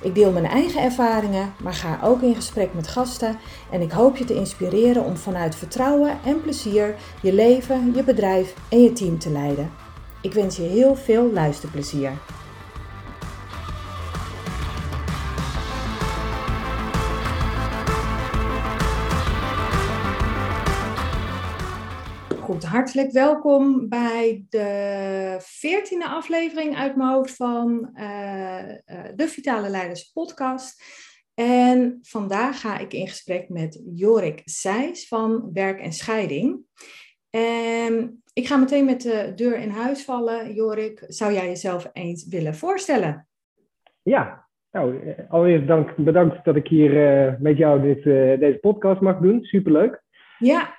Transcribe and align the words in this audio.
Ik 0.00 0.14
deel 0.14 0.32
mijn 0.32 0.46
eigen 0.46 0.82
ervaringen, 0.82 1.52
maar 1.62 1.74
ga 1.74 1.98
ook 2.02 2.22
in 2.22 2.34
gesprek 2.34 2.74
met 2.74 2.88
gasten 2.88 3.38
en 3.70 3.80
ik 3.80 3.90
hoop 3.90 4.16
je 4.16 4.24
te 4.24 4.34
inspireren 4.34 5.04
om 5.04 5.16
vanuit 5.16 5.54
vertrouwen 5.54 6.18
en 6.24 6.40
plezier 6.40 6.94
je 7.22 7.32
leven, 7.32 7.92
je 7.94 8.04
bedrijf 8.04 8.54
en 8.68 8.82
je 8.82 8.92
team 8.92 9.18
te 9.18 9.30
leiden. 9.30 9.70
Ik 10.20 10.32
wens 10.32 10.56
je 10.56 10.62
heel 10.62 10.96
veel 10.96 11.32
luisterplezier. 11.32 12.12
Hartelijk 22.68 23.12
welkom 23.12 23.88
bij 23.88 24.44
de 24.48 25.36
veertiende 25.38 26.08
aflevering 26.08 26.76
uit 26.76 26.96
mijn 26.96 27.10
hoofd 27.10 27.36
van 27.36 27.90
uh, 27.94 28.68
uh, 28.68 29.04
de 29.14 29.28
Vitale 29.28 29.68
Leiders 29.68 30.10
podcast. 30.12 30.82
En 31.34 31.98
vandaag 32.02 32.60
ga 32.60 32.78
ik 32.78 32.92
in 32.92 33.08
gesprek 33.08 33.48
met 33.48 33.82
Jorik 33.94 34.42
Seijs 34.44 35.08
van 35.08 35.50
Werk 35.52 35.80
en 35.80 35.92
Scheiding. 35.92 36.58
En 37.30 38.22
ik 38.32 38.46
ga 38.46 38.56
meteen 38.56 38.84
met 38.84 39.02
de 39.02 39.32
deur 39.34 39.58
in 39.58 39.70
huis 39.70 40.04
vallen. 40.04 40.54
Jorik, 40.54 41.04
zou 41.06 41.32
jij 41.32 41.46
jezelf 41.46 41.90
eens 41.92 42.28
willen 42.28 42.54
voorstellen? 42.54 43.28
Ja, 44.02 44.46
nou, 44.70 45.14
allereerst 45.28 45.66
dank, 45.66 45.96
bedankt 45.96 46.44
dat 46.44 46.56
ik 46.56 46.66
hier 46.66 46.92
met 47.40 47.56
jou 47.56 47.82
dit, 47.82 48.02
deze 48.40 48.58
podcast 48.60 49.00
mag 49.00 49.18
doen. 49.18 49.44
Superleuk. 49.44 50.06
Ja. 50.38 50.74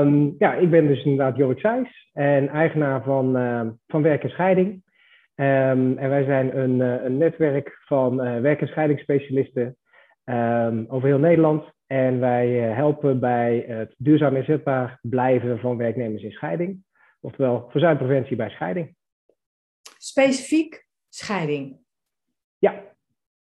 Um, 0.00 0.34
ja, 0.38 0.54
ik 0.54 0.70
ben 0.70 0.86
dus 0.86 1.04
inderdaad 1.04 1.36
Jorik 1.36 1.58
Seijs 1.58 2.10
en 2.12 2.48
eigenaar 2.48 3.02
van, 3.02 3.36
uh, 3.36 3.68
van 3.86 4.02
Werk 4.02 4.22
en 4.22 4.30
Scheiding. 4.30 4.68
Um, 5.34 5.98
en 5.98 6.08
wij 6.08 6.24
zijn 6.24 6.58
een, 6.58 6.80
uh, 6.80 7.04
een 7.04 7.18
netwerk 7.18 7.78
van 7.84 8.26
uh, 8.26 8.40
werk- 8.40 8.60
en 8.60 8.68
scheidingsspecialisten 8.68 9.76
um, 10.24 10.84
over 10.88 11.08
heel 11.08 11.18
Nederland. 11.18 11.74
En 11.86 12.20
wij 12.20 12.48
helpen 12.48 13.20
bij 13.20 13.64
het 13.68 13.94
duurzaam 13.98 14.36
inzetbaar 14.36 14.98
blijven 15.02 15.58
van 15.58 15.76
werknemers 15.76 16.22
in 16.22 16.30
scheiding. 16.30 16.84
Oftewel 17.20 17.66
verzuimpreventie 17.70 18.36
bij 18.36 18.50
scheiding. 18.50 18.94
Specifiek 19.98 20.86
scheiding? 21.08 21.78
Ja, 22.58 22.82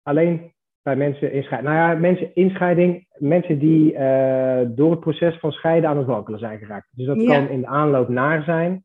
alleen 0.03 0.53
bij 0.83 0.95
mensen 0.95 1.31
in 1.31 1.43
scheiding. 1.43 1.73
Nou 1.73 1.89
ja, 1.89 1.99
mensen 1.99 2.35
in 2.35 2.49
scheiding, 2.49 3.07
mensen 3.17 3.59
die 3.59 3.93
uh, 3.93 4.61
door 4.67 4.91
het 4.91 4.99
proces 4.99 5.39
van 5.39 5.51
scheiden 5.51 5.89
aan 5.89 5.97
het 5.97 6.07
wankelen 6.07 6.39
zijn 6.39 6.59
geraakt. 6.59 6.87
Dus 6.91 7.05
dat 7.05 7.21
ja. 7.21 7.33
kan 7.33 7.49
in 7.49 7.61
de 7.61 7.67
aanloop 7.67 8.09
naar 8.09 8.43
zijn. 8.43 8.83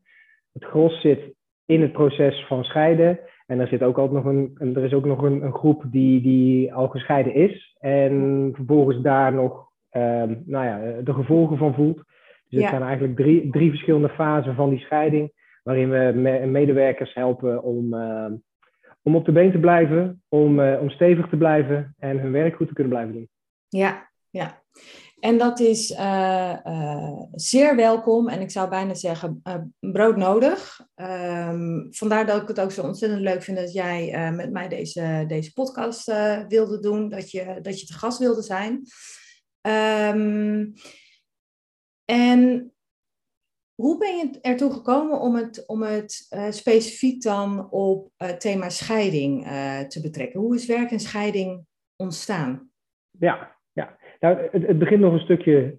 Het 0.53 0.63
gros 0.63 1.01
zit 1.01 1.33
in 1.65 1.81
het 1.81 1.91
proces 1.91 2.45
van 2.47 2.63
scheiden. 2.63 3.19
En 3.45 3.59
er, 3.59 3.67
zit 3.67 3.83
ook 3.83 3.97
altijd 3.97 4.23
nog 4.23 4.33
een, 4.33 4.75
er 4.75 4.83
is 4.83 4.93
ook 4.93 5.05
nog 5.05 5.21
een, 5.21 5.41
een 5.41 5.53
groep 5.53 5.83
die, 5.87 6.21
die 6.21 6.73
al 6.73 6.87
gescheiden 6.87 7.33
is. 7.33 7.75
En 7.79 8.51
vervolgens 8.53 9.01
daar 9.01 9.33
nog 9.33 9.65
uh, 9.91 10.23
nou 10.45 10.65
ja, 10.65 11.01
de 11.03 11.13
gevolgen 11.13 11.57
van 11.57 11.73
voelt. 11.73 11.95
Dus 11.95 12.05
het 12.49 12.61
ja. 12.61 12.69
zijn 12.69 12.81
eigenlijk 12.81 13.15
drie, 13.15 13.49
drie 13.51 13.69
verschillende 13.69 14.09
fasen 14.09 14.55
van 14.55 14.69
die 14.69 14.79
scheiding. 14.79 15.31
Waarin 15.63 15.89
we 15.89 16.11
me 16.15 16.45
medewerkers 16.45 17.13
helpen 17.13 17.63
om 17.63 17.93
uh, 17.93 18.25
om 19.05 19.15
op 19.15 19.25
de 19.25 19.31
been 19.31 19.51
te 19.51 19.59
blijven, 19.59 20.23
om, 20.29 20.59
uh, 20.59 20.81
om 20.81 20.89
stevig 20.89 21.29
te 21.29 21.37
blijven 21.37 21.95
en 21.99 22.19
hun 22.19 22.31
werk 22.31 22.55
goed 22.55 22.67
te 22.67 22.73
kunnen 22.73 22.93
blijven 22.93 23.13
doen. 23.13 23.29
Ja, 23.67 24.11
ja. 24.29 24.63
En 25.19 25.37
dat 25.37 25.59
is 25.59 25.91
uh, 25.91 26.57
uh, 26.65 27.21
zeer 27.31 27.75
welkom 27.75 28.29
en 28.29 28.41
ik 28.41 28.51
zou 28.51 28.69
bijna 28.69 28.93
zeggen 28.93 29.43
broodnodig. 29.79 30.79
Um, 30.95 31.87
vandaar 31.89 32.25
dat 32.25 32.41
ik 32.41 32.47
het 32.47 32.59
ook 32.59 32.71
zo 32.71 32.81
ontzettend 32.81 33.21
leuk 33.21 33.43
vind 33.43 33.57
dat 33.57 33.73
jij 33.73 34.31
met 34.31 34.51
mij 34.51 34.67
deze, 34.67 35.23
deze 35.27 35.53
podcast 35.53 36.05
wilde 36.47 36.79
doen, 36.79 37.09
dat 37.09 37.31
je, 37.31 37.59
dat 37.61 37.79
je 37.79 37.85
te 37.85 37.93
gast 37.93 38.19
wilde 38.19 38.41
zijn. 38.41 38.81
Um, 40.15 40.73
en 42.05 42.74
hoe 43.75 43.97
ben 43.97 44.17
je 44.17 44.39
ertoe 44.41 44.73
gekomen 44.73 45.19
om 45.19 45.35
het, 45.35 45.63
om 45.67 45.81
het 45.81 46.27
uh, 46.35 46.49
specifiek 46.49 47.21
dan 47.21 47.71
op 47.71 48.09
het 48.17 48.31
uh, 48.31 48.37
thema 48.37 48.69
scheiding 48.69 49.45
uh, 49.45 49.79
te 49.79 50.01
betrekken? 50.01 50.39
Hoe 50.39 50.55
is 50.55 50.65
werk 50.67 50.91
en 50.91 50.99
scheiding 50.99 51.65
ontstaan? 51.95 52.69
Ja, 53.19 53.55
ja. 53.73 53.97
Nou, 54.19 54.37
het, 54.51 54.67
het 54.67 54.79
begint 54.79 55.01
nog 55.01 55.13
een 55.13 55.19
stukje 55.19 55.77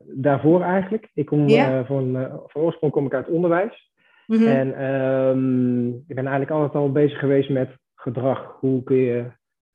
daarvoor 0.00 0.62
eigenlijk. 0.62 1.10
Ik 1.14 1.26
kom 1.26 1.48
ja. 1.48 1.84
van, 1.84 2.28
van 2.46 2.62
oorsprong 2.62 2.92
kom 2.92 3.06
ik 3.06 3.14
uit 3.14 3.28
onderwijs. 3.28 3.92
Mm 4.26 4.36
-hmm. 4.36 4.46
En 4.46 4.84
um, 4.84 5.88
ik 5.94 6.14
ben 6.14 6.26
eigenlijk 6.26 6.50
altijd 6.50 6.74
al 6.74 6.92
bezig 6.92 7.18
geweest 7.18 7.50
met 7.50 7.70
gedrag. 7.94 8.56
Hoe 8.60 8.82
kun 8.82 8.96
je 8.96 9.24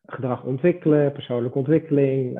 gedrag 0.05 0.43
ontwikkelen, 0.43 1.11
persoonlijke 1.11 1.57
ontwikkeling? 1.57 2.33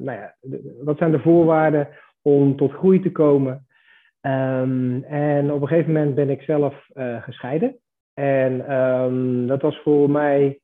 nou 0.00 0.12
ja, 0.12 0.36
wat 0.84 0.98
zijn 0.98 1.10
de 1.10 1.20
voorwaarden 1.20 1.88
om 2.22 2.56
tot 2.56 2.72
groei 2.72 3.00
te 3.00 3.12
komen? 3.12 3.66
Um, 4.26 5.02
en 5.02 5.52
op 5.52 5.62
een 5.62 5.68
gegeven 5.68 5.92
moment 5.92 6.14
ben 6.14 6.30
ik 6.30 6.42
zelf 6.42 6.88
uh, 6.94 7.22
gescheiden. 7.22 7.76
En 8.14 8.72
um, 8.76 9.46
dat 9.46 9.62
was 9.62 9.78
voor 9.82 10.10
mij 10.10 10.60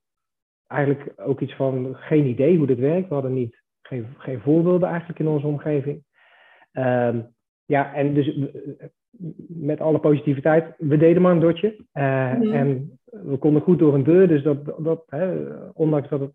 eigenlijk 0.67 1.13
ook 1.17 1.41
iets 1.41 1.55
van 1.55 1.95
geen 1.97 2.27
idee 2.27 2.57
hoe 2.57 2.67
dit 2.67 2.79
werkt. 2.79 3.09
We 3.09 3.15
hadden 3.15 3.35
niet, 3.35 3.63
geen, 3.83 4.07
geen 4.19 4.41
voorbeelden 4.41 4.89
eigenlijk 4.89 5.19
in 5.19 5.29
onze 5.29 5.47
omgeving. 5.47 6.05
Um, 6.73 7.35
ja, 7.65 7.95
en 7.95 8.15
dus 8.15 8.39
met 9.49 9.81
alle 9.81 9.99
positiviteit, 9.99 10.75
we 10.79 10.97
deden 10.97 11.23
maar 11.23 11.33
een 11.33 11.41
dotje. 11.41 11.69
Uh, 11.69 11.83
ja. 11.93 12.53
En 12.53 12.99
we 13.05 13.37
konden 13.37 13.63
goed 13.63 13.79
door 13.79 13.95
een 13.95 14.05
deur, 14.05 14.29
dus 14.29 14.43
dat, 14.43 14.85
dat 14.85 15.03
hè, 15.07 15.49
ondanks 15.73 16.09
dat 16.09 16.21
het 16.21 16.31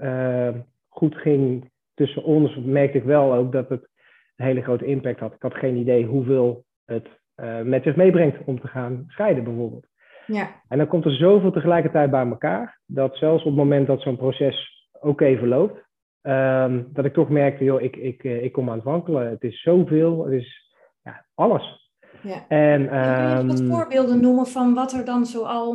uh, 0.00 0.54
goed 0.88 1.16
ging 1.16 1.70
tussen 1.94 2.24
ons, 2.24 2.56
merkte 2.64 2.98
ik 2.98 3.04
wel 3.04 3.34
ook 3.34 3.52
dat 3.52 3.68
het 3.68 3.88
een 4.36 4.46
hele 4.46 4.62
grote 4.62 4.84
impact 4.84 5.20
had. 5.20 5.32
Ik 5.32 5.42
had 5.42 5.54
geen 5.54 5.76
idee 5.76 6.04
hoeveel 6.04 6.64
het 6.84 7.08
uh, 7.36 7.60
met 7.60 7.82
zich 7.82 7.96
meebrengt 7.96 8.36
om 8.44 8.60
te 8.60 8.68
gaan 8.68 9.04
scheiden, 9.08 9.44
bijvoorbeeld. 9.44 9.86
Ja. 10.26 10.62
En 10.68 10.78
dan 10.78 10.86
komt 10.86 11.04
er 11.04 11.16
zoveel 11.16 11.52
tegelijkertijd 11.52 12.10
bij 12.10 12.26
elkaar, 12.26 12.80
dat 12.86 13.16
zelfs 13.16 13.42
op 13.42 13.48
het 13.48 13.56
moment 13.56 13.86
dat 13.86 14.02
zo'n 14.02 14.16
proces 14.16 14.88
ook 15.00 15.20
even 15.20 15.48
loopt, 15.48 15.84
um, 16.22 16.88
dat 16.92 17.04
ik 17.04 17.12
toch 17.12 17.28
merkte, 17.28 17.64
joh, 17.64 17.82
ik, 17.82 17.96
ik, 17.96 18.22
ik 18.22 18.52
kom 18.52 18.68
aan 18.68 18.74
het 18.74 18.84
wankelen. 18.84 19.30
Het 19.30 19.42
is 19.42 19.62
zoveel, 19.62 20.24
het 20.24 20.32
is 20.32 20.74
ja, 21.02 21.26
alles. 21.34 21.90
Ja. 22.22 22.44
En, 22.48 22.80
um, 22.80 22.88
en 22.88 23.36
kun 23.36 23.56
je 23.56 23.66
wat 23.66 23.76
voorbeelden 23.76 24.20
noemen 24.20 24.46
van 24.46 24.74
wat 24.74 24.92
er 24.92 25.04
dan 25.04 25.26
zoal 25.26 25.72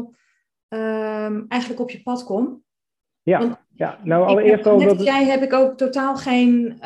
um, 0.69 1.45
eigenlijk 1.47 1.81
op 1.81 1.89
je 1.89 2.01
pad 2.03 2.23
komt? 2.23 2.59
Ja, 3.23 3.39
Want 3.39 3.65
ja. 3.73 3.97
nou 4.03 4.25
allereerst 4.25 4.67
al... 4.67 4.77
Net 4.77 4.89
dat... 4.89 5.03
jij 5.03 5.25
heb 5.25 5.41
ik 5.41 5.53
ook 5.53 5.77
totaal 5.77 6.15
geen 6.15 6.79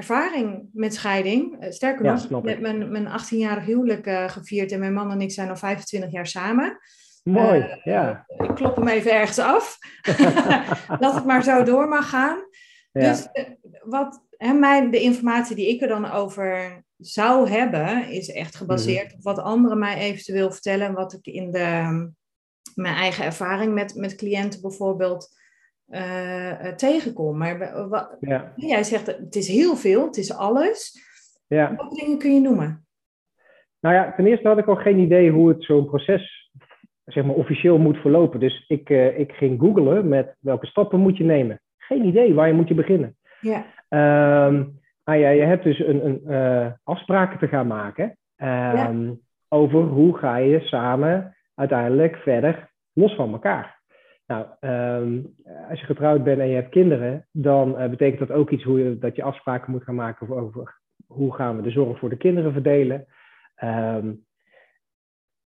ervaring 0.00 0.68
met 0.72 0.94
scheiding. 0.94 1.56
Sterker 1.68 2.04
Ja, 2.04 2.18
nog, 2.28 2.42
ik 2.42 2.48
heb 2.48 2.60
mijn, 2.60 2.90
mijn 2.92 3.08
18-jarig 3.08 3.64
huwelijk 3.64 4.06
uh, 4.06 4.28
gevierd 4.28 4.72
en 4.72 4.78
mijn 4.78 4.92
man 4.94 5.10
en 5.10 5.20
ik 5.20 5.30
zijn 5.30 5.48
al 5.48 5.56
25 5.56 6.10
jaar 6.12 6.26
samen. 6.26 6.78
Mooi, 7.22 7.60
Eh, 7.60 7.76
ja. 7.84 8.24
Ik 8.28 8.54
klop 8.54 8.76
hem 8.76 8.88
even 8.88 9.12
ergens 9.12 9.38
af. 9.38 9.78
dat 11.00 11.14
het 11.14 11.24
maar 11.24 11.42
zo 11.42 11.62
door 11.62 11.88
mag 11.88 12.08
gaan. 12.08 12.38
Ja. 12.92 13.08
Dus 13.10 13.28
eh, 13.32 13.44
wat, 13.84 14.24
hè, 14.36 14.52
mijn, 14.52 14.90
de 14.90 15.00
informatie 15.00 15.56
die 15.56 15.68
ik 15.68 15.80
er 15.82 15.88
dan 15.88 16.10
over 16.10 16.82
zou 16.96 17.48
hebben, 17.50 18.08
is 18.08 18.30
echt 18.30 18.54
gebaseerd 18.56 19.06
Mhm. 19.06 19.14
op 19.16 19.22
wat 19.22 19.38
anderen 19.38 19.78
mij 19.78 19.96
eventueel 19.96 20.52
vertellen. 20.52 20.86
En 20.86 20.94
wat 20.94 21.12
ik 21.12 21.26
in 21.26 21.50
de, 21.50 22.10
mijn 22.74 22.94
eigen 22.94 23.24
ervaring 23.24 23.74
met, 23.74 23.94
met 23.94 24.14
cliënten 24.14 24.60
bijvoorbeeld 24.60 25.38
eh, 25.90 26.66
tegenkom. 26.72 27.38
Maar 27.38 27.58
wa- 27.58 27.88
wa- 27.88 28.16
Ja, 28.20 28.52
jij 28.56 28.82
zegt, 28.82 29.06
het 29.06 29.34
is 29.34 29.48
heel 29.48 29.76
veel, 29.76 30.04
het 30.06 30.16
is 30.16 30.34
alles. 30.36 30.98
ja. 31.46 31.74
Welke 31.76 31.94
dingen 31.94 32.18
kun 32.18 32.34
je 32.34 32.40
noemen? 32.40 32.84
Nou 33.80 33.94
ja, 33.94 34.12
ten 34.16 34.26
eerste 34.26 34.48
had 34.48 34.58
ik 34.58 34.66
al 34.66 34.76
geen 34.76 34.98
idee 34.98 35.30
hoe 35.30 35.48
het 35.48 35.64
zo'n 35.64 35.86
proces 35.86 36.50
zeg 37.04 37.24
maar, 37.24 37.34
officieel 37.34 37.78
moet 37.78 37.96
verlopen. 37.96 38.40
Dus 38.40 38.64
ik, 38.68 38.90
eh, 38.90 39.18
ik 39.18 39.32
ging 39.32 39.60
googlen 39.60 40.08
met 40.08 40.36
welke 40.40 40.66
stappen 40.66 41.00
moet 41.00 41.16
je 41.16 41.24
nemen. 41.24 41.60
Geen 41.78 42.04
idee, 42.04 42.34
waar 42.34 42.46
je 42.46 42.52
moet 42.54 42.68
je 42.68 42.74
beginnen. 42.74 43.16
Ja, 43.40 43.64
Ehm 43.88 44.64
nou 45.04 45.18
ja, 45.22 45.28
je 45.28 45.42
hebt 45.42 45.64
dus 45.64 45.78
een, 45.78 46.06
een, 46.06 46.76
afspraken 46.84 47.38
te 47.38 47.48
gaan 47.48 47.66
maken 47.66 48.16
ehm, 48.36 49.12
over 49.48 49.82
hoe 49.82 50.16
ga 50.18 50.36
je 50.36 50.60
samen 50.60 51.36
uiteindelijk 51.54 52.16
verder 52.16 52.70
los 52.92 53.14
van 53.14 53.32
elkaar. 53.32 53.79
Nou, 54.30 54.46
ehm, 54.60 55.20
als 55.70 55.80
je 55.80 55.86
getrouwd 55.86 56.24
bent 56.24 56.40
en 56.40 56.48
je 56.48 56.54
hebt 56.54 56.68
kinderen, 56.68 57.26
dan 57.32 57.78
eh, 57.78 57.90
betekent 57.90 58.28
dat 58.28 58.36
ook 58.36 58.50
iets 58.50 58.64
hoe 58.64 58.78
je, 58.78 58.98
dat 58.98 59.16
je 59.16 59.22
afspraken 59.22 59.70
moet 59.72 59.82
gaan 59.82 59.94
maken 59.94 60.30
over, 60.30 60.80
hoe 61.06 61.34
gaan 61.34 61.56
we 61.56 61.62
de 61.62 61.70
zorg 61.70 61.98
voor 61.98 62.08
de 62.08 62.16
kinderen 62.16 62.52
verdelen. 62.52 63.06
Um, 63.64 64.24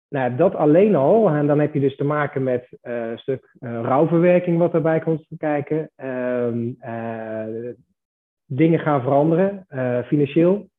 nou, 0.10 0.36
dat 0.36 0.56
alleen 0.56 0.96
al, 0.96 1.30
en 1.30 1.48
dan 1.48 1.60
heb 1.60 1.74
je 1.74 1.80
dus 1.80 1.96
te 1.96 2.04
maken 2.04 2.44
met 2.44 2.78
uh, 2.84 3.10
een 3.10 3.18
stuk 3.18 3.56
uh, 3.60 3.82
rouwverwerking 3.82 4.58
wat 4.58 4.74
erbij 4.74 5.00
komt 5.00 5.28
kijken. 5.38 5.92
Uh, 5.98 7.72
dingen 8.46 8.80
gaan 8.80 9.02
veranderen, 9.02 9.66
financieel. 10.06 10.70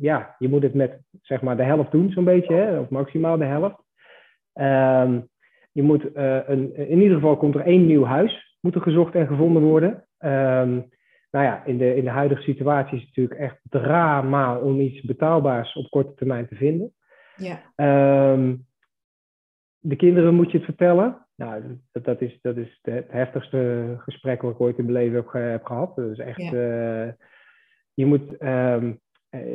ja, 0.00 0.34
je 0.38 0.48
moet 0.48 0.62
het 0.62 0.74
met 0.74 1.00
zeg 1.22 1.42
maar 1.42 1.56
de 1.56 1.62
helft 1.62 1.90
doen, 1.90 2.10
zo'n 2.10 2.24
beetje, 2.24 2.54
hè, 2.54 2.78
of 2.78 2.88
maximaal 2.88 3.36
de 3.36 3.44
helft. 3.44 3.82
Um, 4.54 5.28
je 5.72 5.82
moet 5.82 6.10
een, 6.14 6.76
in 6.76 7.00
ieder 7.00 7.14
geval 7.14 7.36
komt 7.36 7.54
er 7.54 7.66
één 7.66 7.86
nieuw 7.86 8.04
huis, 8.04 8.56
moet 8.60 8.74
er 8.74 8.80
gezocht 8.82 9.14
en 9.14 9.26
gevonden 9.26 9.62
worden. 9.62 10.06
Um, 10.18 10.88
nou 11.30 11.44
ja, 11.44 11.64
in 11.64 11.78
de, 11.78 11.96
in 11.96 12.04
de 12.04 12.10
huidige 12.10 12.42
situatie 12.42 12.96
is 12.96 13.04
het 13.06 13.16
natuurlijk 13.16 13.40
echt 13.40 13.60
drama 13.62 14.58
om 14.58 14.80
iets 14.80 15.00
betaalbaars 15.00 15.74
op 15.74 15.90
korte 15.90 16.14
termijn 16.14 16.48
te 16.48 16.54
vinden. 16.54 16.92
Ja. 17.36 17.60
Um, 18.32 18.66
de 19.78 19.96
kinderen 19.96 20.34
moet 20.34 20.50
je 20.50 20.56
het 20.56 20.66
vertellen. 20.66 21.26
Nou, 21.36 21.62
dat, 21.92 22.04
dat 22.04 22.20
is, 22.20 22.38
dat 22.42 22.56
is 22.56 22.78
het 22.82 23.04
heftigste 23.08 23.94
gesprek 23.98 24.42
wat 24.42 24.52
ik 24.52 24.60
ooit 24.60 24.78
in 24.78 24.84
mijn 24.84 24.96
leven 24.96 25.16
heb, 25.16 25.32
heb 25.32 25.64
gehad. 25.64 25.96
Dat 25.96 26.10
is 26.10 26.18
echt, 26.18 26.52
uh, 26.52 27.08
je 27.94 28.06
moet 28.06 28.42
um, 28.42 29.00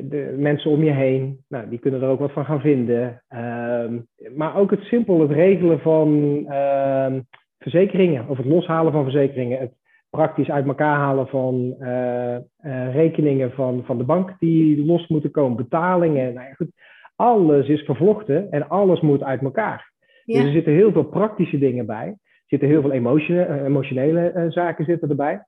de 0.10 0.36
mensen 0.38 0.72
om 0.72 0.84
je 0.84 0.92
heen, 0.92 1.44
nou, 1.48 1.70
die 1.70 1.80
kunnen 1.80 2.02
er 2.02 2.10
ook 2.10 2.20
wat 2.20 2.32
van 2.32 2.46
gaan 2.46 2.62
vinden. 2.62 3.24
Um, 3.30 4.08
maar 4.36 4.56
ook 4.56 4.72
het 4.72 4.82
simpel, 4.82 5.20
het 5.20 5.32
regelen 5.32 5.80
van 5.80 6.10
um, 6.54 7.28
verzekeringen, 7.60 8.28
of 8.28 8.38
het 8.38 8.46
loshalen 8.46 8.92
van 8.92 9.04
verzekeringen. 9.04 9.60
Het 9.60 9.74
praktisch 10.10 10.50
uit 10.50 10.68
elkaar 10.68 10.98
halen 10.98 11.28
van 11.28 11.76
uh, 11.80 12.38
uh, 12.62 12.94
rekeningen 12.94 13.52
van, 13.52 13.84
van 13.86 13.98
de 13.98 14.04
bank 14.04 14.36
die 14.40 14.86
los 14.86 15.08
moeten 15.08 15.32
komen, 15.32 15.58
betalingen. 15.58 16.34
Nou 16.34 16.48
ja, 16.48 16.54
goed, 16.54 16.72
alles 17.16 17.68
is 17.68 17.82
vervlochten 17.82 18.52
en 18.52 18.68
alles 18.68 19.02
moet 19.02 19.24
uit 19.24 19.42
elkaar. 19.42 19.94
Dus 20.26 20.36
er 20.36 20.52
zitten 20.52 20.74
heel 20.74 20.92
veel 20.92 21.04
praktische 21.06 21.58
dingen 21.58 21.86
bij. 21.86 22.08
Er 22.08 22.44
zitten 22.46 22.68
heel 22.68 22.82
veel 22.82 22.92
emotionele, 22.92 23.64
emotionele 23.64 24.34
uh, 24.36 24.52
zaken 24.52 24.86
zitten 24.86 25.10
erbij. 25.10 25.46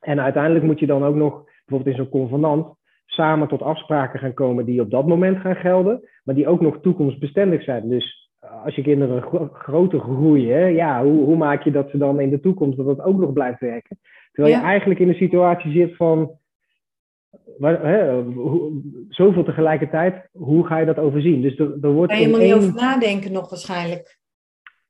En 0.00 0.20
uiteindelijk 0.20 0.64
moet 0.64 0.78
je 0.78 0.86
dan 0.86 1.04
ook 1.04 1.14
nog, 1.14 1.44
bijvoorbeeld 1.44 1.96
in 1.96 2.02
zo'n 2.02 2.20
convenant, 2.20 2.74
samen 3.06 3.48
tot 3.48 3.62
afspraken 3.62 4.18
gaan 4.18 4.34
komen 4.34 4.64
die 4.64 4.80
op 4.80 4.90
dat 4.90 5.06
moment 5.06 5.38
gaan 5.38 5.56
gelden, 5.56 6.08
maar 6.24 6.34
die 6.34 6.48
ook 6.48 6.60
nog 6.60 6.78
toekomstbestendig 6.82 7.62
zijn. 7.62 7.88
Dus 7.88 8.30
eh, 8.38 8.64
als 8.64 8.74
je 8.74 8.82
kinderen 8.82 9.22
gro 9.22 9.48
groter 9.52 10.00
groeien, 10.00 10.74
ja, 10.74 11.02
hoe, 11.04 11.24
hoe, 11.24 11.36
maak 11.36 11.62
je 11.62 11.70
dat 11.70 11.90
ze 11.90 11.98
dan 11.98 12.20
in 12.20 12.30
de 12.30 12.40
toekomst 12.40 12.76
dat 12.76 12.86
dat 12.86 13.00
ook 13.00 13.18
nog 13.18 13.32
blijft 13.32 13.60
werken? 13.60 13.98
Terwijl 14.32 14.54
ja. 14.54 14.60
je 14.60 14.66
eigenlijk 14.66 15.00
in 15.00 15.08
een 15.08 15.14
situatie 15.14 15.72
zit 15.72 15.96
van 15.96 16.38
waar, 17.58 17.86
hè, 17.86 18.24
zoveel 19.08 19.44
tegelijkertijd, 19.44 20.28
hoe 20.32 20.66
ga 20.66 20.78
je 20.78 20.86
dat 20.86 20.98
overzien? 20.98 21.42
Dus 21.42 21.58
er, 21.58 21.78
er 21.80 21.92
wordt. 21.92 22.12
Kan 22.12 22.20
je 22.20 22.26
helemaal 22.26 22.46
niet 22.46 22.54
over 22.54 22.74
nadenken 22.74 23.32
nog 23.32 23.50
waarschijnlijk. 23.50 24.18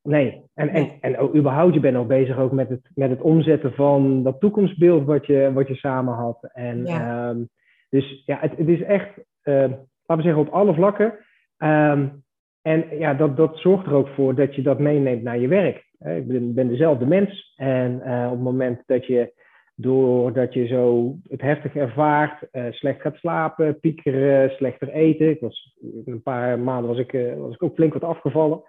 Nee, 0.02 0.42
en, 0.54 0.68
en, 0.68 0.92
en 1.00 1.18
ook, 1.18 1.34
überhaupt, 1.34 1.74
je 1.74 1.80
bent 1.80 1.94
nog 1.94 2.06
bezig 2.06 2.38
ook 2.38 2.52
met 2.52 2.68
het, 2.68 2.90
met 2.94 3.10
het 3.10 3.20
omzetten 3.20 3.72
van 3.72 4.22
dat 4.22 4.40
toekomstbeeld 4.40 5.04
wat 5.04 5.26
je, 5.26 5.50
wat 5.54 5.68
je 5.68 5.74
samen 5.74 6.14
had. 6.14 6.48
En, 6.52 6.84
ja. 6.84 7.28
Um, 7.28 7.48
dus 7.96 8.22
ja, 8.26 8.38
het, 8.40 8.68
is 8.68 8.82
echt, 8.82 9.08
uh, 9.44 9.54
laten 9.54 10.16
we 10.16 10.22
zeggen, 10.22 10.42
op 10.42 10.48
alle 10.48 10.74
vlakken. 10.74 11.14
Um, 11.58 12.24
en 12.62 12.84
ja, 12.98 13.14
dat, 13.14 13.36
dat 13.36 13.58
zorgt 13.58 13.86
er 13.86 13.92
ook 13.92 14.08
voor 14.08 14.34
dat 14.34 14.54
je 14.54 14.62
dat 14.62 14.78
meeneemt 14.78 15.22
naar 15.22 15.38
je 15.38 15.48
werk. 15.48 15.84
Ik 15.98 16.26
ben, 16.26 16.54
ben 16.54 16.68
dezelfde 16.68 17.06
mens. 17.06 17.52
En 17.56 18.02
uh, 18.06 18.24
op 18.24 18.30
het 18.30 18.40
moment 18.40 18.82
dat 18.86 19.06
je 19.06 19.32
doordat 19.74 20.54
je 20.54 20.66
zo 20.66 21.14
het 21.28 21.40
heftig 21.40 21.76
ervaart, 21.76 22.48
uh, 22.52 22.64
slecht 22.70 23.00
gaat 23.00 23.16
slapen, 23.16 23.80
piekeren, 23.80 24.50
slechter 24.50 24.88
eten. 24.88 25.30
Ik 25.30 25.40
was, 25.40 25.76
een 26.04 26.22
paar 26.22 26.58
maanden 26.58 26.88
was 26.88 26.98
ik, 26.98 27.12
uh, 27.12 27.34
was 27.34 27.54
ik 27.54 27.62
ook 27.62 27.74
flink 27.74 27.92
wat 27.92 28.04
afgevallen. 28.04 28.62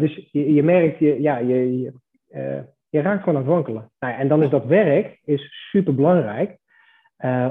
Dus 0.00 0.28
je, 0.32 0.52
je, 0.52 0.62
merkt, 0.62 0.98
je, 0.98 1.20
ja, 1.20 1.38
je, 1.38 1.80
je, 1.80 1.92
je, 2.88 3.00
raakt 3.00 3.22
gewoon 3.22 3.38
aan 3.38 3.44
het 3.44 3.52
wankelen. 3.52 3.90
Nou 3.98 4.14
en 4.14 4.28
dan 4.28 4.42
is 4.42 4.50
dat 4.50 4.66
werk 4.66 5.20
is 5.24 5.68
super 5.70 5.94
belangrijk 5.94 6.59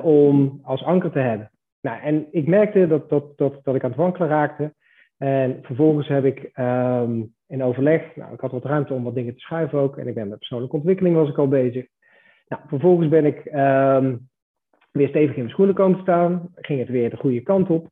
om 0.01 0.59
als 0.63 0.83
anker 0.83 1.11
te 1.11 1.19
hebben. 1.19 1.51
Nou, 1.81 2.01
en 2.01 2.27
ik 2.31 2.47
merkte 2.47 2.87
dat, 2.87 3.09
dat, 3.09 3.37
dat, 3.37 3.59
dat 3.63 3.75
ik 3.75 3.83
aan 3.83 3.89
het 3.89 3.99
wankelen 3.99 4.27
raakte. 4.27 4.73
En 5.17 5.59
vervolgens 5.61 6.07
heb 6.07 6.25
ik 6.25 6.51
um, 6.57 7.33
in 7.47 7.63
overleg, 7.63 8.15
nou, 8.15 8.33
ik 8.33 8.39
had 8.39 8.51
wat 8.51 8.65
ruimte 8.65 8.93
om 8.93 9.03
wat 9.03 9.15
dingen 9.15 9.33
te 9.33 9.39
schuiven 9.39 9.79
ook. 9.79 9.97
En 9.97 10.07
ik 10.07 10.13
ben 10.13 10.27
met 10.27 10.37
persoonlijke 10.37 10.75
ontwikkeling 10.75 11.15
was 11.15 11.29
ik 11.29 11.37
al 11.37 11.47
bezig. 11.47 11.87
Nou, 12.47 12.61
vervolgens 12.67 13.07
ben 13.07 13.25
ik 13.25 13.45
um, 13.45 14.29
weer 14.91 15.07
stevig 15.07 15.35
in 15.35 15.41
mijn 15.41 15.49
schoenen 15.49 15.75
komen 15.75 15.99
staan. 16.01 16.49
Ging 16.55 16.79
het 16.79 16.89
weer 16.89 17.09
de 17.09 17.17
goede 17.17 17.41
kant 17.41 17.69
op. 17.69 17.89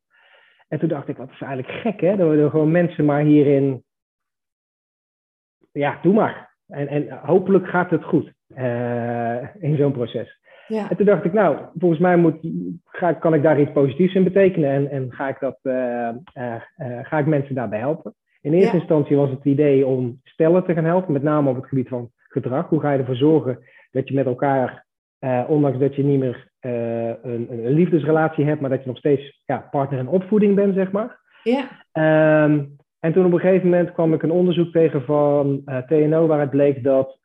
En 0.68 0.80
toen 0.80 0.90
dacht 0.90 1.08
ik, 1.08 1.18
wat 1.18 1.30
is 1.30 1.42
eigenlijk 1.42 1.80
gek 1.82 2.02
hè? 2.02 2.16
Dat 2.16 2.30
we 2.30 2.50
gewoon 2.50 2.72
mensen 2.72 3.06
maar 3.06 3.22
hierin... 3.22 3.84
Ja, 5.72 6.00
doe 6.02 6.14
maar. 6.14 6.56
En, 6.68 6.88
en 6.88 7.10
hopelijk 7.10 7.68
gaat 7.68 7.90
het 7.90 8.04
goed 8.04 8.34
uh, 8.48 9.56
in 9.56 9.78
zo'n 9.78 9.92
proces. 9.92 10.40
Ja. 10.68 10.90
En 10.90 10.98
toen 10.98 11.06
dacht 11.06 11.26
ik, 11.26 11.34
nou, 11.34 11.58
volgens 11.78 12.02
mij 12.02 12.18
moet, 12.18 12.36
ga, 12.86 13.14
kan 13.14 13.34
ik 13.34 13.44
daar 13.44 13.60
iets 13.60 13.72
positiefs 13.72 14.14
in 14.14 14.24
betekenen. 14.24 14.70
En, 14.70 14.90
en 14.90 15.12
ga, 15.12 15.28
ik 15.28 15.40
dat, 15.40 15.60
uh, 15.64 16.10
uh, 16.36 16.56
ga 17.02 17.18
ik 17.18 17.26
mensen 17.26 17.56
daarbij 17.56 17.80
helpen. 17.80 18.14
In 18.42 18.54
eerste 18.54 18.76
ja. 18.76 18.80
instantie 18.80 19.16
was 19.16 19.30
het 19.30 19.46
idee 19.46 19.86
om 19.86 20.20
stellen 20.24 20.64
te 20.64 20.74
gaan 20.74 20.86
helpen. 20.86 21.14
Met 21.14 21.24
name 21.24 21.50
op 21.50 21.56
het 21.56 21.66
gebied 21.66 21.88
van 21.88 22.12
gedrag. 22.28 22.70
Hoe 22.70 22.80
ga 22.80 22.92
je 22.92 23.00
ervoor 23.00 23.16
zorgen 23.16 23.60
dat 23.92 24.08
je 24.08 24.14
met 24.14 24.26
elkaar, 24.26 24.86
ondanks 25.48 25.80
dat 25.80 25.96
je 25.96 26.04
niet 26.04 26.20
meer 26.20 26.52
een, 26.60 27.48
een, 27.50 27.74
liefdesrelatie 27.74 28.46
hebt, 28.46 28.62
maar 28.62 28.70
dat 28.70 28.82
je 28.82 28.88
nog 28.88 28.98
steeds 28.98 29.42
ja, 29.46 29.68
partner 29.72 30.00
in 30.00 30.08
opvoeding 30.08 30.56
bent, 30.56 30.76
zeg 30.76 30.92
maar. 30.92 31.20
Ja. 31.44 31.64
Um, 32.44 32.76
en 33.00 33.14
toen 33.14 33.26
op 33.26 33.34
een 33.34 33.40
gegeven 33.40 33.70
moment 33.70 33.92
kwam 33.92 34.14
ik 34.14 34.24
een 34.24 34.32
onderzoek 34.32 34.72
tegen 34.72 35.04
van 35.04 35.62
TNO, 35.88 36.28
waar 36.28 36.40
het 36.40 36.50
bleek 36.50 36.84
dat 36.84 37.20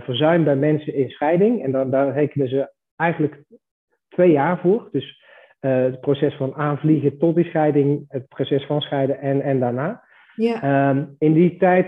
verzuim 0.00 0.44
bij 0.44 0.56
mensen 0.56 0.94
in 0.94 1.10
scheiding, 1.10 1.64
en 1.64 1.72
dan, 1.72 1.90
daar 1.90 2.12
rekenen 2.12 2.48
ze 2.48 2.72
eigenlijk 3.04 3.42
twee 4.08 4.30
jaar 4.30 4.58
voor. 4.58 4.88
Dus 4.92 5.22
het 5.60 6.00
proces 6.00 6.34
van 6.34 6.54
aanvliegen 6.54 7.18
tot 7.18 7.34
die 7.34 7.44
scheiding, 7.44 8.04
het 8.08 8.28
proces 8.28 8.66
van 8.66 8.80
scheiden 8.80 9.18
en, 9.20 9.40
en 9.40 9.60
daarna. 9.60 10.02
Ja. 10.34 10.88
Um, 10.90 11.14
in 11.18 11.32
die 11.32 11.56
tijd 11.56 11.86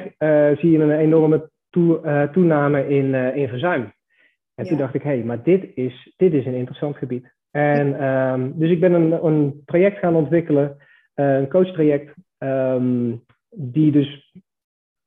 zie 0.59 0.71
je 0.71 0.79
een 0.79 0.99
enorme 0.99 1.51
toe, 1.71 2.29
toename 2.33 2.89
in, 2.89 3.15
in 3.15 3.49
verzuim. 3.49 3.93
En 4.55 4.65
ja. 4.65 4.71
toen 4.71 4.79
dacht 4.79 4.95
ik, 4.95 5.03
hé, 5.03 5.11
hey, 5.11 5.23
maar 5.25 5.43
dit 5.43 5.71
is, 5.75 6.15
dit 6.17 6.33
is 6.33 6.47
een 6.47 6.55
interessant 6.55 6.97
gebied. 6.97 7.35
En 7.51 8.05
um, 8.05 8.59
dus 8.59 8.71
ik 8.71 8.81
ben 8.81 8.93
een, 8.93 9.25
een 9.25 9.63
traject 9.65 9.99
gaan 9.99 10.15
ontwikkelen, 10.15 10.77
een 11.15 11.49
coachtraject, 11.49 12.15
um, 12.39 13.25
die 13.51 13.93
dus 13.93 14.35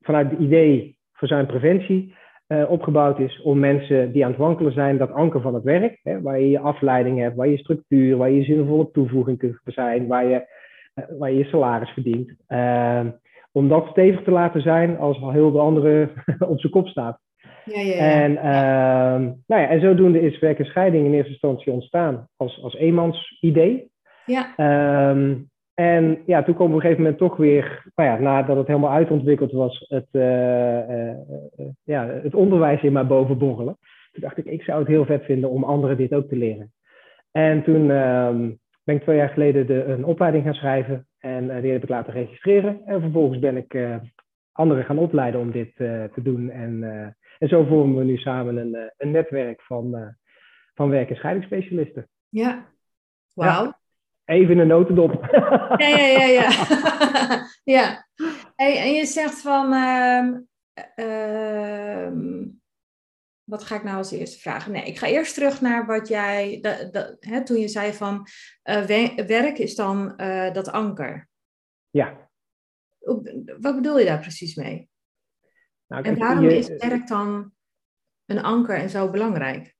vanuit 0.01 0.31
het 0.31 0.39
idee 0.39 0.97
verzuimpreventie 1.11 2.15
uh, 2.49 2.71
opgebouwd 2.71 3.19
is 3.19 3.41
om 3.41 3.59
mensen 3.59 4.11
die 4.11 4.23
aan 4.23 4.31
het 4.31 4.39
wankelen 4.39 4.73
zijn, 4.73 4.97
dat 4.97 5.11
anker 5.11 5.41
van 5.41 5.53
het 5.53 5.63
werk, 5.63 5.99
hè, 6.03 6.21
waar 6.21 6.39
je 6.39 6.49
je 6.49 6.59
afleiding 6.59 7.19
hebt, 7.19 7.35
waar 7.35 7.47
je 7.47 7.57
structuur, 7.57 8.17
waar 8.17 8.31
je 8.31 8.43
zinvolle 8.43 8.91
toevoeging 8.91 9.37
kunt 9.37 9.59
zijn, 9.65 10.07
waar 10.07 10.25
je 10.25 10.47
uh, 10.95 11.19
waar 11.19 11.31
je, 11.31 11.37
je 11.37 11.43
salaris 11.43 11.89
verdient, 11.89 12.33
uh, 12.47 13.05
om 13.51 13.67
dat 13.67 13.87
stevig 13.89 14.23
te 14.23 14.31
laten 14.31 14.61
zijn 14.61 14.97
als 14.97 15.21
al 15.21 15.31
heel 15.31 15.51
de 15.51 15.59
andere 15.59 16.09
op 16.51 16.59
zijn 16.59 16.71
kop 16.71 16.87
staat. 16.87 17.19
Ja, 17.65 17.79
ja, 17.79 17.95
ja. 17.95 18.21
En, 18.21 18.31
uh, 18.31 19.31
nou 19.47 19.61
ja, 19.61 19.67
en 19.67 19.81
zodoende 19.81 20.21
is 20.21 20.39
werk 20.39 20.59
en 20.59 20.65
scheiding 20.65 21.05
in 21.05 21.13
eerste 21.13 21.31
instantie 21.31 21.71
ontstaan 21.71 22.27
als, 22.37 22.63
als 22.63 22.75
eenmans 22.75 23.37
idee. 23.39 23.91
Ja. 24.25 24.53
Um, 25.09 25.49
en 25.79 26.21
ja, 26.25 26.43
toen 26.43 26.55
kwam 26.55 26.67
op 26.67 26.73
een 26.73 26.81
gegeven 26.81 27.01
moment 27.01 27.19
toch 27.19 27.37
weer, 27.37 27.83
nou 27.95 28.09
ja, 28.09 28.19
nadat 28.19 28.57
het 28.57 28.67
helemaal 28.67 28.91
uitontwikkeld 28.91 29.51
was, 29.51 29.85
het, 29.87 30.07
uh, 30.11 30.89
uh, 30.89 31.15
ja, 31.83 32.07
het 32.07 32.35
onderwijs 32.35 32.81
in 32.81 32.93
mij 32.93 33.07
boven 33.07 33.37
borrelen. 33.37 33.77
Toen 34.11 34.21
dacht 34.21 34.37
ik, 34.37 34.45
ik 34.45 34.61
zou 34.61 34.79
het 34.79 34.87
heel 34.87 35.05
vet 35.05 35.23
vinden 35.23 35.49
om 35.49 35.63
anderen 35.63 35.97
dit 35.97 36.13
ook 36.13 36.27
te 36.27 36.35
leren. 36.35 36.73
En 37.31 37.63
toen 37.63 37.89
um, 37.89 38.59
ben 38.83 38.95
ik 38.95 39.01
twee 39.01 39.17
jaar 39.17 39.29
geleden 39.29 39.67
de, 39.67 39.83
een 39.83 40.05
opleiding 40.05 40.43
gaan 40.43 40.53
schrijven 40.53 41.07
en 41.19 41.61
die 41.61 41.71
heb 41.71 41.83
ik 41.83 41.89
laten 41.89 42.13
registreren. 42.13 42.81
En 42.85 43.01
vervolgens 43.01 43.39
ben 43.39 43.57
ik 43.57 43.77
anderen 44.51 44.85
gaan 44.85 44.97
opleiden 44.97 45.39
om 45.39 45.51
dit 45.51 45.75
te 45.75 46.21
doen. 46.23 46.49
En 46.49 46.83
en 47.37 47.47
zo 47.47 47.63
vormen 47.63 47.97
we 47.97 48.03
nu 48.03 48.17
samen 48.17 48.57
een, 48.57 48.91
een 48.97 49.11
netwerk 49.11 49.61
van, 49.61 50.15
van 50.73 50.89
werk- 50.89 51.09
en 51.09 51.15
scheidingsspecialisten. 51.15 52.07
Ja, 52.29 52.65
wauw. 53.33 53.63
Ja, 53.63 53.78
even 54.29 54.57
een 54.57 54.67
notendop. 54.67 55.27
ja, 55.77 55.87
ja, 55.87 56.07
ja. 56.07 56.25
Ja, 56.25 57.47
ja. 57.75 58.07
Hey, 58.55 58.77
en 58.77 58.93
je 58.93 59.05
zegt 59.05 59.41
van... 59.41 59.73
Uh, 59.73 60.37
uh, 60.95 62.11
wat 63.43 63.63
ga 63.63 63.75
ik 63.75 63.83
nou 63.83 63.97
als 63.97 64.11
eerste 64.11 64.39
vragen? 64.39 64.71
Nee, 64.71 64.83
ik 64.83 64.97
ga 64.97 65.07
eerst 65.07 65.33
terug 65.33 65.61
naar 65.61 65.85
wat 65.85 66.07
jij... 66.07 66.59
Dat, 66.61 66.93
dat, 66.93 67.15
hè, 67.19 67.43
toen 67.43 67.57
je 67.57 67.67
zei 67.67 67.93
van... 67.93 68.27
Uh, 68.63 68.85
werk 69.25 69.57
is 69.57 69.75
dan 69.75 70.13
dat 70.53 70.71
anker. 70.71 71.27
Ja. 71.89 72.29
Wat 73.59 73.75
bedoel 73.75 73.99
je 73.99 74.05
daar 74.05 74.19
precies 74.19 74.55
mee? 74.55 74.89
Nou, 75.87 76.03
en 76.03 76.17
waarom 76.17 76.43
je, 76.43 76.57
is 76.57 76.67
werk 76.67 77.07
dan 77.07 77.53
een 78.25 78.41
anker 78.41 78.75
en 78.75 78.89
zo 78.89 79.09
belangrijk? 79.09 79.75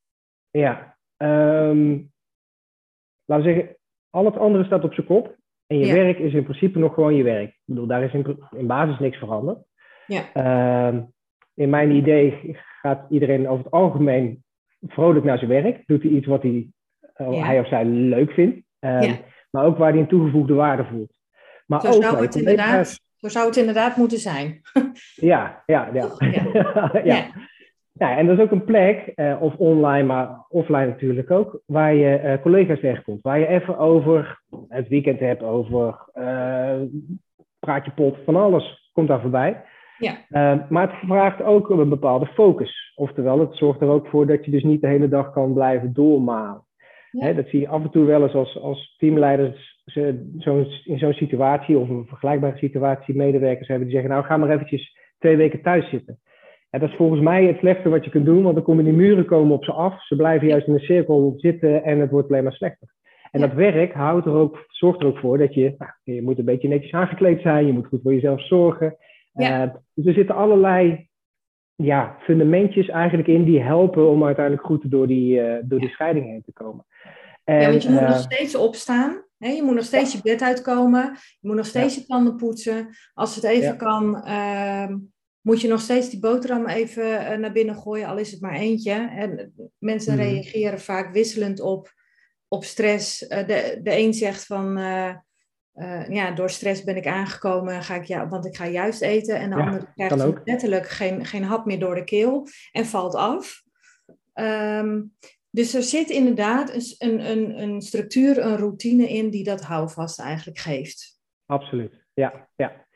Ja, 0.50 0.98
um, 1.18 2.12
laten 3.26 3.46
we 3.46 3.54
zeggen, 3.54 3.79
al 4.10 4.26
het 4.26 4.38
andere 4.38 4.64
staat 4.64 4.84
op 4.84 4.94
zijn 4.94 5.08
kop. 5.08 5.38
En 5.68 5.78
je 5.78 5.94
werk 5.94 6.20
is 6.20 6.34
in 6.34 6.44
principe 6.44 6.80
nog 6.80 6.94
gewoon 6.94 7.16
je 7.16 7.24
werk. 7.24 7.50
Ik 7.50 7.62
bedoel, 7.66 7.88
daar 7.88 8.04
is 8.04 8.14
in, 8.14 8.38
in 8.58 8.68
basis 8.68 9.00
niks 9.00 9.18
veranderd. 9.18 9.58
Ja. 10.08 10.34
Ehm, 10.34 11.02
in 11.54 11.70
mijn 11.70 11.92
idee 11.92 12.58
gaat 12.82 13.06
iedereen 13.10 13.48
over 13.48 13.64
het 13.64 13.74
algemeen 13.74 14.44
vrolijk 14.88 15.26
naar 15.26 15.38
zijn 15.38 15.50
werk. 15.50 15.84
Doet 15.86 16.04
hij 16.04 16.12
iets 16.12 16.28
wat 16.28 16.42
hij, 16.42 16.68
uh, 17.18 17.46
hij 17.46 17.60
of 17.60 17.68
zij 17.68 17.86
leuk 17.86 18.32
vindt. 18.32 18.56
Um, 18.80 19.18
maar 19.50 19.66
ook 19.66 19.78
waar 19.78 19.92
hij 19.92 20.00
een 20.00 20.08
toegevoegde 20.08 20.54
waarde 20.54 20.86
voelt. 20.86 21.14
Maar 21.66 21.82
zo, 21.82 21.88
ook 21.88 22.04
zou 22.04 22.22
het 22.22 22.36
inderdaad, 22.36 23.00
zo 23.16 23.28
zou 23.28 23.48
het 23.48 23.58
inderdaad 23.58 23.96
moeten 23.96 24.18
zijn. 24.18 24.62
ja, 25.16 25.64
ja, 25.66 25.90
ja. 25.94 26.12
ja. 27.04 27.28
Ja, 28.00 28.18
en 28.18 28.28
dat 28.28 28.38
is 28.38 28.44
ook 28.44 28.52
een 28.52 28.64
plek, 28.64 29.12
uh, 29.16 29.42
of 29.42 29.56
online, 29.58 30.08
maar 30.08 30.46
offline 30.50 30.86
natuurlijk 30.86 31.32
ook, 31.32 31.62
waar 31.66 31.94
je 31.94 32.22
uh, 32.24 32.42
collega's 32.42 32.80
tegenkomt. 32.80 33.22
Waar 33.22 33.40
je 33.40 33.48
even 33.48 33.78
over 33.78 34.42
het 34.68 34.88
weekend 34.88 35.20
hebt, 35.20 35.44
over 35.44 36.10
uh, 36.16 36.82
praatje 37.60 37.92
pot, 37.92 38.18
van 38.26 38.36
alles 38.36 38.92
komt 38.94 39.08
daar 39.08 39.22
voorbij. 39.22 39.64
Ja. 39.98 40.66
maar 40.70 40.88
het 40.90 41.10
vraagt 41.10 41.42
ook 41.42 41.70
een 41.70 41.90
bepaalde 41.90 42.26
focus. 42.26 42.94
Oftewel, 42.96 43.40
het 43.40 43.56
zorgt 43.56 43.82
er 43.82 43.88
ook 43.88 44.08
voor 44.08 44.28
dat 44.28 44.46
je 44.46 44.52
dus 44.52 44.64
niet 44.64 44.82
de 44.82 44.88
hele 44.88 45.08
dag 45.08 45.32
kan 45.32 45.54
blijven 45.54 45.94
doormalen. 45.94 46.64
Ja. 47.12 47.26
Hè, 47.26 47.36
dat 47.36 47.48
zie 47.48 47.60
je 47.60 47.68
af 47.68 47.84
en 47.84 47.90
toe 47.90 48.06
wel 48.06 48.24
eens 48.24 48.34
als, 48.34 48.60
als 48.60 48.96
teamleiders 48.98 49.82
zo, 50.38 50.66
in 50.84 50.98
zo'n 50.98 51.14
situatie 51.14 51.78
of 51.78 51.90
een 51.90 52.06
vergelijkbare 52.08 52.58
situatie 52.58 53.16
medewerkers 53.16 53.68
hebben 53.68 53.88
die 53.88 53.96
zeggen, 53.96 54.14
nou 54.14 54.26
ga 54.26 54.38
maar 54.38 54.50
eventjes 54.50 54.98
twee 55.18 55.38
weken 55.38 55.62
thuis 55.62 55.90
zitten. 55.90 56.20
En 56.70 56.80
dat 56.80 56.90
is 56.90 56.96
volgens 56.96 57.22
mij 57.22 57.46
het 57.46 57.58
slechtste 57.58 57.90
wat 57.90 58.06
je 58.06 58.12
kunt 58.12 58.26
doen, 58.26 58.44
want 58.44 58.56
dan 58.56 58.64
komen 58.64 58.84
die 58.84 58.94
muren 58.94 59.26
komen 59.26 59.56
op 59.56 59.64
ze 59.64 59.72
af. 59.72 60.06
Ze 60.06 60.16
blijven 60.16 60.48
juist 60.48 60.68
in 60.68 60.74
een 60.74 60.80
cirkel 60.80 61.34
zitten 61.38 61.84
en 61.84 62.00
het 62.00 62.12
wordt 62.12 62.30
alleen 62.30 62.44
maar 62.44 62.54
slechter. 62.54 62.88
En 63.32 63.42
dat 63.42 63.54
werk 63.54 63.94
houdt 63.94 64.26
er 64.26 64.34
ook, 64.34 64.66
zorgt 64.68 65.02
er 65.02 65.08
ook 65.08 65.18
voor 65.18 65.38
dat 65.38 65.54
je, 65.54 65.76
nou, 65.78 65.92
je 66.04 66.22
moet 66.22 66.38
een 66.38 66.46
beetje 66.46 66.68
netjes 66.68 66.92
aangekleed 66.92 67.42
zijn, 67.42 67.66
je 67.66 67.74
moet 67.74 67.88
goed 67.88 68.02
voor 68.02 68.14
jezelf 68.14 68.46
zorgen. 68.46 68.98
Ja. 69.34 69.66
Uh, 69.66 69.74
dus 69.94 70.06
er 70.06 70.14
zitten 70.14 70.36
allerlei 70.36 71.08
ja, 71.76 72.18
fundamentjes 72.20 72.88
eigenlijk 72.88 73.28
in 73.28 73.44
die 73.44 73.62
helpen 73.62 74.10
om 74.10 74.26
uiteindelijk 74.26 74.66
goed 74.66 74.92
door 74.92 75.08
die, 75.08 75.42
uh, 75.42 75.56
door 75.64 75.80
die 75.80 75.90
scheiding 75.90 76.26
heen 76.26 76.44
te 76.46 76.54
komen. 76.54 76.86
En, 77.44 77.62
ja, 77.62 77.70
want 77.70 77.84
je 77.84 77.90
moet 77.90 78.02
nog 78.02 78.20
steeds 78.20 78.56
opstaan. 78.56 79.24
Hè? 79.38 79.50
Je 79.50 79.64
moet 79.64 79.76
nog 79.76 79.84
steeds 79.84 80.14
je 80.14 80.20
bed 80.24 80.42
uitkomen. 80.42 81.02
Je 81.40 81.48
moet 81.48 81.56
nog 81.56 81.66
steeds 81.66 81.96
je 81.96 82.06
tanden 82.06 82.36
poetsen. 82.36 82.90
Als 83.14 83.36
het 83.36 83.44
even 83.44 83.78
kan, 83.78 84.24
uh, 84.26 84.96
moet 85.42 85.62
je 85.62 85.68
nog 85.68 85.82
steeds 85.82 86.10
die 86.10 86.20
boterham 86.20 86.68
even 86.68 87.04
uh, 87.04 87.34
naar 87.34 87.52
binnen 87.52 87.76
gooien, 87.76 88.08
al 88.08 88.18
is 88.18 88.32
het 88.32 88.42
maar 88.42 88.56
eentje. 88.56 88.92
En 88.92 89.54
mensen 89.78 90.14
mm. 90.14 90.20
reageren 90.20 90.80
vaak 90.80 91.14
wisselend 91.14 91.60
op, 91.60 91.94
op 92.48 92.64
stress. 92.64 93.22
Uh, 93.22 93.48
de, 93.48 93.80
de 93.84 93.98
een 93.98 94.14
zegt 94.14 94.46
van, 94.46 94.78
uh, 94.78 95.16
ja, 96.08 96.32
door 96.32 96.50
stress 96.50 96.84
ben 96.84 96.98
ik 96.98 97.08
aangekomen, 97.08 97.84
ga 97.84 97.96
ik, 97.96 98.04
ja, 98.04 98.28
want 98.28 98.46
ik 98.46 98.56
ga 98.56 98.68
juist 98.68 99.02
eten. 99.02 99.36
En 99.36 99.50
de 99.50 99.56
ja, 99.56 99.66
andere 99.66 99.92
krijgt 99.96 100.46
letterlijk 100.46 100.88
geen, 100.88 101.26
geen 101.26 101.44
hap 101.44 101.66
meer 101.66 101.80
door 101.80 101.96
de 101.96 102.04
keel 102.04 102.48
en 102.72 102.86
valt 102.86 103.16
af. 103.16 103.64
Um, 104.34 105.16
dus 105.50 105.74
er 105.74 105.84
zit 105.84 106.10
inderdaad 106.10 106.96
een, 106.98 107.30
een, 107.30 107.62
een 107.62 107.82
structuur, 107.82 108.38
een 108.38 108.58
routine 108.58 109.10
in 109.10 109.30
die 109.30 109.44
dat 109.44 109.62
houvast 109.62 110.20
eigenlijk 110.20 110.60
geeft. 110.60 111.20
Absoluut, 111.46 112.06
ja. 112.14 112.50
ja. 112.56 112.88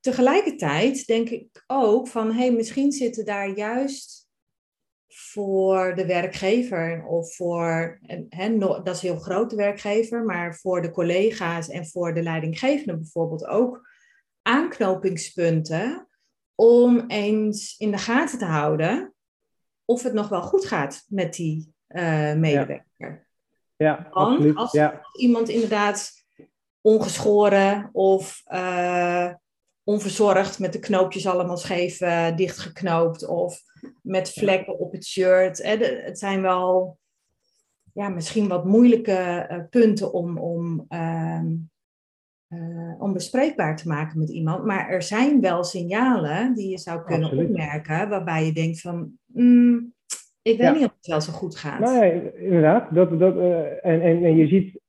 Tegelijkertijd 0.00 1.06
denk 1.06 1.28
ik 1.28 1.64
ook 1.66 2.08
van, 2.08 2.32
hey, 2.32 2.52
misschien 2.52 2.92
zitten 2.92 3.24
daar 3.24 3.48
juist 3.48 4.28
voor 5.06 5.94
de 5.94 6.06
werkgever 6.06 7.04
of 7.04 7.34
voor, 7.34 7.98
hè, 8.28 8.58
dat 8.58 8.88
is 8.88 9.00
heel 9.00 9.18
groot 9.18 9.50
de 9.50 9.56
werkgever, 9.56 10.24
maar 10.24 10.54
voor 10.54 10.82
de 10.82 10.90
collega's 10.90 11.68
en 11.68 11.86
voor 11.86 12.14
de 12.14 12.22
leidinggevende 12.22 12.96
bijvoorbeeld 12.96 13.46
ook 13.46 13.88
aanknopingspunten 14.42 16.08
om 16.54 17.04
eens 17.06 17.74
in 17.78 17.90
de 17.90 17.98
gaten 17.98 18.38
te 18.38 18.44
houden 18.44 19.14
of 19.84 20.02
het 20.02 20.12
nog 20.12 20.28
wel 20.28 20.42
goed 20.42 20.64
gaat 20.64 21.04
met 21.08 21.34
die 21.34 21.74
uh, 21.88 22.34
medewerker. 22.34 23.26
Ja, 23.76 24.08
Want. 24.10 24.56
Als, 24.56 24.72
ja. 24.72 25.06
iemand 25.18 25.48
inderdaad 25.48 26.12
ongeschoren 26.80 27.88
of 27.92 28.42
uh, 28.46 29.34
onverzorgd 29.90 30.58
met 30.58 30.72
de 30.72 30.78
knoopjes 30.78 31.26
allemaal 31.26 31.56
scheef 31.56 32.00
uh, 32.00 32.36
dichtgeknoopt 32.36 33.28
of 33.28 33.60
met 34.02 34.32
vlekken 34.32 34.78
op 34.78 34.92
het 34.92 35.06
shirt. 35.06 35.62
Hè, 35.62 35.76
de, 35.76 36.02
het 36.04 36.18
zijn 36.18 36.42
wel 36.42 36.98
ja, 37.92 38.08
misschien 38.08 38.48
wat 38.48 38.64
moeilijke 38.64 39.66
punten 39.70 40.12
om, 40.12 40.38
om, 40.38 40.84
ehm, 40.88 41.46
om 42.98 43.12
bespreekbaar 43.12 43.76
te 43.76 43.88
maken 43.88 44.18
met 44.18 44.30
iemand. 44.30 44.64
Maar 44.64 44.88
er 44.88 45.02
zijn 45.02 45.40
wel 45.40 45.64
signalen 45.64 46.54
die 46.54 46.70
je 46.70 46.78
zou 46.78 47.04
kunnen 47.04 47.28
Absoluut. 47.28 47.48
opmerken 47.48 48.08
waarbij 48.08 48.46
je 48.46 48.52
denkt 48.52 48.80
van... 48.80 49.12
Mm, 49.26 49.92
ik 50.42 50.56
weet 50.56 50.66
ja. 50.66 50.72
niet 50.72 50.84
of 50.84 50.94
het 50.96 51.06
wel 51.06 51.20
zo 51.20 51.32
goed 51.32 51.56
gaat. 51.56 51.80
Nee, 51.80 52.32
inderdaad. 52.38 52.94
Dat, 52.94 53.18
dat, 53.18 53.36
en, 53.82 54.00
en, 54.02 54.24
en 54.24 54.36
je 54.36 54.46
ziet, 54.46 54.79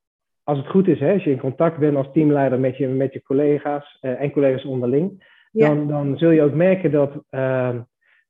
als 0.52 0.60
het 0.60 0.70
goed 0.70 0.88
is, 0.88 1.00
hè, 1.00 1.14
als 1.14 1.24
je 1.24 1.32
in 1.32 1.40
contact 1.40 1.78
bent 1.78 1.96
als 1.96 2.12
teamleider 2.14 2.60
met 2.60 2.78
je, 2.78 2.88
met 2.88 3.14
je 3.14 3.22
collega's 3.22 3.98
uh, 4.02 4.22
en 4.22 4.32
collega's 4.32 4.66
onderling, 4.66 5.24
ja. 5.52 5.68
dan, 5.68 5.88
dan 5.88 6.18
zul 6.18 6.30
je 6.30 6.42
ook 6.42 6.54
merken 6.54 6.92
dat 6.92 7.12
uh, 7.30 7.76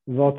wat, 0.03 0.37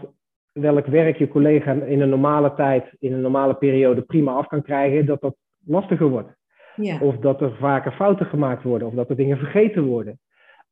welk 0.52 0.86
werk 0.86 1.16
je 1.16 1.28
collega 1.28 1.72
in 1.72 2.00
een 2.00 2.08
normale 2.08 2.54
tijd, 2.54 2.84
in 2.98 3.12
een 3.12 3.20
normale 3.20 3.54
periode 3.54 4.02
prima 4.02 4.32
af 4.32 4.46
kan 4.46 4.62
krijgen, 4.62 5.06
dat 5.06 5.20
dat 5.20 5.36
lastiger 5.66 6.08
wordt. 6.08 6.34
Ja. 6.76 6.98
Of 7.00 7.16
dat 7.16 7.40
er 7.40 7.56
vaker 7.58 7.92
fouten 7.92 8.26
gemaakt 8.26 8.62
worden, 8.62 8.88
of 8.88 8.94
dat 8.94 9.10
er 9.10 9.16
dingen 9.16 9.38
vergeten 9.38 9.84
worden. 9.84 10.18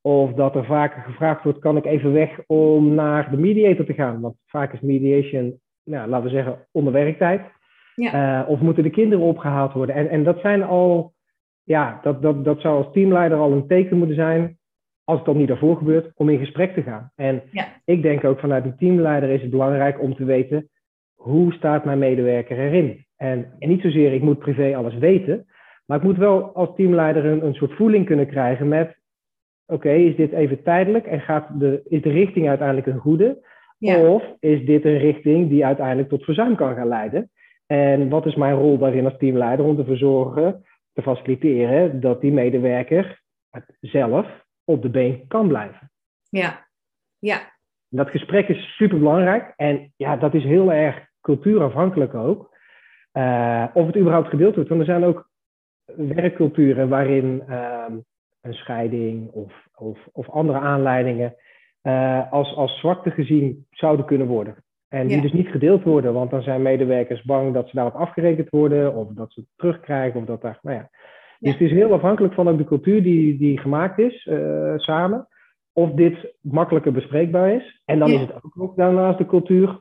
Of 0.01 0.33
dat 0.33 0.55
er 0.55 0.65
vaker 0.65 1.03
gevraagd 1.03 1.45
wordt, 1.45 1.59
kan 1.59 1.77
ik 1.77 1.85
even 1.85 2.13
weg 2.13 2.39
om 2.47 2.95
naar 2.95 3.31
de 3.31 3.37
mediator 3.37 3.85
te 3.85 3.95
gaan? 3.95 4.21
Want 4.21 4.37
vaak 4.47 4.73
is 4.73 4.81
mediation 4.81 5.61
nou, 5.85 6.09
laten 6.09 6.25
we 6.25 6.35
zeggen, 6.35 6.67
onder 6.73 6.93
werktijd. 6.93 7.41
Ja. 7.95 8.43
Uh, 8.43 8.49
of 8.49 8.61
moeten 8.61 8.83
de 8.83 8.91
kinderen 8.91 9.25
opgehaald 9.25 9.73
worden? 9.73 9.95
En, 9.95 10.09
en 10.09 10.25
dat 10.25 10.41
zijn 10.41 10.63
al, 10.63 11.13
ja, 11.63 11.99
dat, 12.03 12.23
dat, 12.23 12.45
dat 12.45 12.61
zou 12.61 12.85
als 12.85 12.93
teamleider 12.93 13.39
al 13.39 13.53
een 13.53 13.67
teken 13.67 13.99
moeten 13.99 14.17
zijn, 14.17 14.59
als 15.05 15.17
het 15.17 15.27
dan 15.27 15.37
niet 15.37 15.49
daarvoor 15.49 15.77
gebeurt, 15.77 16.13
om 16.15 16.29
in 16.29 16.39
gesprek 16.39 16.75
te 16.75 16.83
gaan. 16.83 17.13
En 17.15 17.43
ja. 17.51 17.67
ik 17.85 18.03
denk 18.03 18.25
ook 18.25 18.41
vanuit 18.41 18.65
de 18.65 18.75
teamleider 18.75 19.29
is 19.29 19.41
het 19.41 19.51
belangrijk 19.51 20.01
om 20.01 20.15
te 20.15 20.25
weten, 20.25 20.69
hoe 21.15 21.53
staat 21.53 21.85
mijn 21.85 21.99
medewerker 21.99 22.59
erin? 22.59 23.05
En, 23.17 23.53
en 23.59 23.69
niet 23.69 23.81
zozeer, 23.81 24.13
ik 24.13 24.23
moet 24.23 24.39
privé 24.39 24.77
alles 24.77 24.95
weten, 24.95 25.47
maar 25.87 25.99
ik 25.99 26.05
moet 26.05 26.17
wel 26.17 26.55
als 26.55 26.69
teamleider 26.77 27.25
een, 27.25 27.45
een 27.45 27.55
soort 27.55 27.73
voeling 27.73 28.07
kunnen 28.07 28.27
krijgen 28.27 28.69
met, 28.69 28.97
oké, 29.67 29.75
okay, 29.75 30.03
is 30.03 30.17
dit 30.17 30.33
even 30.33 30.63
tijdelijk 30.63 31.07
en 31.07 31.21
gaat 31.21 31.61
de, 31.61 31.81
is 31.89 32.03
de 32.03 32.11
richting 32.11 32.49
uiteindelijk 32.49 32.87
een 32.87 32.99
goede? 32.99 33.49
Ja. 33.79 34.09
Of 34.09 34.23
is 34.41 34.65
dit 34.65 34.85
een 34.85 34.99
richting 34.99 35.49
die 35.49 35.67
uiteindelijk 35.67 36.09
tot 36.09 36.25
verzuim 36.25 36.57
kan 36.57 36.75
gaan 36.75 36.89
leiden? 36.89 37.31
En 37.71 38.09
wat 38.09 38.27
is 38.27 38.35
mijn 38.35 38.55
rol 38.55 38.79
daarin 38.79 39.05
als 39.05 39.17
teamleider 39.19 39.67
om 39.67 39.77
te 39.77 39.85
verzorgen, 39.85 40.65
te 40.93 41.03
faciliteren 41.03 42.01
dat 42.01 42.21
die 42.21 42.33
medewerker 42.33 43.23
zelf 43.81 44.27
op 44.65 44.83
de 44.83 44.89
been 44.89 45.25
kan 45.29 45.49
blijven? 45.49 45.91
Ja, 46.29 46.67
ja. 47.19 47.41
Dat 47.89 48.11
gesprek 48.11 48.49
is 48.49 48.77
super 48.77 48.99
belangrijk 48.99 49.53
en 49.57 49.93
ja, 49.97 50.17
dat 50.17 50.35
is 50.35 50.45
heel 50.45 50.73
erg 50.73 51.07
cultuurafhankelijk 51.21 52.15
ook. 52.15 52.57
Uh, 53.13 53.67
of 53.73 53.87
het 53.87 53.97
überhaupt 53.97 54.29
gedeeld 54.29 54.55
wordt. 54.55 54.69
Want 54.69 54.81
er 54.81 54.87
zijn 54.87 55.05
ook 55.05 55.29
werkculturen 55.97 56.89
waarin 56.89 57.43
uh, 57.49 57.85
een 58.41 58.55
scheiding 58.55 59.31
of, 59.31 59.53
of, 59.75 59.99
of 60.13 60.29
andere 60.29 60.59
aanleidingen 60.59 61.35
uh, 61.83 62.33
als, 62.33 62.55
als 62.55 62.79
zwakte 62.79 63.11
gezien 63.11 63.67
zouden 63.71 64.07
kunnen 64.07 64.27
worden. 64.27 64.65
En 64.91 65.07
die 65.07 65.17
Ja. 65.17 65.23
dus 65.23 65.33
niet 65.33 65.49
gedeeld 65.49 65.83
worden, 65.83 66.13
want 66.13 66.31
dan 66.31 66.43
zijn 66.43 66.63
medewerkers 66.63 67.23
bang 67.23 67.55
dat 67.55 67.69
ze 67.69 67.77
daarop 67.77 67.95
afgerekend 67.95 68.49
worden, 68.49 68.95
of 68.95 69.09
dat 69.09 69.33
ze 69.33 69.41
het 69.41 69.49
terugkrijgen, 69.57 70.21
of 70.21 70.27
dat 70.27 70.43
daar, 70.43 70.59
nou 70.63 70.77
ja. 70.77 70.89
Dus 71.39 71.53
Ja. 71.53 71.59
het 71.59 71.61
is 71.61 71.71
heel 71.71 71.93
afhankelijk 71.93 72.35
van 72.35 72.49
ook 72.49 72.59
de 72.59 72.65
cultuur 72.65 73.03
die, 73.03 73.39
die 73.39 73.59
gemaakt 73.59 73.99
is, 73.99 74.27
uh, 74.31 74.73
samen, 74.77 75.29
of 75.73 75.91
dit 75.91 76.35
makkelijker 76.41 76.93
bespreekbaar 76.93 77.53
is. 77.55 77.83
En 77.85 77.99
dan 77.99 78.09
Ja. 78.11 78.15
is 78.15 78.21
het 78.21 78.33
ook 78.59 78.77
daarnaast 78.77 79.19
de 79.19 79.27
cultuur 79.27 79.81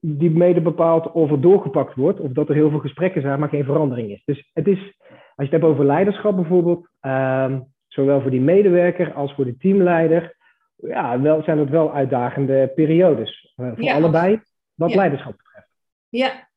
die 0.00 0.30
mede 0.30 0.60
bepaalt 0.60 1.12
of 1.12 1.30
er 1.30 1.40
doorgepakt 1.40 1.94
wordt, 1.94 2.20
of 2.20 2.32
dat 2.32 2.48
er 2.48 2.54
heel 2.54 2.70
veel 2.70 2.78
gesprekken 2.78 3.22
zijn, 3.22 3.40
maar 3.40 3.48
geen 3.48 3.64
verandering 3.64 4.10
is. 4.10 4.22
Dus 4.24 4.50
het 4.52 4.66
is, 4.66 4.78
als 5.08 5.18
je 5.36 5.42
het 5.42 5.50
hebt 5.50 5.64
over 5.64 5.84
leiderschap 5.84 6.36
bijvoorbeeld, 6.36 6.88
uh, 7.02 7.56
zowel 7.86 8.20
voor 8.20 8.30
die 8.30 8.40
medewerker 8.40 9.12
als 9.12 9.34
voor 9.34 9.44
de 9.44 9.56
teamleider, 9.56 10.36
ja, 10.88 11.20
wel, 11.20 11.42
zijn 11.42 11.58
het 11.58 11.70
wel 11.70 11.92
uitdagende 11.94 12.72
periodes. 12.74 13.54
Uh, 13.56 13.68
voor 13.74 13.82
Ja, 13.82 13.94
allebei, 13.94 14.42
wat 14.74 14.90
ja. 14.90 14.96
leiderschap 14.96 15.36
betreft. 15.36 15.68
Ja, 16.08 16.48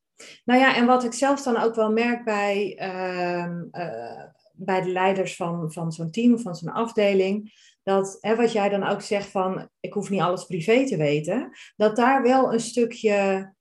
nou 0.45 0.59
ja, 0.59 0.75
en 0.75 0.85
wat 0.85 1.03
ik 1.03 1.13
zelf 1.13 1.41
dan 1.41 1.57
ook 1.57 1.75
wel 1.75 1.91
merk 1.91 2.23
bij, 2.23 2.75
ehm, 2.77 3.63
eh, 3.71 4.23
bij 4.51 4.81
de 4.81 4.91
leiders 4.91 5.35
van, 5.35 5.71
van 5.71 5.91
zo'n 5.91 6.11
team 6.11 6.33
of 6.33 6.41
van 6.41 6.55
zo'n 6.55 6.73
afdeling, 6.73 7.53
dat 7.83 8.17
hè, 8.19 8.35
wat 8.35 8.51
jij 8.51 8.69
dan 8.69 8.83
ook 8.83 9.01
zegt 9.01 9.27
van, 9.27 9.69
ik 9.79 9.93
hoef 9.93 10.09
niet 10.09 10.21
alles 10.21 10.45
privé 10.45 10.85
te 10.85 10.97
weten, 10.97 11.49
dat 11.75 11.95
daar 11.95 12.23
wel 12.23 12.53
een 12.53 12.59
stukje 12.59 13.53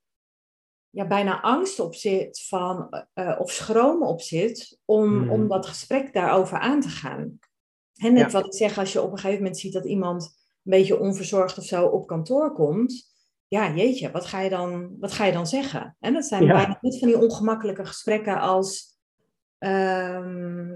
ja, 0.90 1.06
bijna 1.06 1.40
angst 1.40 1.80
op 1.80 1.94
zit 1.94 2.46
van, 2.48 3.04
uh, 3.14 3.36
of 3.38 3.50
schroom 3.50 4.02
op 4.02 4.20
zit 4.20 4.80
om, 4.84 5.06
hmm. 5.06 5.30
om 5.30 5.48
dat 5.48 5.66
gesprek 5.66 6.12
daarover 6.12 6.58
aan 6.58 6.80
te 6.80 6.88
gaan. 6.88 7.38
En 7.94 8.12
net 8.12 8.32
wat 8.32 8.46
ik 8.46 8.54
zeg, 8.54 8.78
als 8.78 8.92
je 8.92 9.02
op 9.02 9.10
een 9.10 9.18
gegeven 9.18 9.42
moment 9.42 9.58
ziet 9.58 9.72
dat 9.72 9.84
iemand 9.84 10.43
beetje 10.70 11.00
onverzorgd 11.00 11.58
of 11.58 11.64
zo 11.64 11.86
op 11.86 12.06
kantoor 12.06 12.52
komt, 12.52 13.12
ja, 13.48 13.74
jeetje, 13.74 14.10
wat 14.10 14.26
ga 14.26 14.40
je 14.40 14.50
dan, 14.50 14.96
wat 15.00 15.12
ga 15.12 15.24
je 15.24 15.32
dan 15.32 15.46
zeggen? 15.46 15.96
En 16.00 16.12
dat 16.12 16.24
zijn 16.24 16.46
bijna 16.46 16.78
niet 16.80 16.98
van 16.98 17.08
die 17.08 17.20
ongemakkelijke 17.20 17.84
gesprekken 17.84 18.40
als, 18.40 18.98
ehm, 19.58 20.70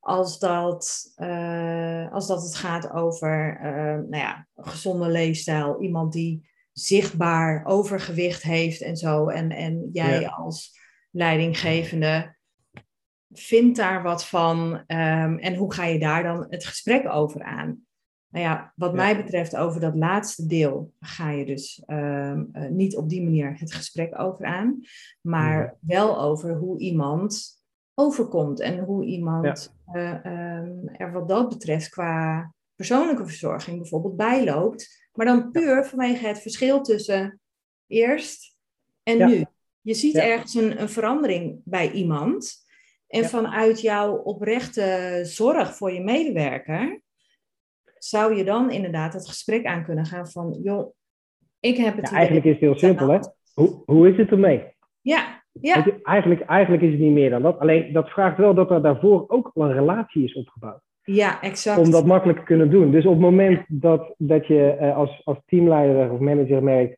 als, 0.00 0.38
dat, 0.38 1.12
uh, 1.16 2.12
als 2.12 2.26
dat 2.26 2.42
het 2.42 2.54
gaat 2.54 2.92
over 2.92 3.60
uh, 3.62 4.08
nou 4.08 4.16
ja, 4.16 4.46
gezonde 4.56 5.08
leefstijl. 5.08 5.80
Iemand 5.80 6.12
die 6.12 6.48
zichtbaar 6.72 7.64
overgewicht 7.64 8.42
heeft 8.42 8.80
en 8.80 8.96
zo. 8.96 9.28
En, 9.28 9.50
en 9.50 9.88
jij 9.92 10.28
als 10.28 10.78
leidinggevende 11.10 12.36
vindt 13.30 13.76
daar 13.76 14.02
wat 14.02 14.26
van. 14.26 14.72
Um, 14.72 15.38
en 15.38 15.54
hoe 15.54 15.72
ga 15.72 15.84
je 15.84 15.98
daar 15.98 16.22
dan 16.22 16.46
het 16.48 16.64
gesprek 16.64 17.08
over 17.08 17.42
aan? 17.42 17.84
Nou 18.30 18.44
ja, 18.44 18.72
wat 18.76 18.94
mij 18.94 19.16
betreft 19.16 19.56
over 19.56 19.80
dat 19.80 19.94
laatste 19.94 20.46
deel 20.46 20.92
ga 21.00 21.30
je 21.30 21.44
dus 21.44 21.82
um, 21.86 22.48
uh, 22.52 22.68
niet 22.68 22.96
op 22.96 23.08
die 23.08 23.22
manier 23.22 23.58
het 23.58 23.72
gesprek 23.72 24.20
over 24.20 24.44
aan, 24.44 24.82
maar 25.20 25.76
wel 25.80 26.20
over 26.20 26.54
hoe 26.54 26.78
iemand 26.78 27.62
overkomt 27.94 28.60
en 28.60 28.78
hoe 28.78 29.04
iemand 29.04 29.74
ja. 29.92 30.22
uh, 30.24 30.58
um, 30.58 30.88
er 30.88 31.12
wat 31.12 31.28
dat 31.28 31.48
betreft 31.48 31.88
qua 31.88 32.52
persoonlijke 32.74 33.26
verzorging 33.26 33.78
bijvoorbeeld 33.78 34.16
bijloopt, 34.16 35.08
maar 35.12 35.26
dan 35.26 35.50
puur 35.50 35.84
vanwege 35.84 36.26
het 36.26 36.40
verschil 36.40 36.82
tussen 36.82 37.40
eerst 37.86 38.56
en 39.02 39.28
nu. 39.28 39.44
Je 39.80 39.94
ziet 39.94 40.14
ergens 40.16 40.54
een, 40.54 40.80
een, 40.80 40.88
verandering 40.88 41.60
bij 41.64 41.90
iemand 41.90 42.64
en 43.06 43.24
vanuit 43.24 43.80
jouw 43.80 44.16
oprechte 44.16 45.20
zorg 45.24 45.76
voor 45.76 45.92
je 45.92 46.00
medewerker 46.00 47.02
zou 48.04 48.36
je 48.36 48.44
dan 48.44 48.70
inderdaad 48.70 49.12
het 49.12 49.28
gesprek 49.28 49.64
aan 49.64 49.84
kunnen 49.84 50.04
gaan 50.04 50.28
van, 50.28 50.58
joh, 50.62 50.94
ik 51.60 51.76
heb 51.76 51.96
het. 51.96 52.10
Ja, 52.10 52.16
eigenlijk 52.16 52.46
is 52.46 52.52
het 52.52 52.60
heel 52.60 52.78
simpel, 52.78 53.08
hè? 53.08 53.18
Hoe, 53.54 53.82
hoe 53.86 54.08
is 54.10 54.16
het 54.16 54.30
ermee? 54.30 54.62
Ja, 55.00 55.42
ja. 55.52 55.84
eigenlijk, 56.02 56.40
eigenlijk 56.40 56.82
is 56.82 56.90
het 56.90 57.00
niet 57.00 57.12
meer 57.12 57.30
dan 57.30 57.42
dat. 57.42 57.58
Alleen 57.58 57.92
dat 57.92 58.08
vraagt 58.08 58.36
wel 58.36 58.54
dat 58.54 58.70
er 58.70 58.82
daarvoor 58.82 59.24
ook 59.28 59.50
al 59.54 59.64
een 59.64 59.72
relatie 59.72 60.24
is 60.24 60.34
opgebouwd. 60.34 60.80
Ja, 61.02 61.42
exact. 61.42 61.78
Om 61.78 61.90
dat 61.90 62.06
makkelijk 62.06 62.38
te 62.38 62.44
kunnen 62.44 62.70
doen. 62.70 62.90
Dus 62.90 63.04
op 63.04 63.12
het 63.12 63.20
moment 63.20 63.64
dat, 63.68 64.14
dat 64.18 64.46
je 64.46 64.76
uh, 64.80 64.96
als, 64.96 65.20
als 65.24 65.38
teamleider 65.46 66.10
of 66.10 66.18
manager 66.18 66.62
merkt, 66.62 66.96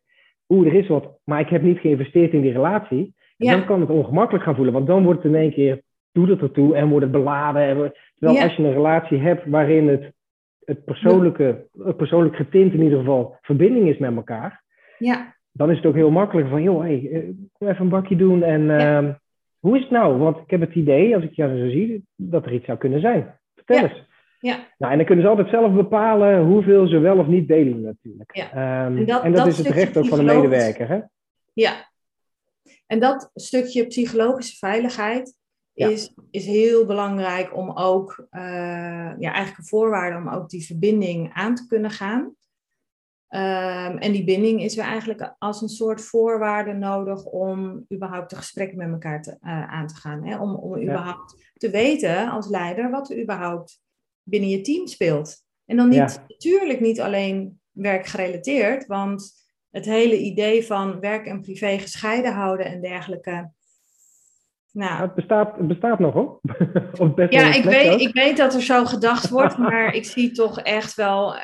oeh, 0.49 0.67
er 0.67 0.75
is 0.75 0.89
wat, 0.89 1.19
maar 1.25 1.41
ik 1.41 1.49
heb 1.49 1.63
niet 1.63 1.79
geïnvesteerd 1.79 2.33
in 2.33 2.41
die 2.41 2.53
relatie, 2.53 3.15
ja. 3.37 3.53
dan 3.53 3.67
kan 3.67 3.81
het 3.81 3.91
ongemakkelijk 3.91 4.45
gaan 4.45 4.55
voelen. 4.55 4.75
Want 4.75 4.87
dan 4.87 5.05
wordt 5.05 5.23
het 5.23 5.33
in 5.33 5.39
één 5.39 5.53
keer, 5.53 5.83
doet 6.13 6.29
het 6.29 6.41
ertoe 6.41 6.75
en 6.75 6.89
wordt 6.89 7.03
het 7.05 7.13
beladen. 7.13 7.63
En, 7.63 7.93
terwijl 8.19 8.43
als 8.43 8.57
je 8.57 8.63
een 8.63 8.73
relatie 8.73 9.19
hebt 9.19 9.47
waarin 9.47 9.89
het 9.89 10.13
het 10.65 10.85
persoonlijke, 10.85 11.67
het 11.79 11.97
persoonlijk 11.97 12.37
getint 12.37 12.73
in 12.73 12.83
ieder 12.83 12.99
geval 12.99 13.37
verbinding 13.43 13.89
is 13.89 13.99
met 13.99 14.17
elkaar, 14.17 14.63
ja. 14.99 15.35
dan 15.53 15.71
is 15.71 15.77
het 15.77 15.87
ook 15.87 15.95
heel 15.95 16.11
makkelijk 16.11 16.49
van, 16.49 16.63
joh, 16.63 16.81
hey, 16.81 17.09
eh, 17.13 17.23
kom 17.59 17.69
even 17.69 17.81
een 17.81 17.89
bakje 17.89 18.17
doen 18.17 18.43
en 18.43 18.63
uh, 18.63 19.15
hoe 19.59 19.77
is 19.77 19.83
het 19.83 19.91
nou? 19.91 20.19
Want 20.19 20.37
ik 20.37 20.51
heb 20.51 20.61
het 20.61 20.75
idee, 20.75 21.15
als 21.15 21.25
ik 21.25 21.33
jou 21.33 21.59
zo 21.59 21.71
zie, 21.71 22.05
dat 22.17 22.47
er 22.47 22.53
iets 22.53 22.67
zou 22.67 22.79
kunnen 22.79 23.01
zijn. 23.01 23.39
Vertel 23.55 23.77
ja. 23.77 23.83
eens. 23.83 24.11
Ja. 24.39 24.57
Nou, 24.79 24.93
en 24.93 24.97
dan 24.99 25.07
kunnen 25.07 25.25
ze 25.25 25.31
altijd 25.31 25.49
zelf 25.49 25.73
bepalen 25.73 26.45
hoeveel 26.45 26.87
ze 26.87 26.99
wel 26.99 27.19
of 27.19 27.27
niet 27.27 27.49
delen 27.49 27.81
natuurlijk. 27.81 28.37
Ja. 28.37 28.87
Um, 28.87 28.97
en 28.97 29.07
dat, 29.07 29.23
en 29.23 29.33
dat, 29.33 29.45
dat 29.45 29.53
is 29.53 29.59
het 29.59 29.67
recht 29.67 29.97
ook 29.97 30.07
van 30.07 30.19
de 30.19 30.25
medewerker. 30.25 30.89
Hè? 30.89 31.01
Ja. 31.53 31.91
En 32.87 32.99
dat 32.99 33.31
stukje 33.35 33.87
psychologische 33.87 34.57
veiligheid, 34.57 35.37
is, 35.75 36.15
is 36.31 36.47
heel 36.47 36.87
belangrijk 36.87 37.57
om 37.57 37.71
ook, 37.71 38.27
uh, 38.31 38.41
ja, 39.19 39.33
eigenlijk 39.33 39.59
een 39.59 39.65
voorwaarde 39.65 40.17
om 40.17 40.29
ook 40.29 40.49
die 40.49 40.67
verbinding 40.67 41.33
aan 41.33 41.55
te 41.55 41.67
kunnen 41.67 41.91
gaan. 41.91 42.35
Um, 43.35 43.99
en 43.99 44.13
die 44.13 44.25
binding 44.25 44.63
is 44.63 44.75
weer 44.75 44.85
eigenlijk 44.85 45.35
als 45.39 45.63
een 45.63 45.69
soort 45.69 46.01
voorwaarde 46.01 46.73
nodig 46.73 47.25
om 47.25 47.87
überhaupt 47.93 48.31
de 48.31 48.37
gesprekken 48.37 48.79
met 48.79 48.91
elkaar 48.91 49.23
te, 49.23 49.31
uh, 49.31 49.73
aan 49.73 49.87
te 49.87 49.95
gaan. 49.95 50.27
Hè? 50.27 50.39
Om, 50.39 50.55
om 50.55 50.83
überhaupt 50.83 51.53
te 51.55 51.71
weten 51.71 52.31
als 52.31 52.49
leider 52.49 52.91
wat 52.91 53.11
er 53.11 53.23
überhaupt 53.23 53.81
binnen 54.23 54.49
je 54.49 54.61
team 54.61 54.87
speelt. 54.87 55.45
En 55.65 55.77
dan 55.77 55.89
niet, 55.89 55.99
ja. 55.99 56.25
natuurlijk 56.29 56.81
niet 56.81 57.01
alleen 57.01 57.61
werkgerelateerd, 57.71 58.87
want 58.87 59.33
het 59.71 59.85
hele 59.85 60.19
idee 60.19 60.67
van 60.67 61.01
werk 61.01 61.27
en 61.27 61.41
privé 61.41 61.79
gescheiden 61.79 62.33
houden 62.33 62.67
en 62.67 62.81
dergelijke, 62.81 63.51
nou, 64.73 65.03
het, 65.03 65.15
bestaat, 65.15 65.57
het 65.57 65.69
bestaat 65.69 65.99
nog 65.99 66.15
hoor. 66.15 66.41
ja, 67.29 67.55
ik 67.55 67.65
weet, 67.65 68.01
ik 68.01 68.15
weet 68.15 68.37
dat 68.37 68.55
er 68.55 68.63
zo 68.63 68.85
gedacht 68.85 69.29
wordt, 69.39 69.59
maar 69.59 69.95
ik 69.95 70.05
zie 70.05 70.31
toch 70.31 70.61
echt 70.61 70.95
wel 70.95 71.35
um, 71.35 71.41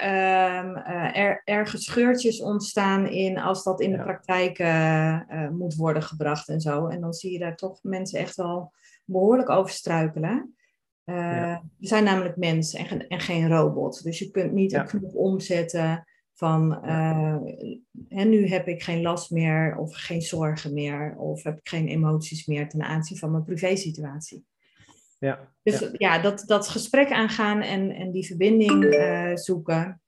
uh, 0.76 1.16
er, 1.16 1.42
erge 1.44 1.78
scheurtjes 1.78 2.40
ontstaan 2.40 3.06
in 3.06 3.38
als 3.38 3.64
dat 3.64 3.80
in 3.80 3.92
de 3.92 4.02
praktijk 4.02 4.58
uh, 4.58 5.20
uh, 5.30 5.48
moet 5.48 5.74
worden 5.74 6.02
gebracht 6.02 6.48
en 6.48 6.60
zo. 6.60 6.86
En 6.86 7.00
dan 7.00 7.12
zie 7.12 7.32
je 7.32 7.38
daar 7.38 7.56
toch 7.56 7.78
mensen 7.82 8.18
echt 8.18 8.36
wel 8.36 8.72
behoorlijk 9.04 9.48
over 9.48 9.70
struikelen. 9.70 10.52
Ja. 11.04 11.62
We 11.78 11.86
zijn 11.86 12.04
namelijk 12.04 12.36
mens 12.36 12.74
en, 12.74 13.06
en, 13.06 13.20
geen 13.20 13.48
robot. 13.48 14.02
Dus 14.02 14.18
je 14.18 14.30
kunt 14.30 14.52
niet 14.52 14.72
een 14.72 14.86
knop 14.86 15.14
omzetten 15.14 16.06
van 16.38 16.80
uh, 16.84 17.36
en 18.08 18.28
nu 18.28 18.46
heb 18.46 18.66
ik 18.66 18.82
geen 18.82 19.02
last 19.02 19.30
meer 19.30 19.76
of 19.76 19.94
geen 19.94 20.20
zorgen 20.20 20.74
meer 20.74 21.16
of 21.16 21.42
heb 21.42 21.58
ik 21.58 21.68
geen 21.68 21.88
emoties 21.88 22.46
meer 22.46 22.68
ten 22.68 22.82
aanzien 22.82 23.18
van 23.18 23.30
mijn 23.30 23.44
privésituatie. 23.44 24.44
Ja, 25.18 25.52
dus 25.62 25.80
ja, 25.80 25.88
ja 25.92 26.18
dat, 26.22 26.44
dat 26.46 26.68
gesprek 26.68 27.10
aangaan 27.10 27.60
en, 27.60 27.90
en 27.90 28.10
die 28.10 28.26
verbinding 28.26 28.84
uh, 28.84 29.34
zoeken 29.34 30.00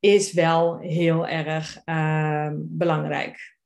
is 0.00 0.32
wel 0.32 0.78
heel 0.78 1.26
erg 1.26 1.82
uh, 1.86 2.50
belangrijk. 2.54 3.56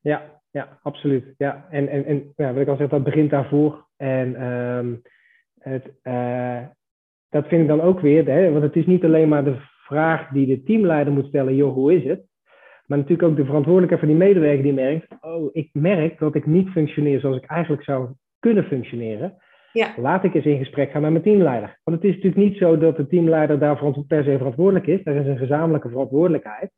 Ja, 0.00 0.42
ja, 0.50 0.78
absoluut. 0.82 1.34
Ja. 1.38 1.66
En, 1.70 1.88
en, 1.88 2.04
en 2.04 2.32
ja, 2.36 2.52
wat 2.52 2.62
ik 2.62 2.68
al 2.68 2.76
zeg, 2.76 2.88
dat 2.88 3.04
begint 3.04 3.30
daarvoor. 3.30 3.88
En 3.96 4.42
um, 4.42 5.02
het, 5.58 5.92
uh, 6.02 6.66
dat 7.28 7.46
vind 7.46 7.62
ik 7.62 7.68
dan 7.68 7.80
ook 7.80 8.00
weer, 8.00 8.26
hè, 8.26 8.50
want 8.50 8.62
het 8.62 8.76
is 8.76 8.86
niet 8.86 9.04
alleen 9.04 9.28
maar 9.28 9.44
de 9.44 9.60
vraag 9.90 10.28
die 10.28 10.46
de 10.46 10.62
teamleider 10.62 11.12
moet 11.12 11.26
stellen, 11.26 11.54
joh, 11.54 11.74
hoe 11.74 11.94
is 11.94 12.04
het? 12.04 12.28
Maar 12.86 12.98
natuurlijk 12.98 13.28
ook 13.28 13.36
de 13.36 13.44
verantwoordelijkheid 13.44 14.00
van 14.00 14.10
die 14.10 14.26
medewerker 14.26 14.62
die 14.62 14.72
merkt, 14.72 15.06
oh, 15.20 15.50
ik 15.52 15.68
merk 15.72 16.18
dat 16.18 16.34
ik 16.34 16.46
niet 16.46 16.68
functioneer 16.68 17.20
zoals 17.20 17.36
ik 17.36 17.44
eigenlijk 17.44 17.82
zou 17.82 18.08
kunnen 18.38 18.64
functioneren. 18.64 19.36
Ja. 19.72 19.94
Laat 19.96 20.24
ik 20.24 20.34
eens 20.34 20.44
in 20.44 20.58
gesprek 20.58 20.90
gaan 20.90 21.02
met 21.02 21.10
mijn 21.10 21.22
teamleider. 21.22 21.78
Want 21.84 21.96
het 21.96 22.06
is 22.06 22.14
natuurlijk 22.14 22.42
niet 22.42 22.56
zo 22.56 22.78
dat 22.78 22.96
de 22.96 23.06
teamleider 23.06 23.58
daar 23.58 23.76
per 24.06 24.24
se 24.24 24.36
verantwoordelijk 24.36 24.86
is. 24.86 25.00
Er 25.04 25.16
is 25.16 25.26
een 25.26 25.38
gezamenlijke 25.38 25.88
verantwoordelijkheid. 25.88 26.70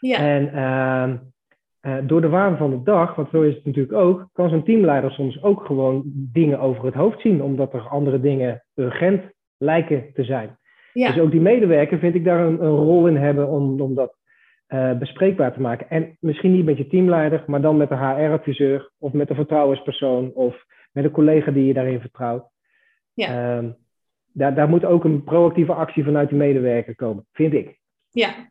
Ja. 0.00 0.18
En 0.18 0.42
uh, 0.54 1.92
uh, 1.92 2.06
door 2.06 2.20
de 2.20 2.28
waan 2.28 2.56
van 2.56 2.70
de 2.70 2.82
dag, 2.82 3.14
want 3.14 3.30
zo 3.30 3.42
is 3.42 3.54
het 3.54 3.64
natuurlijk 3.64 3.94
ook, 3.94 4.28
kan 4.32 4.50
zo'n 4.50 4.64
teamleider 4.64 5.10
soms 5.10 5.42
ook 5.42 5.64
gewoon 5.64 6.02
dingen 6.32 6.60
over 6.60 6.84
het 6.84 6.94
hoofd 6.94 7.20
zien, 7.20 7.42
omdat 7.42 7.74
er 7.74 7.88
andere 7.88 8.20
dingen 8.20 8.64
urgent 8.74 9.22
lijken 9.58 10.10
te 10.14 10.24
zijn. 10.24 10.58
Ja. 10.92 11.12
Dus 11.12 11.22
ook 11.22 11.30
die 11.30 11.40
medewerker 11.40 11.98
vind 11.98 12.14
ik 12.14 12.24
daar 12.24 12.46
een, 12.46 12.62
een 12.62 12.76
rol 12.76 13.06
in 13.06 13.16
hebben 13.16 13.48
om, 13.48 13.80
om 13.80 13.94
dat 13.94 14.16
uh, 14.68 14.98
bespreekbaar 14.98 15.52
te 15.52 15.60
maken. 15.60 15.90
En 15.90 16.16
misschien 16.20 16.52
niet 16.52 16.64
met 16.64 16.76
je 16.76 16.86
teamleider, 16.86 17.44
maar 17.46 17.60
dan 17.60 17.76
met 17.76 17.88
de 17.88 17.96
HR-adviseur 17.96 18.90
of 18.98 19.12
met 19.12 19.30
een 19.30 19.36
vertrouwenspersoon 19.36 20.32
of 20.34 20.64
met 20.92 21.04
een 21.04 21.10
collega 21.10 21.50
die 21.50 21.64
je 21.64 21.72
daarin 21.72 22.00
vertrouwt. 22.00 22.44
Ja. 23.12 23.56
Um, 23.56 23.76
daar, 24.32 24.54
daar 24.54 24.68
moet 24.68 24.84
ook 24.84 25.04
een 25.04 25.24
proactieve 25.24 25.72
actie 25.72 26.04
vanuit 26.04 26.28
die 26.28 26.38
medewerker 26.38 26.94
komen, 26.94 27.26
vind 27.32 27.52
ik. 27.52 27.78
Ja, 28.10 28.50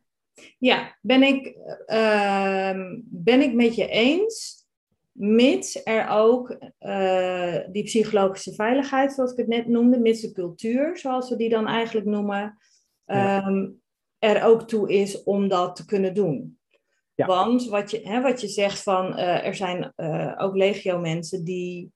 ja 0.58 0.98
ben, 1.02 1.24
ik, 1.24 1.56
uh, 1.88 2.80
ben 3.06 3.42
ik 3.42 3.54
met 3.54 3.76
je 3.76 3.88
eens. 3.88 4.59
Mits 5.22 5.84
er 5.84 6.08
ook 6.10 6.58
uh, 6.80 7.58
die 7.72 7.84
psychologische 7.84 8.54
veiligheid, 8.54 9.14
zoals 9.14 9.32
ik 9.32 9.38
het 9.38 9.48
net 9.48 9.68
noemde, 9.68 10.00
mits 10.00 10.22
de 10.22 10.32
cultuur, 10.32 10.98
zoals 10.98 11.30
we 11.30 11.36
die 11.36 11.50
dan 11.50 11.68
eigenlijk 11.68 12.08
noemen, 12.08 12.58
ja. 13.06 13.48
um, 13.48 13.82
er 14.20 14.44
ook 14.44 14.68
toe 14.68 14.92
is 14.92 15.24
om 15.24 15.48
dat 15.48 15.76
te 15.76 15.86
kunnen 15.86 16.14
doen. 16.14 16.60
Ja. 17.16 17.26
Want 17.26 17.68
wat 17.68 17.92
je, 17.92 18.02
hè, 18.04 18.22
wat 18.22 18.42
je 18.42 18.48
zegt 18.48 18.84
van, 18.84 19.06
uh, 19.06 19.46
er 19.46 19.56
zijn 19.56 19.94
uh, 19.96 20.36
ook 20.38 20.56
legio 20.56 21.00
mensen 21.00 21.44
die 21.44 21.92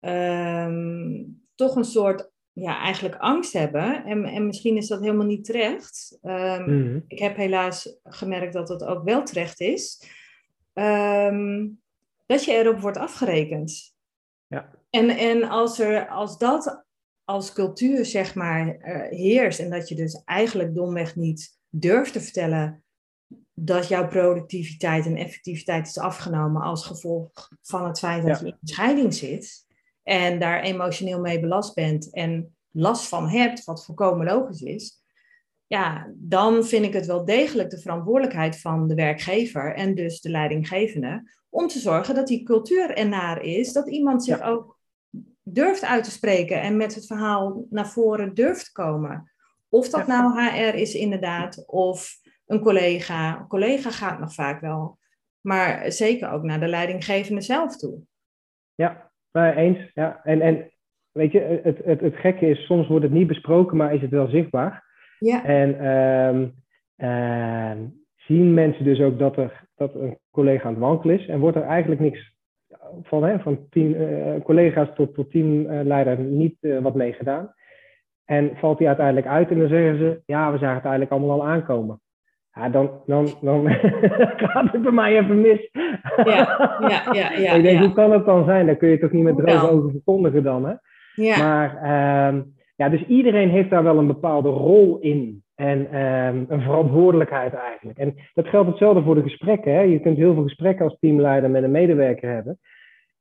um, 0.00 1.42
toch 1.54 1.76
een 1.76 1.84
soort, 1.84 2.30
ja, 2.52 2.78
eigenlijk 2.78 3.16
angst 3.16 3.52
hebben. 3.52 4.04
En, 4.04 4.24
en 4.24 4.46
misschien 4.46 4.76
is 4.76 4.88
dat 4.88 5.00
helemaal 5.00 5.26
niet 5.26 5.44
terecht. 5.44 6.18
Um, 6.22 6.32
mm-hmm. 6.32 7.04
Ik 7.06 7.18
heb 7.18 7.36
helaas 7.36 7.98
gemerkt 8.04 8.52
dat 8.52 8.68
het 8.68 8.84
ook 8.84 9.04
wel 9.04 9.22
terecht 9.22 9.60
is. 9.60 10.10
Um, 10.74 11.81
dat 12.32 12.44
je 12.44 12.52
erop 12.52 12.80
wordt 12.80 12.96
afgerekend. 12.96 13.94
Ja. 14.46 14.70
En, 14.90 15.10
en 15.10 15.44
als, 15.44 15.78
er, 15.78 16.08
als 16.08 16.38
dat 16.38 16.84
als 17.24 17.52
cultuur, 17.52 18.04
zeg 18.04 18.34
maar, 18.34 18.66
uh, 18.66 19.18
heerst 19.18 19.58
en 19.58 19.70
dat 19.70 19.88
je 19.88 19.94
dus 19.94 20.22
eigenlijk 20.24 20.74
domweg 20.74 21.16
niet 21.16 21.58
durft 21.68 22.12
te 22.12 22.20
vertellen 22.20 22.84
dat 23.54 23.88
jouw 23.88 24.08
productiviteit 24.08 25.06
en 25.06 25.16
effectiviteit 25.16 25.86
is 25.86 25.98
afgenomen 25.98 26.62
als 26.62 26.86
gevolg 26.86 27.48
van 27.62 27.86
het 27.86 27.98
feit 27.98 28.26
dat 28.26 28.40
je 28.40 28.46
in 28.46 28.56
scheiding 28.62 29.14
zit 29.14 29.66
en 30.02 30.38
daar 30.38 30.62
emotioneel 30.62 31.20
mee 31.20 31.40
belast 31.40 31.74
bent 31.74 32.12
en 32.12 32.56
last 32.70 33.08
van 33.08 33.28
hebt, 33.28 33.64
wat 33.64 33.84
volkomen 33.84 34.26
logisch 34.26 34.62
is, 34.62 35.01
ja, 35.72 36.12
dan 36.14 36.64
vind 36.64 36.84
ik 36.84 36.92
het 36.92 37.06
wel 37.06 37.24
degelijk 37.24 37.70
de 37.70 37.80
verantwoordelijkheid 37.80 38.60
van 38.60 38.88
de 38.88 38.94
werkgever 38.94 39.74
en 39.74 39.94
dus 39.94 40.20
de 40.20 40.30
leidinggevende 40.30 41.30
om 41.48 41.66
te 41.66 41.78
zorgen 41.78 42.14
dat 42.14 42.26
die 42.26 42.42
cultuur 42.42 42.96
ernaar 42.96 43.42
is, 43.42 43.72
dat 43.72 43.88
iemand 43.88 44.24
zich 44.24 44.42
ook 44.42 44.78
durft 45.42 45.84
uit 45.84 46.04
te 46.04 46.10
spreken 46.10 46.60
en 46.60 46.76
met 46.76 46.94
het 46.94 47.06
verhaal 47.06 47.66
naar 47.70 47.88
voren 47.88 48.34
durft 48.34 48.72
komen. 48.72 49.32
Of 49.68 49.88
dat 49.88 50.06
nou 50.06 50.40
HR 50.40 50.74
is 50.74 50.94
inderdaad, 50.94 51.64
of 51.66 52.10
een 52.46 52.60
collega. 52.60 53.38
Een 53.38 53.46
collega 53.46 53.90
gaat 53.90 54.18
nog 54.18 54.34
vaak 54.34 54.60
wel. 54.60 54.98
Maar 55.40 55.92
zeker 55.92 56.30
ook 56.30 56.42
naar 56.42 56.60
de 56.60 56.68
leidinggevende 56.68 57.40
zelf 57.40 57.76
toe. 57.76 58.00
Ja, 58.74 59.10
eens. 59.32 59.90
Ja. 59.94 60.20
En, 60.24 60.40
en 60.40 60.72
weet 61.10 61.32
je, 61.32 61.60
het, 61.62 61.78
het, 61.84 62.00
het 62.00 62.16
gekke 62.16 62.46
is, 62.46 62.66
soms 62.66 62.88
wordt 62.88 63.04
het 63.04 63.14
niet 63.14 63.26
besproken, 63.26 63.76
maar 63.76 63.94
is 63.94 64.00
het 64.00 64.10
wel 64.10 64.28
zichtbaar. 64.28 64.90
Ja. 65.22 65.44
En 65.44 65.86
um, 65.86 66.54
zien 68.16 68.54
mensen 68.54 68.84
dus 68.84 69.00
ook 69.00 69.18
dat, 69.18 69.36
er, 69.36 69.64
dat 69.76 69.94
een 69.94 70.18
collega 70.30 70.64
aan 70.64 70.72
het 70.72 70.82
wankelen 70.82 71.18
is. 71.18 71.26
En 71.26 71.38
wordt 71.38 71.56
er 71.56 71.62
eigenlijk 71.62 72.00
niks 72.00 72.32
van, 73.02 73.24
hè, 73.24 73.38
van 73.38 73.66
team, 73.70 73.92
uh, 73.92 74.42
collega's 74.44 74.88
tot, 74.94 75.14
tot 75.14 75.30
teamleider 75.30 76.18
niet 76.18 76.56
uh, 76.60 76.78
wat 76.78 76.94
mee 76.94 77.12
gedaan. 77.12 77.54
En 78.24 78.50
valt 78.54 78.78
hij 78.78 78.86
uiteindelijk 78.86 79.26
uit 79.26 79.50
en 79.50 79.58
dan 79.58 79.68
zeggen 79.68 79.98
ze, 79.98 80.22
ja, 80.26 80.52
we 80.52 80.58
zagen 80.58 80.74
het 80.74 80.84
eigenlijk 80.84 81.12
allemaal 81.12 81.40
al 81.40 81.46
aankomen. 81.46 82.00
Ja, 82.52 82.68
dan, 82.68 82.90
dan, 83.06 83.28
dan 83.40 83.68
gaat 84.42 84.72
het 84.72 84.82
bij 84.82 84.92
mij 84.92 85.18
even 85.18 85.40
mis. 85.40 85.70
Ja, 86.24 86.24
ja, 86.88 87.12
ja. 87.12 87.32
ja 87.46 87.52
ik 87.52 87.62
denk, 87.62 87.78
hoe 87.78 87.92
kan 87.92 88.12
het 88.12 88.24
dan 88.24 88.44
zijn? 88.44 88.66
Daar 88.66 88.76
kun 88.76 88.88
je 88.88 88.98
toch 88.98 89.12
niet 89.12 89.24
met 89.24 89.36
droge 89.36 89.70
ogen 89.70 89.90
verkondigen 89.90 90.42
dan, 90.42 90.66
hè? 90.66 90.74
Ja. 91.14 91.38
Maar, 91.38 91.80
uh, 92.34 92.40
ja, 92.82 92.88
dus 92.88 93.06
iedereen 93.06 93.48
heeft 93.48 93.70
daar 93.70 93.82
wel 93.82 93.98
een 93.98 94.06
bepaalde 94.06 94.48
rol 94.48 94.98
in. 94.98 95.42
En 95.54 95.78
um, 96.00 96.46
een 96.48 96.60
verantwoordelijkheid 96.60 97.54
eigenlijk. 97.54 97.98
En 97.98 98.14
dat 98.34 98.48
geldt 98.48 98.68
hetzelfde 98.68 99.02
voor 99.02 99.14
de 99.14 99.22
gesprekken. 99.22 99.74
Hè? 99.74 99.80
Je 99.80 100.00
kunt 100.00 100.16
heel 100.16 100.34
veel 100.34 100.42
gesprekken 100.42 100.84
als 100.84 100.96
teamleider 101.00 101.50
met 101.50 101.62
een 101.62 101.70
medewerker 101.70 102.30
hebben. 102.30 102.58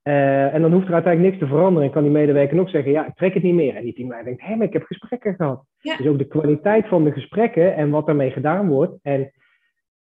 Uh, 0.04 0.54
en 0.54 0.62
dan 0.62 0.71
hoeft 0.71 0.88
er 0.88 0.93
uiteindelijk 0.93 1.34
niks 1.34 1.43
te 1.43 1.56
veranderen. 1.56 1.88
En 1.88 1.93
kan 1.93 2.04
die 2.04 2.12
medewerker 2.12 2.56
nog 2.56 2.69
zeggen, 2.69 2.91
ja, 2.91 3.08
ik 3.08 3.15
trek 3.15 3.34
het 3.34 3.43
niet 3.43 3.54
meer. 3.54 3.76
En 3.76 3.84
die 3.84 3.93
teamleider 3.93 4.28
denkt, 4.28 4.45
hé, 4.45 4.56
maar 4.56 4.67
ik 4.67 4.74
heb 4.74 4.84
gesprekken 4.84 5.36
gehad. 5.36 5.65
Dus 5.82 6.08
ook 6.08 6.17
de 6.17 6.28
kwaliteit 6.28 6.88
van 6.88 7.04
de 7.04 7.12
gesprekken 7.12 7.76
en 7.76 7.89
wat 7.89 8.06
daarmee 8.06 8.32
gedaan 8.32 8.67
wordt. 8.67 9.00
En 9.02 9.32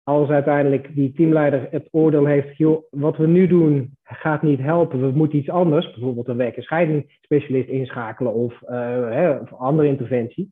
als 0.09 0.29
uiteindelijk 0.29 0.95
die 0.95 1.13
teamleider 1.13 1.67
het 1.71 1.89
oordeel 1.91 2.25
heeft, 2.25 2.57
joh, 2.57 2.83
wat 2.91 3.17
we 3.17 3.27
nu 3.27 3.47
doen 3.47 3.97
gaat 4.03 4.43
niet 4.43 4.61
helpen, 4.61 5.01
we 5.01 5.19
moeten 5.19 5.39
iets 5.39 5.51
anders, 5.51 5.91
bijvoorbeeld 5.91 6.29
een 6.29 6.37
werk- 6.37 6.57
en 6.57 7.69
inschakelen 7.69 8.33
of, 8.33 8.63
uh, 8.63 8.69
hè, 9.11 9.31
of 9.31 9.53
andere 9.53 9.89
interventie. 9.89 10.51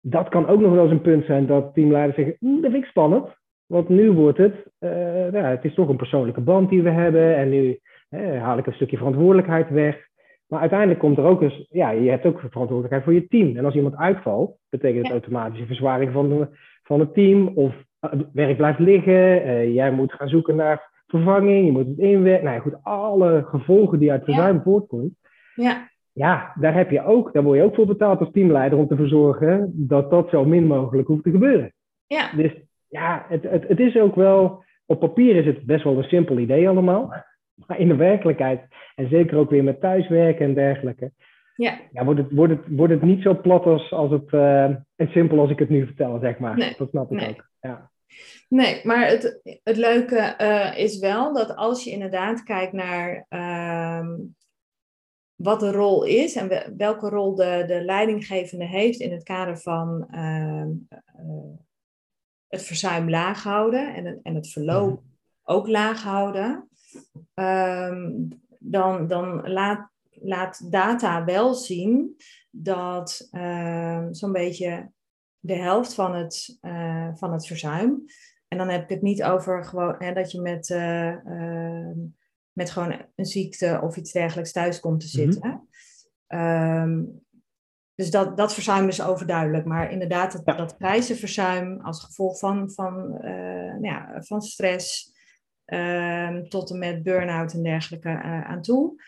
Dat 0.00 0.28
kan 0.28 0.46
ook 0.46 0.60
nog 0.60 0.72
wel 0.72 0.82
eens 0.82 0.92
een 0.92 1.00
punt 1.00 1.24
zijn 1.24 1.46
dat 1.46 1.74
teamleiders 1.74 2.16
zeggen, 2.16 2.36
hm, 2.40 2.60
dat 2.60 2.70
vind 2.70 2.84
ik 2.84 2.90
spannend, 2.90 3.28
want 3.66 3.88
nu 3.88 4.10
wordt 4.10 4.38
het, 4.38 4.54
uh, 4.80 5.32
ja, 5.32 5.50
het 5.50 5.64
is 5.64 5.74
toch 5.74 5.88
een 5.88 5.96
persoonlijke 5.96 6.40
band 6.40 6.70
die 6.70 6.82
we 6.82 6.90
hebben 6.90 7.36
en 7.36 7.48
nu 7.48 7.78
haal 8.38 8.58
ik 8.58 8.66
een 8.66 8.72
stukje 8.74 8.96
verantwoordelijkheid 8.96 9.70
weg. 9.70 10.08
Maar 10.46 10.60
uiteindelijk 10.60 11.00
komt 11.00 11.18
er 11.18 11.24
ook 11.24 11.42
eens, 11.42 11.66
ja, 11.70 11.90
je 11.90 12.10
hebt 12.10 12.26
ook 12.26 12.38
verantwoordelijkheid 12.38 13.04
voor 13.04 13.14
je 13.14 13.28
team. 13.28 13.56
En 13.56 13.64
als 13.64 13.74
iemand 13.74 13.96
uitvalt, 13.96 14.56
betekent 14.68 15.02
het 15.02 15.12
automatisch 15.12 15.60
een 15.60 15.66
verzwaring 15.66 16.12
van, 16.12 16.28
de, 16.28 16.48
van 16.82 17.00
het 17.00 17.14
team. 17.14 17.48
Of 17.54 17.74
werk 18.32 18.56
blijft 18.56 18.78
liggen, 18.78 19.46
uh, 19.46 19.74
jij 19.74 19.92
moet 19.92 20.12
gaan 20.12 20.28
zoeken 20.28 20.56
naar 20.56 20.90
vervanging, 21.06 21.66
je 21.66 21.72
moet 21.72 21.86
het 21.86 21.98
inwerken. 21.98 22.44
Nou 22.44 22.56
ja, 22.56 22.62
goed, 22.62 22.76
alle 22.82 23.44
gevolgen 23.46 23.98
die 23.98 24.10
uit 24.10 24.24
verzuim 24.24 24.56
ja. 24.56 24.62
voortkomen. 24.62 25.16
Ja. 25.54 25.92
Ja, 26.12 26.52
daar 26.60 26.74
heb 26.74 26.90
je 26.90 27.04
ook, 27.04 27.32
daar 27.32 27.42
word 27.42 27.58
je 27.58 27.64
ook 27.64 27.74
voor 27.74 27.86
betaald 27.86 28.20
als 28.20 28.30
teamleider 28.30 28.78
om 28.78 28.86
te 28.86 28.96
verzorgen 28.96 29.72
dat 29.74 30.10
dat 30.10 30.28
zo 30.30 30.44
min 30.44 30.66
mogelijk 30.66 31.08
hoeft 31.08 31.22
te 31.22 31.30
gebeuren. 31.30 31.72
Ja. 32.06 32.30
Dus 32.36 32.52
ja, 32.88 33.24
het, 33.28 33.42
het, 33.42 33.68
het 33.68 33.80
is 33.80 33.96
ook 33.96 34.14
wel, 34.14 34.64
op 34.86 35.00
papier 35.00 35.36
is 35.36 35.46
het 35.46 35.64
best 35.64 35.84
wel 35.84 35.96
een 35.96 36.04
simpel 36.04 36.38
idee 36.38 36.68
allemaal. 36.68 37.14
Maar 37.66 37.78
in 37.78 37.88
de 37.88 37.96
werkelijkheid, 37.96 38.60
en 38.94 39.08
zeker 39.08 39.36
ook 39.36 39.50
weer 39.50 39.64
met 39.64 39.80
thuiswerken 39.80 40.46
en 40.46 40.54
dergelijke, 40.54 41.12
ja. 41.56 41.78
Ja, 41.92 42.04
wordt, 42.04 42.20
het, 42.20 42.30
wordt, 42.30 42.52
het, 42.52 42.62
wordt 42.68 42.92
het 42.92 43.02
niet 43.02 43.22
zo 43.22 43.40
plat 43.40 43.64
als, 43.64 43.92
als 43.92 44.10
het, 44.10 44.32
uh, 44.32 44.64
en 44.64 45.08
simpel 45.08 45.40
als 45.40 45.50
ik 45.50 45.58
het 45.58 45.68
nu 45.68 45.86
vertel, 45.86 46.18
zeg 46.18 46.38
maar. 46.38 46.56
Nee. 46.56 46.74
Dat 46.78 46.88
snap 46.88 47.12
ik 47.12 47.18
nee. 47.18 47.28
ook. 47.28 47.48
Ja. 47.60 47.90
Nee, 48.48 48.80
maar 48.84 49.06
het, 49.06 49.40
het 49.62 49.76
leuke 49.76 50.34
uh, 50.40 50.78
is 50.78 50.98
wel 50.98 51.32
dat 51.32 51.56
als 51.56 51.84
je 51.84 51.90
inderdaad 51.90 52.42
kijkt 52.42 52.72
naar 52.72 53.26
uh, 53.30 54.08
wat 55.34 55.60
de 55.60 55.72
rol 55.72 56.04
is 56.04 56.36
en 56.36 56.76
welke 56.76 57.08
rol 57.08 57.34
de, 57.34 57.64
de 57.66 57.84
leidinggevende 57.84 58.64
heeft 58.64 59.00
in 59.00 59.12
het 59.12 59.22
kader 59.22 59.58
van 59.58 60.08
uh, 60.14 60.98
het 62.48 62.62
verzuim 62.62 63.10
laag 63.10 63.42
houden 63.42 63.94
en, 63.94 64.20
en 64.22 64.34
het 64.34 64.48
verloop 64.48 64.90
mhm. 64.90 65.02
ook 65.42 65.68
laag 65.68 66.02
houden, 66.02 66.68
um, 67.34 68.28
dan, 68.58 69.06
dan 69.06 69.48
laat, 69.50 69.90
laat 70.10 70.72
data 70.72 71.24
wel 71.24 71.54
zien 71.54 72.16
dat 72.50 73.28
zo'n 74.10 74.32
beetje 74.32 74.92
de 75.44 75.54
helft 75.54 75.94
van 75.94 76.14
het, 76.14 76.58
uh, 76.62 77.08
van 77.14 77.32
het 77.32 77.46
verzuim. 77.46 78.04
En 78.48 78.58
dan 78.58 78.68
heb 78.68 78.82
ik 78.82 78.88
het 78.88 79.02
niet 79.02 79.22
over 79.22 79.64
gewoon 79.64 79.94
hè, 79.98 80.12
dat 80.12 80.30
je 80.30 80.40
met, 80.40 80.68
uh, 80.68 81.16
met 82.52 82.70
gewoon 82.70 83.04
een 83.14 83.26
ziekte 83.26 83.80
of 83.82 83.96
iets 83.96 84.12
dergelijks 84.12 84.52
thuis 84.52 84.80
komt 84.80 85.00
te 85.00 85.18
mhm. 85.18 85.30
zitten. 85.30 85.50
Mm 85.50 86.38
-hmm. 86.38 87.22
dus 87.94 88.10
dat, 88.10 88.36
dat 88.36 88.54
verzuim 88.54 88.88
is 88.88 89.02
overduidelijk. 89.02 89.64
Maar 89.64 89.90
inderdaad, 89.90 90.32
dat, 90.32 90.42
ja. 90.44 90.54
dat 90.54 90.78
prijzenverzuim 90.78 91.80
als 91.80 92.04
gevolg 92.04 92.38
van, 92.38 92.70
van, 92.70 93.08
nou 93.20 93.86
ja, 93.86 94.22
van 94.22 94.42
stress, 94.42 95.12
Ehm, 95.64 96.48
tot 96.48 96.70
en 96.70 96.78
met 96.78 97.02
burn-out 97.02 97.52
en 97.52 97.62
dergelijke 97.62 98.22
aan 98.22 98.62
toe. 98.62 99.02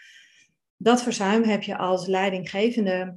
Dat 0.76 1.02
verzuim 1.02 1.42
heb 1.42 1.62
je 1.62 1.76
als 1.76 2.06
leidinggevende 2.06 3.16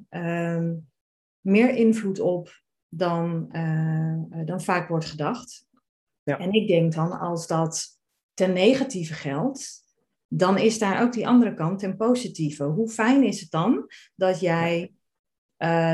meer 1.42 1.70
invloed 1.70 2.20
op 2.20 2.62
dan, 2.90 3.50
uh, 3.52 4.46
dan 4.46 4.62
vaak 4.62 4.88
wordt 4.90 5.06
gedacht. 5.06 5.68
Ja. 6.24 6.38
En 6.38 6.52
ik 6.52 6.68
denk 6.68 6.94
dan, 6.94 7.20
als 7.20 7.48
dat 7.48 7.88
ten 8.34 8.54
negatieve 8.54 9.14
geldt, 9.14 9.82
dan 10.28 10.58
is 10.58 10.80
daar 10.80 11.02
ook 11.02 11.14
die 11.14 11.28
andere 11.28 11.54
kant 11.54 11.80
ten 11.80 11.98
positieve. 11.98 12.64
Hoe 12.64 12.90
fijn 12.90 13.24
is 13.24 13.42
het 13.42 13.52
dan 13.52 13.86
dat 14.16 14.40
jij 14.40 14.94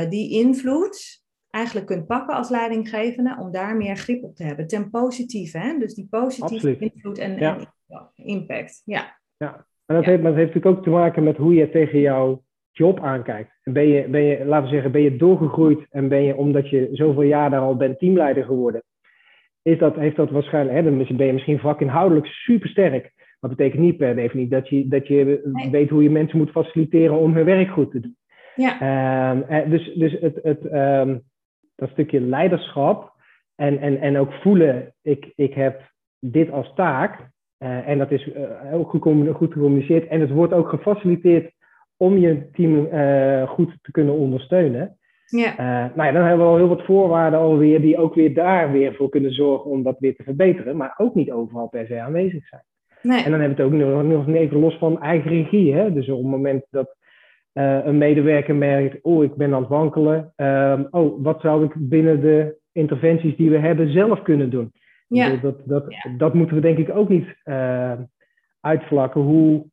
die 0.08 0.30
invloed 0.30 1.24
eigenlijk 1.50 1.86
kunt 1.86 2.06
pakken 2.06 2.36
als 2.36 2.48
leidinggevende 2.48 3.36
om 3.40 3.50
daar 3.50 3.76
meer 3.76 3.96
grip 3.96 4.22
op 4.22 4.36
te 4.36 4.44
hebben. 4.44 4.66
Ten 4.66 4.90
positieve, 4.90 5.58
hè? 5.58 5.78
dus 5.78 5.94
die 5.94 6.06
positieve 6.10 6.54
Absoluut. 6.54 6.92
invloed 6.92 7.18
en, 7.18 7.38
ja. 7.38 7.58
en, 7.88 8.10
impact. 8.14 8.82
Ja, 8.84 9.18
ja. 9.36 9.66
En 9.86 9.94
dat, 9.94 10.04
heeft, 10.04 10.22
maar 10.22 10.30
dat 10.30 10.40
heeft 10.40 10.54
natuurlijk 10.54 10.76
ook 10.76 10.84
te 10.84 10.90
maken 10.90 11.22
met 11.22 11.36
hoe 11.36 11.54
je 11.54 11.70
tegen 11.70 12.00
jouw 12.00 12.44
job 12.76 13.00
aankijkt. 13.00 13.58
Ben 13.62 13.88
je, 13.88 14.08
ben 14.08 14.22
je, 14.22 14.44
laten 14.44 14.64
we 14.64 14.74
zeggen, 14.74 14.92
ben 14.92 15.02
je 15.02 15.16
doorgegroeid 15.16 15.86
en 15.90 16.08
ben 16.08 16.22
je, 16.22 16.36
omdat 16.36 16.68
je 16.68 16.88
zoveel 16.92 17.22
jaar 17.22 17.50
daar 17.50 17.60
al 17.60 17.76
bent, 17.76 17.98
teamleider 17.98 18.44
geworden, 18.44 18.82
is 19.62 19.78
dat, 19.78 19.96
heeft 19.96 20.16
dat 20.16 20.30
waarschijnlijk, 20.30 20.76
hè, 20.76 20.82
dan 20.82 21.16
ben 21.16 21.26
je 21.26 21.32
misschien 21.32 21.58
vakinhoudelijk 21.58 22.26
supersterk. 22.26 23.12
Maar 23.40 23.50
dat 23.50 23.56
betekent 23.56 23.82
niet 23.82 23.96
per 23.96 24.14
definitie 24.14 24.48
dat 24.48 24.68
je, 24.68 24.88
dat 24.88 25.06
je 25.06 25.40
nee. 25.52 25.70
weet 25.70 25.90
hoe 25.90 26.02
je 26.02 26.10
mensen 26.10 26.38
moet 26.38 26.50
faciliteren 26.50 27.18
om 27.18 27.34
hun 27.34 27.44
werk 27.44 27.68
goed 27.68 27.90
te 27.90 28.00
doen. 28.00 28.16
Ja. 28.54 29.30
Um, 29.30 29.70
dus 29.70 29.94
dus 29.94 30.20
het, 30.20 30.38
het, 30.42 30.72
um, 30.72 31.22
dat 31.74 31.90
stukje 31.90 32.20
leiderschap 32.20 33.12
en, 33.54 33.78
en, 33.78 34.00
en 34.00 34.18
ook 34.18 34.32
voelen, 34.32 34.94
ik, 35.02 35.32
ik 35.34 35.54
heb 35.54 35.80
dit 36.18 36.50
als 36.50 36.74
taak. 36.74 37.34
Uh, 37.58 37.88
en 37.88 37.98
dat 37.98 38.10
is 38.10 38.26
uh, 38.26 38.74
ook 38.74 38.90
goed, 38.90 39.02
goed 39.32 39.52
gecommuniceerd. 39.52 40.06
En 40.06 40.20
het 40.20 40.30
wordt 40.30 40.52
ook 40.52 40.68
gefaciliteerd 40.68 41.52
om 41.96 42.18
je 42.18 42.50
team 42.50 42.88
uh, 42.92 43.48
goed 43.48 43.78
te 43.82 43.90
kunnen 43.90 44.14
ondersteunen. 44.14 44.96
Ja. 45.26 45.54
nou 45.94 46.08
ja, 46.08 46.12
dan 46.12 46.24
hebben 46.24 46.46
we 46.46 46.52
al 46.52 46.56
heel 46.56 46.68
wat 46.68 46.84
voorwaarden 46.84 47.38
alweer 47.38 47.80
die 47.80 47.96
ook 47.96 48.14
weer 48.14 48.34
daar 48.34 48.72
weer 48.72 48.94
voor 48.94 49.08
kunnen 49.08 49.32
zorgen 49.32 49.70
om 49.70 49.82
dat 49.82 49.98
weer 49.98 50.16
te 50.16 50.22
verbeteren. 50.22 50.76
Maar 50.76 50.94
ook 50.96 51.14
niet 51.14 51.30
overal 51.30 51.68
per 51.68 51.86
se 51.86 52.00
aanwezig 52.00 52.46
zijn. 52.46 52.62
Nee. 53.02 53.24
En 53.24 53.30
dan 53.30 53.40
hebben 53.40 53.56
we 53.56 53.62
het 53.62 53.84
ook 53.84 54.02
nog, 54.02 54.26
nog 54.26 54.34
even 54.34 54.58
los 54.58 54.78
van 54.78 55.00
eigen 55.00 55.30
regie. 55.30 55.74
Hè? 55.74 55.92
Dus 55.92 56.08
op 56.08 56.18
het 56.18 56.26
moment 56.26 56.66
dat 56.70 56.96
uh, 57.54 57.84
een 57.84 57.98
medewerker 57.98 58.54
merkt, 58.54 59.02
oh, 59.02 59.24
ik 59.24 59.34
ben 59.34 59.54
aan 59.54 59.60
het 59.60 59.70
wankelen. 59.70 60.32
Um, 60.36 60.86
oh, 60.90 61.22
wat 61.22 61.40
zou 61.40 61.64
ik 61.64 61.72
binnen 61.76 62.20
de 62.20 62.56
interventies 62.72 63.36
die 63.36 63.50
we 63.50 63.58
hebben 63.58 63.92
zelf 63.92 64.22
kunnen 64.22 64.50
doen? 64.50 64.72
Ja. 65.08 65.36
Dat, 65.36 65.62
dat, 65.64 65.84
ja. 65.88 66.16
dat 66.16 66.34
moeten 66.34 66.56
we 66.56 66.62
denk 66.62 66.78
ik 66.78 66.90
ook 66.90 67.08
niet 67.08 67.36
uitvlakken. 68.60 69.20
Hoe 69.20 69.66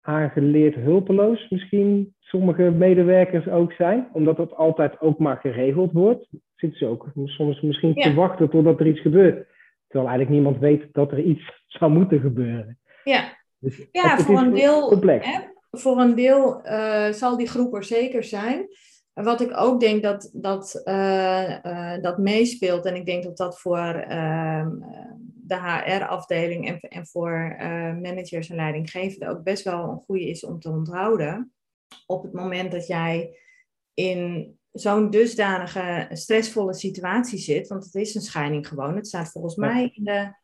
aangeleerd 0.00 0.74
hulpeloos 0.74 1.48
misschien 1.48 2.14
sommige 2.18 2.62
medewerkers 2.62 3.48
ook 3.48 3.72
zijn. 3.72 4.08
Omdat 4.12 4.36
dat 4.36 4.54
altijd 4.54 5.00
ook 5.00 5.18
maar 5.18 5.36
geregeld 5.36 5.92
wordt. 5.92 6.28
Zitten 6.56 6.78
ze 6.78 6.86
ook 6.86 7.06
soms 7.24 7.60
misschien 7.60 7.92
ja. 7.94 8.02
te 8.02 8.14
wachten 8.14 8.50
totdat 8.50 8.80
er 8.80 8.86
iets 8.86 9.00
gebeurt. 9.00 9.48
Terwijl 9.86 10.10
eigenlijk 10.10 10.30
niemand 10.30 10.58
weet 10.58 10.88
dat 10.92 11.12
er 11.12 11.20
iets 11.20 11.62
zou 11.78 11.92
moeten 11.92 12.20
gebeuren. 12.20 12.78
Ja, 13.04 13.38
dus 13.58 13.88
ja 13.92 14.18
voor, 14.18 14.38
een 14.38 14.54
deel, 14.54 15.00
hè, 15.00 15.40
voor 15.70 16.00
een 16.00 16.14
deel 16.14 16.60
zal 17.10 17.36
die 17.36 17.48
groep 17.48 17.74
er 17.74 17.84
zeker 17.84 18.24
zijn. 18.24 18.66
Wat 19.12 19.40
ik 19.40 19.56
ook 19.56 19.80
denk 19.80 20.02
dat, 20.02 20.30
dat, 20.32 20.80
uh, 20.84 21.96
dat 22.00 22.18
meespeelt, 22.18 22.84
en 22.84 22.94
ik 22.94 23.06
denk 23.06 23.24
dat 23.24 23.36
dat 23.36 23.60
voor 23.60 23.94
ehm, 23.94 24.70
de 25.34 25.56
HR-afdeling 25.56 26.68
en, 26.68 26.80
en 26.80 27.06
voor 27.06 27.56
uh, 27.60 27.94
managers 27.94 28.48
en 28.48 28.56
leidinggevenden 28.56 29.28
ook 29.28 29.42
best 29.42 29.64
wel 29.64 29.88
een 29.88 30.02
goede 30.06 30.28
is 30.28 30.44
om 30.44 30.60
te 30.60 30.70
onthouden. 30.70 31.52
Op 32.06 32.22
het 32.22 32.32
moment 32.32 32.72
dat 32.72 32.86
jij 32.86 33.38
in 33.94 34.54
zo'n 34.72 35.10
dusdanige 35.10 36.08
stressvolle 36.12 36.74
situatie 36.74 37.38
zit, 37.38 37.68
want 37.68 37.84
het 37.84 37.94
is 37.94 38.14
een 38.14 38.20
scheiding 38.20 38.68
gewoon. 38.68 38.96
Het 38.96 39.06
staat 39.06 39.30
volgens 39.30 39.56
mij 39.56 39.90
in 39.94 40.04
de 40.04 40.34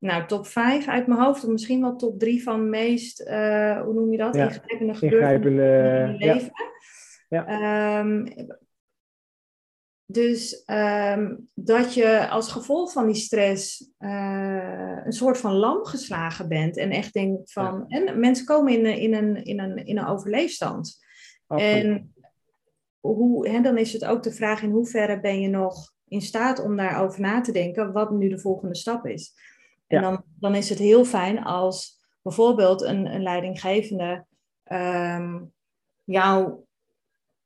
nou, 0.00 0.26
top 0.26 0.46
5 0.46 0.88
uit 0.88 1.06
mijn 1.06 1.20
hoofd, 1.20 1.44
of 1.44 1.50
misschien 1.50 1.80
wel 1.80 1.96
top 1.96 2.18
3 2.18 2.42
van 2.42 2.70
meest, 2.70 3.20
uh, 3.20 3.80
hoe 3.82 3.94
noem 3.94 4.12
je 4.12 4.18
dat? 4.18 4.34
Ja. 4.34 4.44
Ingrijpende 4.44 4.94
gebeurtenissen 4.94 5.50
in 5.50 6.18
je 6.18 6.34
leven. 6.34 6.52
Ja. 7.28 7.44
ja. 7.48 7.98
Um, 7.98 8.24
dus 10.06 10.62
um, 10.66 11.48
dat 11.54 11.94
je 11.94 12.28
als 12.28 12.52
gevolg 12.52 12.92
van 12.92 13.06
die 13.06 13.14
stress 13.14 13.92
uh, 13.98 14.98
een 15.04 15.12
soort 15.12 15.38
van 15.38 15.52
lam 15.52 15.84
geslagen 15.84 16.48
bent 16.48 16.76
en 16.76 16.90
echt 16.90 17.12
denkt 17.12 17.52
van. 17.52 17.84
Ja. 17.86 17.98
En 17.98 18.20
mensen 18.20 18.46
komen 18.46 18.72
in, 18.72 18.86
in, 18.86 19.14
een, 19.14 19.44
in, 19.44 19.60
een, 19.60 19.76
in 19.76 19.98
een 19.98 20.06
overleefstand. 20.06 20.98
Absoluut. 21.46 21.84
En 21.84 22.14
hoe, 23.00 23.48
hè, 23.48 23.60
dan 23.60 23.78
is 23.78 23.92
het 23.92 24.04
ook 24.04 24.22
de 24.22 24.32
vraag 24.32 24.62
in 24.62 24.70
hoeverre 24.70 25.20
ben 25.20 25.40
je 25.40 25.48
nog 25.48 25.92
in 26.08 26.22
staat 26.22 26.62
om 26.62 26.76
daarover 26.76 27.20
na 27.20 27.40
te 27.40 27.52
denken 27.52 27.92
wat 27.92 28.10
nu 28.10 28.28
de 28.28 28.38
volgende 28.38 28.76
stap 28.76 29.06
is. 29.06 29.34
En 29.96 30.02
dan, 30.02 30.24
dan 30.38 30.54
is 30.54 30.68
het 30.68 30.78
heel 30.78 31.04
fijn 31.04 31.42
als 31.42 31.98
bijvoorbeeld 32.22 32.82
een, 32.82 33.06
een 33.06 33.22
leidinggevende 33.22 34.24
um, 34.72 35.52
jou 36.04 36.64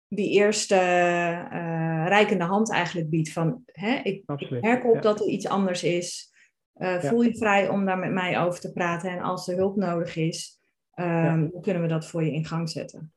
die 0.09 0.30
eerste 0.30 0.74
uh, 0.74 2.04
reikende 2.07 2.44
hand 2.44 2.72
eigenlijk 2.72 3.11
biedt 3.11 3.33
van 3.33 3.62
hè, 3.66 4.00
ik, 4.02 4.22
ik 4.37 4.61
merk 4.61 4.85
op 4.85 5.02
dat 5.02 5.20
er 5.20 5.26
iets 5.26 5.48
anders 5.48 5.83
is. 5.83 6.33
Uh, 6.76 6.98
voel 6.98 7.22
je 7.22 7.37
vrij 7.37 7.68
om 7.68 7.85
daar 7.85 7.98
met 7.98 8.12
mij 8.12 8.40
over 8.40 8.61
te 8.61 8.72
praten 8.72 9.11
en 9.11 9.20
als 9.20 9.48
er 9.48 9.57
hulp 9.57 9.76
nodig 9.76 10.16
is, 10.16 10.59
um, 10.94 11.50
dan 11.52 11.62
kunnen 11.62 11.83
we 11.83 11.88
dat 11.88 12.07
voor 12.07 12.24
je 12.24 12.33
in 12.33 12.44
gang 12.44 12.70
zetten. 12.70 13.12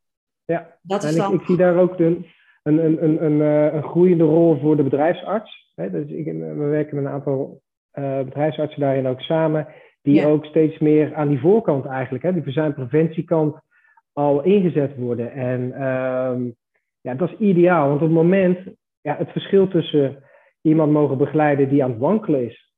Ja, 0.45 0.77
dat 0.81 1.03
is 1.03 1.11
en 1.11 1.17
dan... 1.17 1.33
ik, 1.33 1.39
ik, 1.39 1.45
zie 1.45 1.57
daar 1.57 1.77
ook 1.77 1.99
een, 1.99 2.25
een, 2.63 2.85
een, 2.85 3.03
een, 3.03 3.23
een, 3.23 3.41
eh, 3.41 3.73
een 3.73 3.83
groeiende 3.83 4.23
rol 4.23 4.59
voor 4.59 4.77
de 4.77 4.83
bedrijfsarts. 4.83 5.71
Hè? 5.75 5.91
Dus 5.91 6.09
ik, 6.09 6.25
we 6.25 6.55
werken 6.55 6.95
met 6.95 7.05
een 7.05 7.11
aantal 7.11 7.61
uh, 7.99 8.17
bedrijfsartsen 8.21 8.81
daarin 8.81 9.07
ook 9.07 9.21
samen, 9.21 9.67
die 10.01 10.25
ook 10.25 10.45
steeds 10.45 10.77
meer 10.77 11.15
aan 11.15 11.27
die 11.27 11.39
voorkant 11.39 11.85
eigenlijk, 11.85 12.23
hè, 12.23 12.33
die 12.33 12.43
verzuimpreventiekant, 12.43 13.59
al 14.13 14.43
ingezet 14.43 14.95
worden. 14.95 15.31
En 15.31 15.85
um, 15.87 16.55
ja, 17.01 17.13
dat 17.13 17.31
is 17.31 17.37
ideaal, 17.37 17.87
want 17.87 18.01
op 18.01 18.07
het 18.07 18.15
moment, 18.15 18.59
ja, 19.01 19.15
het 19.17 19.31
verschil 19.31 19.67
tussen 19.67 20.23
iemand 20.61 20.91
mogen 20.91 21.17
begeleiden 21.17 21.69
die 21.69 21.83
aan 21.83 21.91
het 21.91 21.99
wankelen 21.99 22.45
is, 22.45 22.73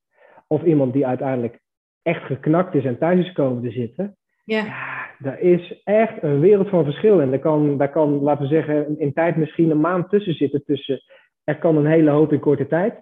of 0.48 0.64
iemand 0.64 0.94
die 0.94 1.08
uiteindelijk 1.08 1.60
echt 2.02 2.24
geknakt 2.24 2.76
is 2.76 2.86
en 2.86 2.98
thuis 2.98 3.26
is 3.26 3.32
komen 3.32 3.64
te 3.64 3.72
zitten, 3.72 4.18
ja. 4.44 4.66
ja 4.66 5.00
daar 5.20 5.40
is 5.40 5.82
echt 5.84 6.24
een 6.24 6.40
wereld 6.40 6.70
van 6.70 6.84
verschil. 6.84 7.22
En 7.22 7.30
daar 7.30 7.40
kan, 7.40 7.78
daar 7.78 7.92
kan, 7.92 8.22
laten 8.22 8.42
we 8.42 8.48
zeggen, 8.48 9.00
in 9.00 9.14
tijd 9.14 9.36
misschien 9.36 9.70
een 9.70 9.80
maand 9.80 10.10
tussen 10.10 10.34
zitten. 10.34 10.64
Tussen, 10.64 11.02
er 11.44 11.58
kan 11.58 11.78
een 11.78 11.86
hele 11.86 12.10
hoop 12.10 12.34
in 12.34 12.40
korte 12.40 12.68
tijd, 12.68 13.02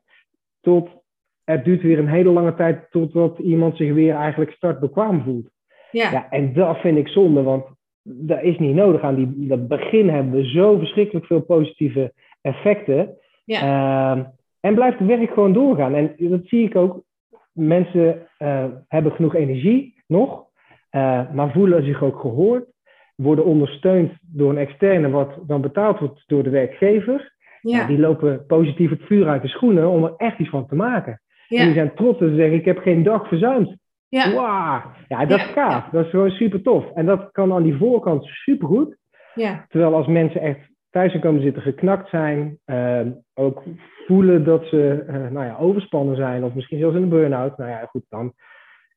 tot 0.62 0.90
het 1.52 1.66
duurt 1.66 1.82
weer 1.82 2.00
een 2.00 2.08
hele 2.08 2.30
lange 2.30 2.56
tijd 2.56 2.88
totdat 2.90 3.40
iemand 3.40 3.78
zich 3.78 3.94
weer 3.94 4.16
eigenlijk 4.16 4.52
startbekwaam 4.52 5.24
voelt. 5.24 5.50
Ja. 5.92 6.12
ja. 6.12 6.30
En 6.30 6.54
dat 6.54 6.78
vind 6.78 6.98
ik 6.98 7.08
zonde, 7.08 7.42
want 7.44 7.66
dat 8.02 8.42
is 8.42 8.58
niet 8.58 8.76
nodig. 8.76 9.02
Aan 9.02 9.16
die, 9.16 9.48
dat 9.48 9.68
begin 9.68 10.10
hebben 10.10 10.34
we 10.34 10.50
zo 10.50 10.78
verschrikkelijk 10.78 11.26
veel 11.26 11.42
positieve 11.42 12.14
effecten. 12.42 13.18
Ja. 13.46 13.62
Uh, 14.16 14.24
en 14.60 14.76
blijft 14.76 15.00
het 15.00 15.08
werk 15.08 15.34
gewoon 15.34 15.54
doorgaan. 15.54 15.96
En 15.96 16.16
dat 16.18 16.42
zie 16.44 16.66
ik 16.66 16.76
ook. 16.76 17.06
Mensen 17.52 18.28
uh, 18.40 18.66
hebben 18.88 19.12
genoeg 19.12 19.36
energie 19.36 20.04
nog, 20.08 20.46
uh, 20.92 21.32
maar 21.32 21.52
voelen 21.52 21.84
zich 21.84 22.04
ook 22.04 22.20
gehoord. 22.20 22.66
Worden 23.16 23.46
ondersteund 23.46 24.12
door 24.22 24.50
een 24.50 24.58
externe, 24.58 25.10
wat 25.10 25.40
dan 25.48 25.62
betaald 25.62 26.00
wordt 26.00 26.24
door 26.28 26.44
de 26.44 26.50
werkgever. 26.50 27.36
Ja. 27.62 27.88
die 27.88 28.00
lopen 28.00 28.46
positief 28.46 28.90
het 28.90 29.02
vuur 29.02 29.28
uit 29.28 29.42
de 29.42 29.48
schoenen 29.48 29.90
om 29.90 30.04
er 30.04 30.14
echt 30.18 30.40
iets 30.40 30.50
van 30.50 30.68
te 30.68 30.76
maken. 30.76 31.22
Ja. 31.48 31.60
En 31.60 31.66
die 31.66 31.76
zijn 31.76 31.96
trots 31.96 32.20
en 32.20 32.36
zeggen: 32.36 32.58
Ik 32.58 32.66
heb 32.66 32.78
geen 32.78 33.04
dag 33.04 33.28
verzuimd. 33.28 33.76
Ja. 34.10 34.32
Wow. 34.32 34.96
Ja, 35.08 35.26
dat 35.26 35.40
is 35.40 35.46
gaaf. 35.46 35.90
Dat 35.90 36.06
is 36.06 36.10
gewoon 36.10 36.30
super 36.30 36.62
tof. 36.62 36.92
En 36.94 37.06
dat 37.06 37.32
kan 37.32 37.54
aan 37.54 37.64
die 37.64 37.78
voorkant 37.78 38.26
super 38.26 38.68
goed. 38.68 38.98
Ja. 39.34 39.66
Terwijl 39.70 39.96
als 39.96 40.08
mensen 40.08 40.42
echt 40.42 40.60
thuis 40.90 41.20
komen 41.20 41.42
zitten, 41.42 41.62
geknakt 41.62 42.10
zijn, 42.10 42.60
uh, 42.66 43.02
ook 43.34 43.64
voelen 44.06 44.44
dat 44.44 44.66
ze 44.66 45.06
uh, 45.08 45.14
nou 45.14 45.46
ja, 45.46 45.58
overspannen 45.58 46.16
zijn, 46.16 46.44
of 46.44 46.54
misschien 46.54 46.80
zelfs 46.80 46.96
in 46.96 47.02
een 47.02 47.10
burn-out, 47.10 47.58
nou 47.58 47.70
ja, 47.70 47.86
goed, 47.86 48.04
dan 48.10 48.34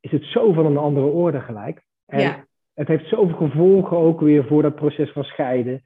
is 0.01 0.11
het 0.11 0.25
zo 0.25 0.53
van 0.53 0.67
een 0.67 0.77
andere 0.77 1.07
orde 1.07 1.41
gelijk. 1.41 1.83
En 2.07 2.21
ja. 2.21 2.45
het 2.75 2.89
heeft 2.89 3.09
zoveel 3.09 3.37
gevolgen 3.37 3.97
ook 3.97 4.21
weer 4.21 4.47
voor 4.47 4.63
dat 4.63 4.75
proces 4.75 5.11
van 5.13 5.25
scheiden. 5.25 5.83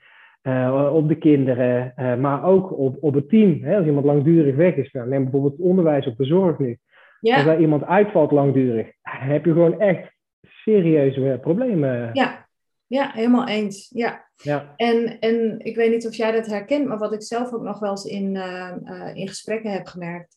Uh, 0.46 0.90
op 0.94 1.08
de 1.08 1.18
kinderen, 1.18 1.94
uh, 1.96 2.16
maar 2.16 2.44
ook 2.44 2.78
op, 2.78 2.96
op 3.00 3.14
het 3.14 3.28
team. 3.28 3.62
Hè? 3.62 3.76
Als 3.76 3.86
iemand 3.86 4.06
langdurig 4.06 4.56
weg 4.56 4.74
is, 4.74 4.92
nou, 4.92 5.08
neem 5.08 5.22
bijvoorbeeld 5.22 5.52
het 5.52 5.66
onderwijs 5.66 6.06
of 6.06 6.14
de 6.14 6.24
zorg 6.24 6.58
nu. 6.58 6.78
Ja. 7.20 7.36
Als 7.36 7.46
er 7.46 7.60
iemand 7.60 7.84
uitvalt 7.84 8.30
langdurig, 8.30 8.92
heb 9.02 9.44
je 9.44 9.52
gewoon 9.52 9.80
echt 9.80 10.12
serieuze 10.42 11.38
problemen. 11.40 12.10
Ja, 12.12 12.46
ja 12.86 13.10
helemaal 13.12 13.48
eens. 13.48 13.90
Ja. 13.94 14.24
Ja. 14.42 14.72
En, 14.76 15.18
en 15.18 15.58
ik 15.58 15.76
weet 15.76 15.90
niet 15.90 16.06
of 16.06 16.14
jij 16.14 16.32
dat 16.32 16.46
herkent, 16.46 16.86
maar 16.88 16.98
wat 16.98 17.12
ik 17.12 17.22
zelf 17.22 17.52
ook 17.52 17.62
nog 17.62 17.78
wel 17.78 17.90
eens 17.90 18.04
in, 18.04 18.34
uh, 18.34 19.10
in 19.14 19.28
gesprekken 19.28 19.72
heb 19.72 19.86
gemerkt. 19.86 20.36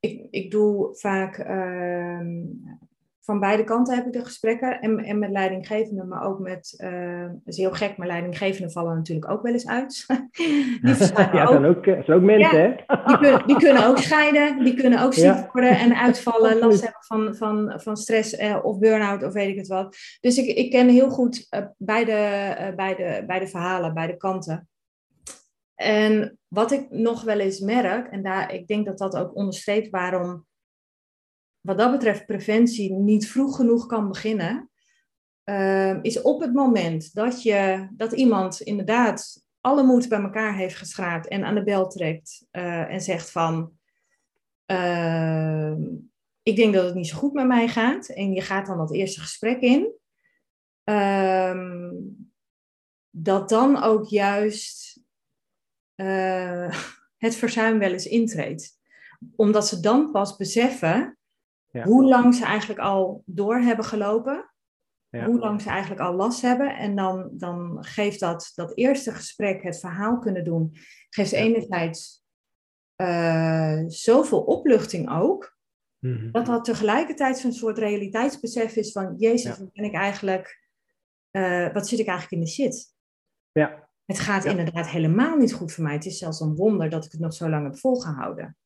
Ik, 0.00 0.26
ik 0.30 0.50
doe 0.50 0.96
vaak 0.96 1.38
ehm, 1.38 2.42
van 3.24 3.40
beide 3.40 3.64
kanten 3.64 3.94
heb 3.94 4.06
ik 4.06 4.12
de 4.12 4.24
gesprekken. 4.24 4.80
En, 4.80 4.98
en 4.98 5.18
met 5.18 5.30
leidinggevenden, 5.30 6.08
maar 6.08 6.26
ook 6.26 6.38
met, 6.38 6.74
uh, 6.76 7.28
is 7.44 7.56
heel 7.56 7.70
gek, 7.70 7.96
maar 7.96 8.06
leidinggevenden 8.06 8.72
vallen 8.72 8.96
natuurlijk 8.96 9.30
ook 9.30 9.42
wel 9.42 9.52
eens 9.52 9.66
uit. 9.66 10.06
die 10.82 10.94
ja, 11.14 11.44
ook, 11.44 11.48
zijn 11.48 11.64
ook, 11.64 11.84
zijn 11.84 12.12
ook 12.12 12.22
mensen, 12.22 12.60
hè? 12.60 12.74
die, 13.06 13.18
kunnen, 13.18 13.46
die 13.46 13.56
kunnen 13.56 13.86
ook 13.86 13.98
scheiden, 13.98 14.64
die 14.64 14.74
kunnen 14.74 15.02
ook 15.02 15.14
ziek 15.14 15.52
worden 15.52 15.78
en 15.78 15.96
uitvallen, 15.96 16.58
last 16.58 16.82
hebben 16.82 17.02
van, 17.04 17.34
van, 17.34 17.80
van 17.80 17.96
stress 17.96 18.38
uh, 18.38 18.58
of 18.62 18.78
burn-out 18.78 19.22
of 19.22 19.32
weet 19.32 19.48
ik 19.48 19.56
het 19.56 19.68
wat. 19.68 19.96
Dus 20.20 20.38
ik, 20.38 20.56
ik 20.56 20.70
ken 20.70 20.88
heel 20.88 21.10
goed 21.10 21.46
uh, 21.50 21.60
beide, 21.76 22.72
beide, 22.76 23.24
beide 23.26 23.46
verhalen, 23.46 23.94
beide 23.94 24.16
kanten. 24.16 24.68
En 25.74 26.38
wat 26.48 26.70
ik 26.70 26.86
nog 26.90 27.22
wel 27.22 27.38
eens 27.38 27.60
merk, 27.60 28.08
en 28.08 28.22
daar, 28.22 28.54
ik 28.54 28.66
denk 28.66 28.86
dat 28.86 28.98
dat 28.98 29.16
ook 29.16 29.36
onderstreept 29.36 29.90
waarom 29.90 30.46
wat 31.62 31.78
dat 31.78 31.90
betreft 31.90 32.26
preventie 32.26 32.92
niet 32.92 33.28
vroeg 33.28 33.56
genoeg 33.56 33.86
kan 33.86 34.08
beginnen, 34.08 34.70
uh, 35.44 36.02
is 36.02 36.22
op 36.22 36.40
het 36.40 36.52
moment 36.52 37.14
dat, 37.14 37.42
je, 37.42 37.88
dat 37.92 38.12
iemand 38.12 38.60
inderdaad 38.60 39.44
alle 39.60 39.82
moed 39.82 40.08
bij 40.08 40.20
elkaar 40.20 40.56
heeft 40.56 40.76
geschraapt 40.76 41.28
en 41.28 41.44
aan 41.44 41.54
de 41.54 41.64
bel 41.64 41.88
trekt 41.88 42.46
uh, 42.52 42.92
en 42.92 43.00
zegt 43.00 43.30
van, 43.30 43.72
uh, 44.66 45.72
ik 46.42 46.56
denk 46.56 46.74
dat 46.74 46.84
het 46.84 46.94
niet 46.94 47.08
zo 47.08 47.16
goed 47.16 47.32
met 47.32 47.46
mij 47.46 47.68
gaat 47.68 48.08
en 48.08 48.32
je 48.32 48.40
gaat 48.40 48.66
dan 48.66 48.78
dat 48.78 48.92
eerste 48.92 49.20
gesprek 49.20 49.60
in, 49.60 49.92
ehm, 50.84 51.90
dat 53.10 53.48
dan 53.48 53.82
ook 53.82 54.08
juist 54.08 55.00
eh, 55.94 56.78
het 57.24 57.36
verzuim 57.36 57.78
wel 57.78 57.92
eens 57.92 58.06
intreedt. 58.06 58.80
Omdat 59.36 59.68
ze 59.68 59.80
dan 59.80 60.10
pas 60.10 60.36
beseffen 60.36 61.18
hoe 61.80 62.04
lang 62.04 62.34
ze 62.34 62.44
eigenlijk 62.44 62.80
al 62.80 63.22
door 63.26 63.58
hebben 63.58 63.84
gelopen. 63.84 64.50
Ja. 65.08 65.24
Hoe 65.24 65.38
lang 65.38 65.62
ze 65.62 65.68
eigenlijk 65.68 66.00
al 66.00 66.14
last 66.14 66.42
hebben. 66.42 66.76
En 66.76 66.96
dan, 66.96 67.30
dan 67.32 67.84
geeft 67.84 68.20
dat, 68.20 68.52
dat 68.54 68.76
eerste 68.76 69.12
gesprek, 69.12 69.62
het 69.62 69.80
verhaal 69.80 70.18
kunnen 70.18 70.44
doen, 70.44 70.76
geeft 71.08 71.32
enerzijds 71.32 72.24
uh, 72.96 73.82
zoveel 73.86 74.40
opluchting 74.40 75.10
ook. 75.10 75.56
Mm 75.98 76.32
Dat 76.32 76.46
dat 76.46 76.64
tegelijkertijd 76.64 77.38
zo'n 77.38 77.52
soort 77.52 77.78
realiteitsbesef 77.78 78.76
is 78.76 78.92
van, 78.92 79.14
Jezus, 79.16 79.58
wat 79.58 79.72
ben 79.72 79.84
ik 79.84 79.94
eigenlijk, 79.94 80.68
uh, 81.30 81.72
wat 81.72 81.88
zit 81.88 81.98
ik 81.98 82.06
eigenlijk 82.06 82.42
in 82.42 82.46
de 82.46 82.52
shit? 82.52 82.94
Ja. 83.52 83.88
Het 84.04 84.18
gaat 84.18 84.44
inderdaad 84.44 84.88
helemaal 84.88 85.36
niet 85.36 85.52
goed 85.52 85.72
voor 85.72 85.84
mij. 85.84 85.92
Het 85.92 86.06
is 86.06 86.18
zelfs 86.18 86.40
een 86.40 86.54
wonder 86.54 86.90
dat 86.90 87.04
ik 87.04 87.12
het 87.12 87.20
nog 87.20 87.34
zo 87.34 87.48
lang 87.48 87.64
heb 87.64 87.78
volgehouden. 87.78 88.56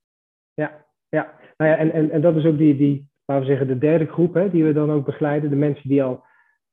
Ja, 0.55 0.86
ja, 1.09 1.35
nou 1.57 1.71
ja, 1.71 1.77
en, 1.77 1.93
en, 1.93 2.11
en 2.11 2.21
dat 2.21 2.37
is 2.37 2.45
ook 2.45 2.59
die, 2.59 2.77
die, 2.77 3.09
laten 3.25 3.45
we 3.45 3.51
zeggen, 3.51 3.67
de 3.67 3.79
derde 3.79 4.07
groep 4.07 4.35
hè, 4.35 4.51
die 4.51 4.65
we 4.65 4.73
dan 4.73 4.91
ook 4.91 5.05
begeleiden. 5.05 5.51
De 5.51 5.57
mensen 5.57 5.89
die 5.89 6.03
al 6.03 6.25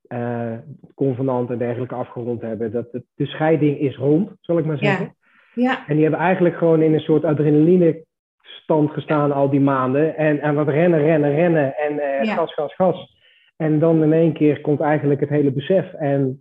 uh, 0.07 0.57
convenant 0.95 1.49
en 1.49 1.57
dergelijke 1.57 1.95
afgerond 1.95 2.41
hebben. 2.41 2.71
Dat 2.71 2.91
de, 2.91 3.03
de, 3.15 3.25
scheiding 3.25 3.79
is 3.79 3.95
rond, 3.95 4.31
zal 4.39 4.57
ik 4.57 4.65
maar 4.65 4.77
zeggen. 4.77 5.15
Ja. 5.53 5.63
ja. 5.63 5.87
En 5.87 5.93
die 5.93 6.03
hebben 6.03 6.21
eigenlijk 6.21 6.57
gewoon 6.57 6.81
in 6.81 6.93
een 6.93 6.99
soort 6.99 7.23
adrenaline 7.23 8.05
stand 8.41 8.91
gestaan 8.91 9.31
al 9.31 9.49
die 9.49 9.59
maanden. 9.59 10.17
En, 10.17 10.39
en 10.39 10.55
wat 10.55 10.67
rennen, 10.67 10.99
rennen, 10.99 11.35
rennen. 11.35 11.77
En 11.77 11.93
uh, 11.93 12.33
gas, 12.35 12.53
gas, 12.53 12.75
gas. 12.75 13.21
En 13.55 13.79
dan 13.79 14.03
in 14.03 14.13
één 14.13 14.33
keer 14.33 14.61
komt 14.61 14.79
eigenlijk 14.79 15.19
het 15.19 15.29
hele 15.29 15.51
besef. 15.51 15.93
En 15.93 16.37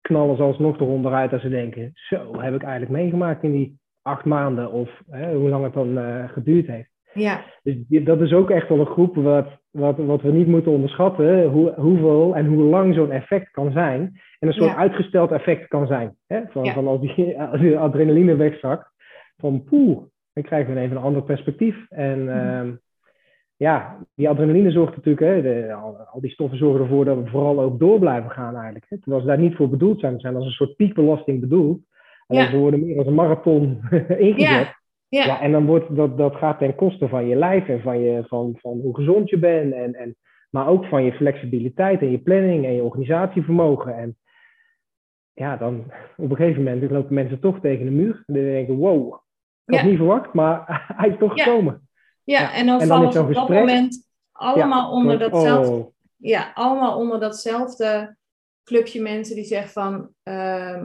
knallen 0.00 0.36
ze 0.36 0.42
alsnog 0.42 0.80
eronder 0.80 1.12
uit 1.12 1.32
als 1.32 1.42
ze 1.42 1.48
denken... 1.48 1.90
Zo, 1.94 2.40
heb 2.40 2.54
ik 2.54 2.62
eigenlijk 2.62 2.92
meegemaakt 2.92 3.42
in 3.42 3.52
die 3.52 3.78
acht 4.02 4.24
maanden. 4.24 4.72
Of 4.72 4.90
hoe 5.06 5.48
lang 5.48 5.64
het 5.64 5.72
dan 5.72 5.98
uh, 5.98 6.28
geduurd 6.28 6.66
heeft. 6.66 6.91
Ja. 7.14 7.44
Dus 7.62 8.04
dat 8.04 8.20
is 8.20 8.32
ook 8.32 8.50
echt 8.50 8.68
wel 8.68 8.78
een 8.78 8.86
groep 8.86 9.14
wat, 9.14 9.46
wat, 9.70 9.96
wat 9.96 10.22
we 10.22 10.32
niet 10.32 10.46
moeten 10.46 10.72
onderschatten. 10.72 11.44
Hoe, 11.44 11.74
hoeveel 11.76 12.36
en 12.36 12.46
hoe 12.46 12.62
lang 12.62 12.94
zo'n 12.94 13.10
effect 13.10 13.50
kan 13.50 13.72
zijn. 13.72 14.20
En 14.38 14.48
een 14.48 14.54
soort 14.54 14.76
uitgesteld 14.76 15.30
effect 15.30 15.68
kan 15.68 15.86
zijn. 15.86 16.16
Hè? 16.26 16.40
Van, 16.48 16.66
van 16.66 16.86
als, 16.86 17.00
die, 17.00 17.40
als 17.50 17.60
die 17.60 17.78
adrenaline 17.78 18.36
wegzakt. 18.36 18.90
Van 19.36 19.64
poeh, 19.64 19.98
dan 20.32 20.42
krijgen 20.42 20.74
we 20.74 20.80
even 20.80 20.96
een 20.96 21.02
ander 21.02 21.22
perspectief. 21.22 21.86
En 21.88 22.18
uh, 22.20 22.72
ja, 23.56 24.06
die 24.14 24.28
adrenaline 24.28 24.70
zorgt 24.70 24.96
natuurlijk, 24.96 25.26
hè, 25.26 25.42
de, 25.42 25.72
al, 25.72 26.20
die 26.20 26.30
stoffen 26.30 26.58
zorgen 26.58 26.80
ervoor 26.80 27.04
dat 27.04 27.16
we 27.16 27.30
vooral 27.30 27.60
ook 27.60 27.78
door 27.78 27.98
blijven 27.98 28.30
gaan 28.30 28.54
eigenlijk. 28.54 28.86
Hè. 28.88 28.98
Terwijl 28.98 29.22
ze 29.22 29.28
daar 29.28 29.38
niet 29.38 29.56
voor 29.56 29.68
bedoeld 29.68 30.00
zijn. 30.00 30.12
Ze 30.12 30.20
zijn 30.20 30.36
als 30.36 30.44
een 30.44 30.50
soort 30.50 30.76
piekbelasting 30.76 31.40
bedoeld. 31.40 31.80
Alleen 32.26 32.50
ze 32.50 32.56
worden 32.56 32.86
meer 32.86 32.98
als 32.98 33.06
een 33.06 33.14
marathon 33.14 33.80
ingezet. 34.28 34.81
Ja. 35.12 35.24
ja. 35.24 35.40
en 35.40 35.52
dan 35.52 35.66
wordt 35.66 35.96
dat, 35.96 36.18
dat 36.18 36.36
gaat 36.36 36.58
ten 36.58 36.74
koste 36.74 37.08
van 37.08 37.26
je 37.26 37.36
lijf 37.36 37.68
en 37.68 37.82
van, 37.82 38.00
je, 38.00 38.24
van, 38.26 38.56
van 38.60 38.80
hoe 38.80 38.94
gezond 38.94 39.30
je 39.30 39.38
bent. 39.38 39.72
En, 39.72 39.94
en, 39.94 40.16
maar 40.50 40.68
ook 40.68 40.84
van 40.84 41.04
je 41.04 41.12
flexibiliteit 41.12 42.00
en 42.00 42.10
je 42.10 42.18
planning 42.18 42.64
en 42.64 42.74
je 42.74 42.82
organisatievermogen. 42.82 43.96
En 43.96 44.18
ja, 45.32 45.56
dan 45.56 45.92
op 46.16 46.30
een 46.30 46.36
gegeven 46.36 46.62
moment 46.62 46.90
lopen 46.90 47.14
mensen 47.14 47.40
toch 47.40 47.60
tegen 47.60 47.84
de 47.84 47.90
muur. 47.90 48.22
En 48.26 48.34
dan 48.34 48.42
denken, 48.42 48.76
wow, 48.76 49.14
ik 49.64 49.74
had 49.74 49.84
niet 49.84 49.96
verwacht, 49.96 50.32
maar 50.32 50.64
hij 50.96 51.08
is 51.08 51.18
toch 51.18 51.32
gekomen. 51.32 51.88
Ja, 52.24 52.52
en 52.52 52.66
dan, 52.66 52.80
en 52.80 52.86
vallen 52.86 53.12
ze 53.12 53.20
op 53.20 53.34
dat 53.34 53.48
moment 53.48 54.08
allemaal 54.32 54.92
onder 54.92 55.18
datzelfde... 55.18 55.72
Oh. 55.72 55.90
Ja, 56.16 56.50
allemaal 56.54 56.98
onder 56.98 57.20
datzelfde 57.20 58.16
clubje 58.64 59.02
mensen 59.02 59.34
die 59.34 59.44
zeggen 59.44 59.70
van... 59.70 60.08
Uh, 60.24 60.84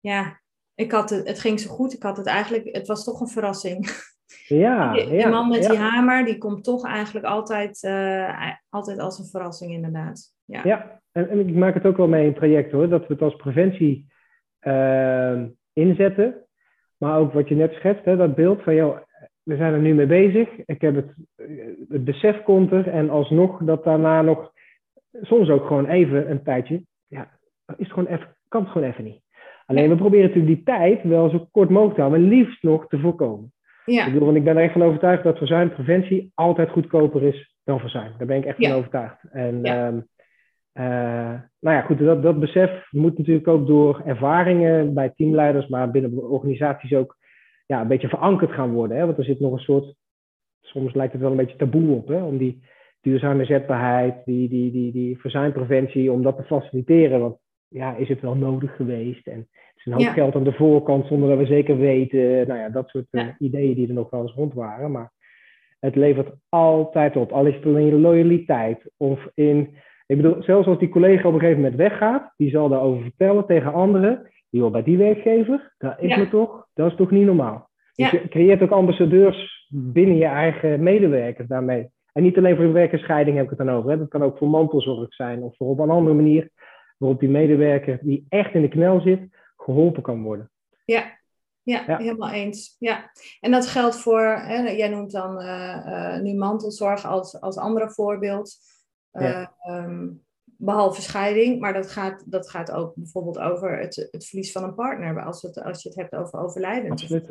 ja, 0.00 0.40
ik 0.76 0.92
had 0.92 1.10
het, 1.10 1.28
het 1.28 1.40
ging 1.40 1.60
zo 1.60 1.70
goed. 1.70 1.92
Ik 1.92 2.02
had 2.02 2.16
het 2.16 2.26
eigenlijk... 2.26 2.76
Het 2.76 2.86
was 2.86 3.04
toch 3.04 3.20
een 3.20 3.28
verrassing. 3.28 3.86
Ja, 4.46 4.92
die, 4.92 5.08
die 5.08 5.26
man 5.26 5.48
met 5.48 5.62
die 5.62 5.78
hamer, 5.78 6.24
die 6.24 6.38
komt 6.38 6.64
toch 6.64 6.86
eigenlijk 6.86 7.26
altijd, 7.26 7.82
uh, 7.82 8.52
altijd 8.68 8.98
als 8.98 9.18
een 9.18 9.24
verrassing 9.24 9.72
inderdaad. 9.72 10.34
Ja, 10.44 10.60
ja. 10.64 11.00
En, 11.12 11.28
en, 11.28 11.48
ik 11.48 11.54
maak 11.54 11.74
het 11.74 11.84
ook 11.84 11.96
wel 11.96 12.08
mee 12.08 12.26
in 12.26 12.34
traject 12.34 12.72
hoor, 12.72 12.88
dat 12.88 13.06
we 13.06 13.12
het 13.12 13.22
als 13.22 13.36
preventie 13.36 14.06
uh, 14.62 15.42
inzetten. 15.72 16.46
Maar 16.96 17.18
ook 17.18 17.32
wat 17.32 17.48
je 17.48 17.54
net 17.54 17.72
schetst, 17.72 18.04
hè, 18.04 18.16
dat 18.16 18.34
beeld 18.34 18.62
van, 18.62 18.74
joh, 18.74 18.98
we 19.42 19.56
zijn 19.56 19.72
er 19.72 19.80
nu 19.80 19.94
mee 19.94 20.06
bezig. 20.06 20.48
Ik 20.64 20.80
heb 20.80 20.94
het, 20.94 21.14
het 21.88 22.04
besef 22.04 22.42
komt 22.42 22.72
er 22.72 22.88
en 22.88 23.10
alsnog 23.10 23.58
dat 23.62 23.84
daarna 23.84 24.22
nog, 24.22 24.52
soms 25.12 25.48
ook 25.48 25.66
gewoon 25.66 25.86
even 25.86 26.30
een 26.30 26.42
tijdje, 26.42 26.82
ja, 27.06 27.30
is 27.66 27.74
het 27.76 27.92
gewoon 27.92 28.06
even, 28.06 28.36
kan 28.48 28.62
het 28.62 28.70
gewoon 28.70 28.88
even 28.88 29.04
niet. 29.04 29.20
Alleen 29.66 29.88
we 29.88 29.96
proberen 29.96 30.26
natuurlijk 30.26 30.54
die 30.54 30.64
tijd 30.64 31.02
wel 31.02 31.30
zo 31.30 31.46
kort 31.50 31.68
mogelijk 31.68 31.94
te 31.94 32.00
houden, 32.00 32.20
maar 32.20 32.30
liefst 32.30 32.62
nog 32.62 32.88
te 32.88 32.98
voorkomen. 32.98 33.52
Ja. 33.84 34.06
Ik 34.06 34.12
bedoel, 34.12 34.26
want 34.26 34.38
ik 34.38 34.44
ben 34.44 34.56
er 34.56 34.62
echt 34.62 34.72
van 34.72 34.82
overtuigd 34.82 35.22
dat 35.22 35.38
verzuimpreventie 35.38 36.30
altijd 36.34 36.70
goedkoper 36.70 37.22
is 37.22 37.54
dan 37.64 37.80
verzuim. 37.80 38.12
Daar 38.18 38.26
ben 38.26 38.36
ik 38.36 38.44
echt 38.44 38.66
van 38.66 38.76
overtuigd. 38.76 39.18
En 39.30 39.60
ja. 39.62 39.86
Um, 39.86 40.06
nou 41.60 41.76
ja, 41.76 41.80
goed, 41.80 41.98
dat, 41.98 42.22
dat 42.22 42.40
besef 42.40 42.86
moet 42.90 43.18
natuurlijk 43.18 43.48
ook 43.48 43.66
door 43.66 44.02
ervaringen 44.04 44.94
bij 44.94 45.12
teamleiders, 45.16 45.66
maar 45.66 45.90
binnen 45.90 46.28
organisaties 46.30 46.92
ook 46.92 47.16
ja, 47.66 47.80
een 47.80 47.88
beetje 47.88 48.08
verankerd 48.08 48.52
gaan 48.52 48.72
worden. 48.72 48.96
Hè? 48.96 49.06
Want 49.06 49.18
er 49.18 49.24
zit 49.24 49.40
nog 49.40 49.52
een 49.52 49.58
soort, 49.58 49.94
soms 50.60 50.94
lijkt 50.94 51.12
het 51.12 51.22
wel 51.22 51.30
een 51.30 51.36
beetje 51.36 51.56
taboe 51.56 51.96
op, 51.96 52.08
hè? 52.08 52.22
om 52.22 52.38
die 52.38 52.62
duurzame 53.00 53.44
zetbaarheid, 53.44 54.24
die, 54.24 54.48
die, 54.48 54.72
die, 54.72 54.92
die 54.92 55.18
verzuimpreventie, 55.20 56.12
om 56.12 56.22
dat 56.22 56.36
te 56.36 56.42
faciliteren. 56.42 57.20
Want 57.20 57.38
ja, 57.68 57.96
is 57.96 58.08
het 58.08 58.20
wel 58.20 58.34
nodig 58.34 58.76
geweest? 58.76 59.26
En 59.26 59.38
het 59.38 59.76
is 59.76 59.86
een 59.86 59.92
hoop 59.92 60.14
geld 60.14 60.34
aan 60.34 60.44
de 60.44 60.52
voorkant 60.52 61.06
zonder 61.06 61.28
dat 61.28 61.38
we 61.38 61.46
zeker 61.46 61.78
weten. 61.78 62.46
Nou 62.46 62.60
ja, 62.60 62.68
dat 62.68 62.88
soort 62.88 63.06
uh, 63.10 63.26
ideeën 63.38 63.74
die 63.74 63.88
er 63.88 63.94
nog 63.94 64.10
wel 64.10 64.22
eens 64.22 64.34
rond 64.34 64.54
waren. 64.54 64.90
Maar 64.90 65.12
het 65.80 65.94
levert 65.94 66.34
altijd 66.48 67.16
op. 67.16 67.32
Al 67.32 67.46
is 67.46 67.54
het 67.54 67.64
in 67.64 68.00
loyaliteit 68.00 68.90
of 68.96 69.28
in 69.34 69.76
ik 70.06 70.16
bedoel, 70.16 70.42
zelfs 70.42 70.66
als 70.66 70.78
die 70.78 70.88
collega 70.88 71.28
op 71.28 71.34
een 71.34 71.40
gegeven 71.40 71.60
moment 71.60 71.78
weggaat, 71.78 72.32
die 72.36 72.50
zal 72.50 72.68
daarover 72.68 73.02
vertellen 73.02 73.46
tegen 73.46 73.72
anderen. 73.72 74.30
Die 74.50 74.60
hoort 74.60 74.72
bij 74.72 74.82
die 74.82 74.98
werkgever, 74.98 75.74
dat 75.78 76.00
is 76.00 76.16
me 76.16 76.28
toch, 76.28 76.66
dat 76.74 76.90
is 76.90 76.96
toch 76.96 77.10
niet 77.10 77.26
normaal. 77.26 77.68
Dus 77.94 78.10
je 78.10 78.28
creëert 78.28 78.62
ook 78.62 78.70
ambassadeurs 78.70 79.68
binnen 79.72 80.16
je 80.16 80.24
eigen 80.24 80.82
medewerkers 80.82 81.48
daarmee. 81.48 81.88
En 82.12 82.22
niet 82.22 82.36
alleen 82.36 82.56
voor 82.56 82.72
werkerscheiding 82.72 83.36
heb 83.36 83.44
ik 83.44 83.58
het 83.58 83.66
dan 83.66 83.76
over. 83.76 83.90
Hè. 83.90 83.98
Dat 83.98 84.08
kan 84.08 84.22
ook 84.22 84.38
voor 84.38 84.48
mantelzorg 84.48 85.14
zijn 85.14 85.42
of 85.42 85.56
voor 85.56 85.68
op 85.68 85.78
een 85.78 85.90
andere 85.90 86.16
manier 86.16 86.50
waarop 86.96 87.20
die 87.20 87.28
medewerker 87.28 87.98
die 88.02 88.26
echt 88.28 88.54
in 88.54 88.62
de 88.62 88.68
knel 88.68 89.00
zit, 89.00 89.20
geholpen 89.56 90.02
kan 90.02 90.22
worden. 90.22 90.50
Ja, 90.84 91.18
ja, 91.62 91.96
helemaal 91.96 92.30
eens. 92.30 92.76
Ja. 92.78 93.10
En 93.40 93.50
dat 93.50 93.66
geldt 93.66 93.96
voor, 93.96 94.22
hè, 94.22 94.70
jij 94.70 94.88
noemt 94.88 95.12
dan 95.12 95.42
uh, 95.42 95.82
uh, 95.86 96.20
nu 96.20 96.34
mantelzorg 96.34 97.06
als, 97.06 97.40
als 97.40 97.56
andere 97.56 97.90
voorbeeld. 97.90 98.56
Ja. 99.12 99.54
Ehm, 99.60 100.08
behalve 100.58 101.02
scheiding, 101.02 101.60
maar 101.60 101.72
dat 101.72 101.90
gaat, 101.90 102.32
dat 102.32 102.50
gaat 102.50 102.72
ook 102.72 102.94
bijvoorbeeld 102.94 103.38
over 103.38 103.78
het, 103.78 104.08
het 104.10 104.26
verlies 104.26 104.52
van 104.52 104.64
een 104.64 104.74
partner, 104.74 105.22
als, 105.22 105.42
het, 105.42 105.62
als 105.62 105.82
je 105.82 105.88
het 105.88 105.98
hebt 105.98 106.14
over 106.14 106.38
overlijden. 106.38 106.90
Absoluut. 106.90 107.28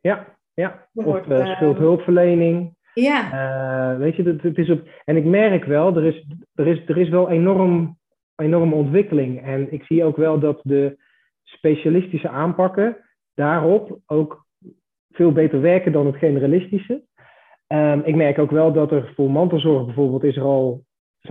Ja, 0.00 0.36
ja. 0.54 0.88
of 0.92 1.26
uh, 1.26 1.54
schuldhulpverlening. 1.54 2.74
Ja. 2.94 3.96
Weet 3.98 4.16
je, 4.16 4.22
het, 4.22 4.42
het, 4.42 4.58
is 4.58 4.70
op. 4.70 4.88
En 5.04 5.16
ik 5.16 5.24
merk 5.24 5.64
wel, 5.64 5.96
er 5.96 6.04
is, 6.04 6.26
er 6.54 6.66
is, 6.66 6.88
er 6.88 6.98
is 6.98 7.08
wel 7.08 7.30
enorm, 7.30 7.98
enorme 8.36 8.74
ontwikkeling. 8.74 9.42
En 9.42 9.72
ik 9.72 9.82
zie 9.82 10.04
ook 10.04 10.16
wel 10.16 10.38
dat 10.38 10.60
de 10.62 10.98
specialistische 11.42 12.28
aanpakken 12.28 12.96
daarop 13.34 13.98
ook 14.06 14.44
veel 15.10 15.32
beter 15.32 15.60
werken 15.60 15.92
dan 15.92 16.06
het 16.06 16.16
generalistische. 16.16 17.02
Um, 17.68 18.02
ik 18.04 18.14
merk 18.14 18.38
ook 18.38 18.50
wel 18.50 18.72
dat 18.72 18.92
er 18.92 19.12
voor 19.14 19.30
mantelzorg 19.30 19.84
bijvoorbeeld 19.84 20.24
is 20.24 20.36
er 20.36 20.42
al 20.42 20.84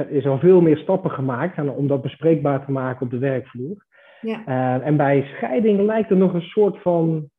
is 0.10 0.26
al 0.26 0.40
veel 0.40 0.62
meer 0.62 0.78
stappen 0.78 1.12
gemaakt 1.12 1.70
om 1.70 1.88
dat 1.88 2.02
bespreekbaar 2.02 2.66
te 2.66 2.72
maken 2.72 3.06
op 3.06 3.12
de 3.12 3.18
werkvloer. 3.18 3.86
Ja. 4.22 4.44
Uh, 4.48 4.88
en 4.88 4.98
bij 4.98 5.24
scheiding 5.36 5.82
lijkt 5.82 6.10
er 6.10 6.18
nog 6.18 6.34
een 6.34 6.42
soort 6.42 6.82
van 6.82 7.30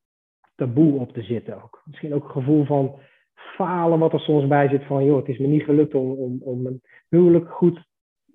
taboe 0.55 1.01
op 1.01 1.13
te 1.13 1.23
zitten 1.23 1.63
ook. 1.63 1.83
Misschien 1.85 2.15
ook 2.15 2.25
een 2.25 2.31
gevoel 2.31 2.65
van 2.65 2.99
falen 3.35 3.99
wat 3.99 4.13
er 4.13 4.21
soms 4.21 4.47
bij 4.47 4.69
zit 4.69 4.85
van, 4.85 5.05
joh, 5.05 5.17
het 5.17 5.29
is 5.29 5.39
me 5.39 5.47
niet 5.47 5.63
gelukt 5.63 5.95
om, 5.95 6.11
om, 6.11 6.39
om 6.41 6.67
een 6.67 6.81
huwelijk 7.09 7.51
goed 7.51 7.85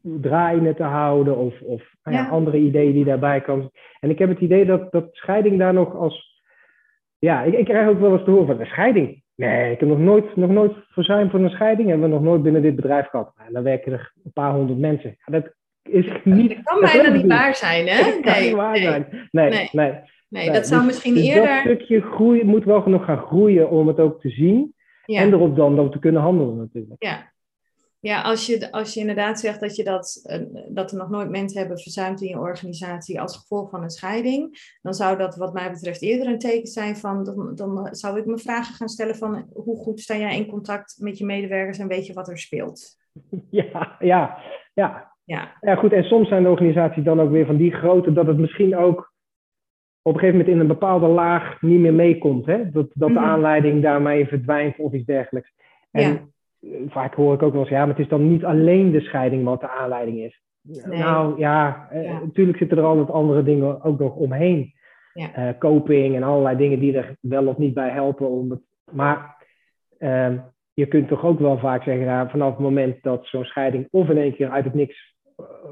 draaiende 0.02 0.76
te 0.76 0.84
houden 0.84 1.38
of, 1.38 1.62
of 1.62 1.84
nou 2.04 2.18
ja. 2.18 2.28
andere 2.28 2.58
ideeën 2.58 2.94
die 2.94 3.06
daarbij 3.06 3.42
komen. 3.42 3.72
En 4.00 4.10
ik 4.10 4.20
heb 4.20 4.30
het 4.30 4.40
idee 4.40 4.66
dat, 4.66 4.92
dat 4.92 5.08
scheiding 5.12 5.60
daar 5.60 5.74
nog 5.74 5.96
als, 5.96 6.42
ja, 7.20 7.44
ik, 7.44 7.54
ik 7.54 7.66
krijg 7.66 7.88
ook 7.90 8.00
wel 8.00 8.14
eens 8.14 8.24
te 8.24 8.32
horen 8.32 8.48
van, 8.48 8.58
de 8.58 8.66
scheiding, 8.66 9.22
Nee, 9.36 9.72
ik 9.72 9.80
heb 9.80 9.90
nog 9.90 10.00
nooit, 10.00 10.36
nog 10.36 10.50
nooit 10.50 10.74
verzuim 10.88 11.30
voor 11.30 11.40
een 11.40 11.50
scheiding. 11.50 11.90
Hebben 11.90 12.10
we 12.10 12.14
nog 12.16 12.24
nooit 12.24 12.44
binnen 12.44 12.62
dit 12.62 12.76
bedrijf 12.76 13.08
gehad. 13.08 13.34
En 13.48 13.54
dan 13.54 13.64
werken 13.64 13.92
er 13.92 14.14
een 14.24 14.32
paar 14.34 14.54
honderd 14.54 14.80
mensen. 14.80 15.18
dat 15.26 15.54
is 15.84 16.06
niet... 16.24 16.50
Dat 16.50 16.64
kan 16.64 16.80
bijna 16.80 17.10
niet 17.10 17.28
waar 17.28 17.56
zijn, 17.56 17.88
hè? 17.88 18.04
Dat 18.04 18.34
kan 18.34 18.44
niet 18.44 18.54
waar 18.54 18.78
zijn. 18.78 19.28
Nee, 19.32 19.50
nee. 19.50 19.70
nee. 19.72 19.94
nee 20.30 20.52
dat 20.52 20.68
zou 20.68 20.80
dus 20.82 20.90
misschien 20.90 21.14
dus 21.14 21.24
eerder... 21.24 21.64
dat 21.64 21.76
stukje 21.76 22.02
groei 22.02 22.44
moet 22.44 22.64
wel 22.64 22.84
nog 22.86 23.06
gaan 23.06 23.18
groeien 23.18 23.70
om 23.70 23.88
het 23.88 24.00
ook 24.00 24.22
te 24.22 24.30
zien. 24.30 24.74
En 25.06 25.34
erop 25.34 25.56
dan, 25.56 25.76
dan 25.76 25.92
te 25.92 26.00
kunnen 26.00 26.22
handelen 26.22 26.58
natuurlijk. 26.58 27.04
Ja, 27.04 27.31
ja, 28.02 28.22
als 28.22 28.46
je, 28.46 28.72
als 28.72 28.94
je 28.94 29.00
inderdaad 29.00 29.40
zegt 29.40 29.60
dat, 29.60 29.76
je 29.76 29.84
dat, 29.84 30.22
uh, 30.26 30.66
dat 30.70 30.92
er 30.92 30.98
nog 30.98 31.10
nooit 31.10 31.30
mensen 31.30 31.60
hebben 31.60 31.80
verzuimd 31.80 32.22
in 32.22 32.28
je 32.28 32.40
organisatie 32.40 33.22
als 33.22 33.38
gevolg 33.38 33.70
van 33.70 33.84
een 33.84 33.90
scheiding, 33.90 34.58
dan 34.82 34.94
zou 34.94 35.18
dat 35.18 35.36
wat 35.36 35.54
mij 35.54 35.72
betreft 35.72 36.02
eerder 36.02 36.28
een 36.28 36.40
teken 36.40 36.68
zijn 36.68 36.96
van, 36.96 37.24
dan, 37.24 37.56
dan 37.56 37.88
zou 37.92 38.20
ik 38.20 38.26
me 38.26 38.38
vragen 38.38 38.76
gaan 38.76 38.90
stellen 38.90 39.16
van 39.16 39.46
hoe 39.54 39.78
goed 39.78 40.00
sta 40.00 40.18
jij 40.18 40.38
in 40.38 40.48
contact 40.48 40.96
met 41.00 41.18
je 41.18 41.26
medewerkers 41.26 41.78
en 41.78 41.88
weet 41.88 42.06
je 42.06 42.14
wat 42.14 42.30
er 42.30 42.38
speelt? 42.38 43.00
Ja, 43.50 43.96
ja, 44.00 44.38
ja. 44.74 45.10
Ja, 45.24 45.58
ja 45.62 45.76
goed. 45.76 45.92
En 45.94 46.04
soms 46.04 46.28
zijn 46.28 46.44
de 46.44 46.50
organisaties 46.50 47.04
dan 47.04 47.22
ook 47.22 47.32
weer 47.32 47.46
van 47.46 47.58
die 47.58 47.72
grootte 47.72 48.14
dat 48.14 48.28
het 48.28 48.38
misschien 48.38 48.78
ook 48.78 49.14
op 50.02 50.14
een 50.14 50.20
gegeven 50.20 50.38
moment 50.38 50.56
in 50.56 50.60
een 50.60 50.68
bepaalde 50.80 51.08
laag 51.08 51.62
niet 51.62 51.80
meer 51.80 51.94
meekomt. 51.94 52.46
Hè? 52.46 52.72
Dat, 52.72 52.88
dat 52.94 53.08
de 53.08 53.14
mhm. 53.14 53.24
aanleiding 53.24 53.82
daarmee 53.82 54.28
verdwijnt 54.28 54.78
of 54.78 54.94
iets 54.94 55.06
dergelijks. 55.06 55.54
En 55.92 56.12
ja 56.12 56.30
vaak 56.88 57.14
hoor 57.14 57.34
ik 57.34 57.42
ook 57.42 57.52
wel 57.52 57.62
eens, 57.62 57.70
ja, 57.70 57.80
maar 57.80 57.96
het 57.96 58.00
is 58.00 58.08
dan 58.08 58.30
niet 58.30 58.46
alleen 58.46 58.92
de 58.92 59.02
scheiding 59.02 59.44
wat 59.44 59.60
de 59.60 59.70
aanleiding 59.70 60.18
is. 60.18 60.42
Nou 60.86 61.40
ja, 61.40 61.88
eh, 61.90 62.20
natuurlijk 62.22 62.58
zitten 62.58 62.78
er 62.78 62.84
altijd 62.84 63.10
andere 63.10 63.44
dingen 63.44 63.84
ook 63.84 64.00
nog 64.00 64.16
omheen. 64.16 64.74
Ja. 65.14 65.38
Uh, 65.38 65.58
coping 65.60 66.16
en 66.16 66.24
allerlei 66.24 66.58
dingen 66.58 66.80
die 66.80 66.98
er 66.98 67.16
wel 67.22 67.48
of 67.48 67.58
niet 67.58 67.74
bij 67.74 67.90
helpen. 67.90 68.30
Om 68.30 68.50
het, 68.50 68.62
maar 68.92 69.46
uh, 70.00 70.34
je 70.74 70.86
kunt 70.86 71.08
toch 71.08 71.26
ook 71.26 71.40
wel 71.40 71.58
vaak 71.58 71.84
zeggen, 71.84 72.06
nou, 72.06 72.30
vanaf 72.30 72.50
het 72.50 72.60
moment 72.60 73.04
dat 73.04 73.26
zo'n 73.26 73.44
scheiding 73.44 73.88
of 73.92 74.10
in 74.10 74.18
één 74.18 74.36
keer 74.36 74.50
uit 74.50 74.64
het 74.64 74.74
niks 74.74 75.16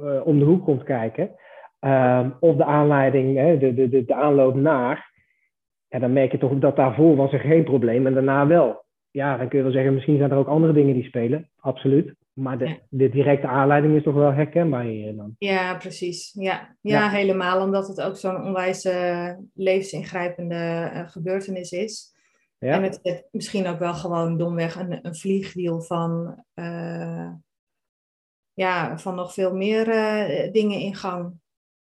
uh, 0.04 0.26
om 0.26 0.40
de 0.40 0.46
hoek 0.46 0.64
komt 0.64 0.84
kijken, 0.84 1.32
ehm, 1.80 2.30
of 2.40 2.56
de 2.56 2.64
aanleiding, 2.64 3.60
de, 3.60 3.74
de, 3.74 3.90
de, 3.90 4.06
de 4.06 4.14
aanloop 4.14 4.56
naar, 4.56 5.12
ja, 5.88 6.00
dan 6.00 6.14
merk 6.14 6.32
je 6.32 6.38
toch 6.38 6.60
dat 6.60 6.76
daarvoor 6.76 7.16
was 7.16 7.34
er 7.34 7.40
geen 7.40 7.64
probleem 7.64 8.08
en 8.08 8.14
daarna 8.14 8.48
wel. 8.48 8.84
Ja, 9.12 9.38
dan 9.38 9.48
kun 9.48 9.58
je 9.58 9.64
wel 9.64 9.74
zeggen, 9.74 9.94
misschien 9.94 10.18
zijn 10.18 10.32
er 10.32 10.38
ook 10.38 10.48
andere 10.48 10.74
dingen 10.74 10.94
die 10.94 11.04
spelen. 11.04 11.50
Absoluut. 11.60 12.14
Maar 12.34 12.58
de, 12.58 12.80
de 12.90 13.10
directe 13.10 13.48
aanleiding 13.48 13.96
is 13.96 14.04
toch 14.04 14.14
wel 14.14 14.34
herkenbaar 14.34 14.84
hier 14.84 15.16
dan. 15.16 15.36
Ja, 15.38 15.78
precies. 15.78 16.34
Ja, 16.34 16.76
ja, 16.82 17.10
helemaal 17.10 17.64
omdat 17.64 17.88
het 17.88 18.02
ook 18.02 18.16
zo'n 18.16 18.44
onwijs 18.44 18.90
levensingrijpende 19.54 20.92
uh, 20.94 21.10
gebeurtenis 21.10 21.72
is. 21.72 22.18
Ja. 22.60 22.74
En 22.74 22.84
het, 22.84 23.00
het, 23.04 23.28
misschien 23.32 23.68
ook 23.68 23.80
wel 23.80 23.94
gewoon 23.94 24.38
domweg 24.38 24.76
een, 24.76 25.00
een 25.02 25.16
vliegwiel 25.16 25.82
van, 25.82 26.44
uh, 26.56 27.30
ja, 28.54 28.98
van 28.98 29.16
nog 29.16 29.34
veel 29.34 29.56
meer 29.56 29.86
dingen 30.52 30.80
in 30.80 30.96
gang. 30.96 31.34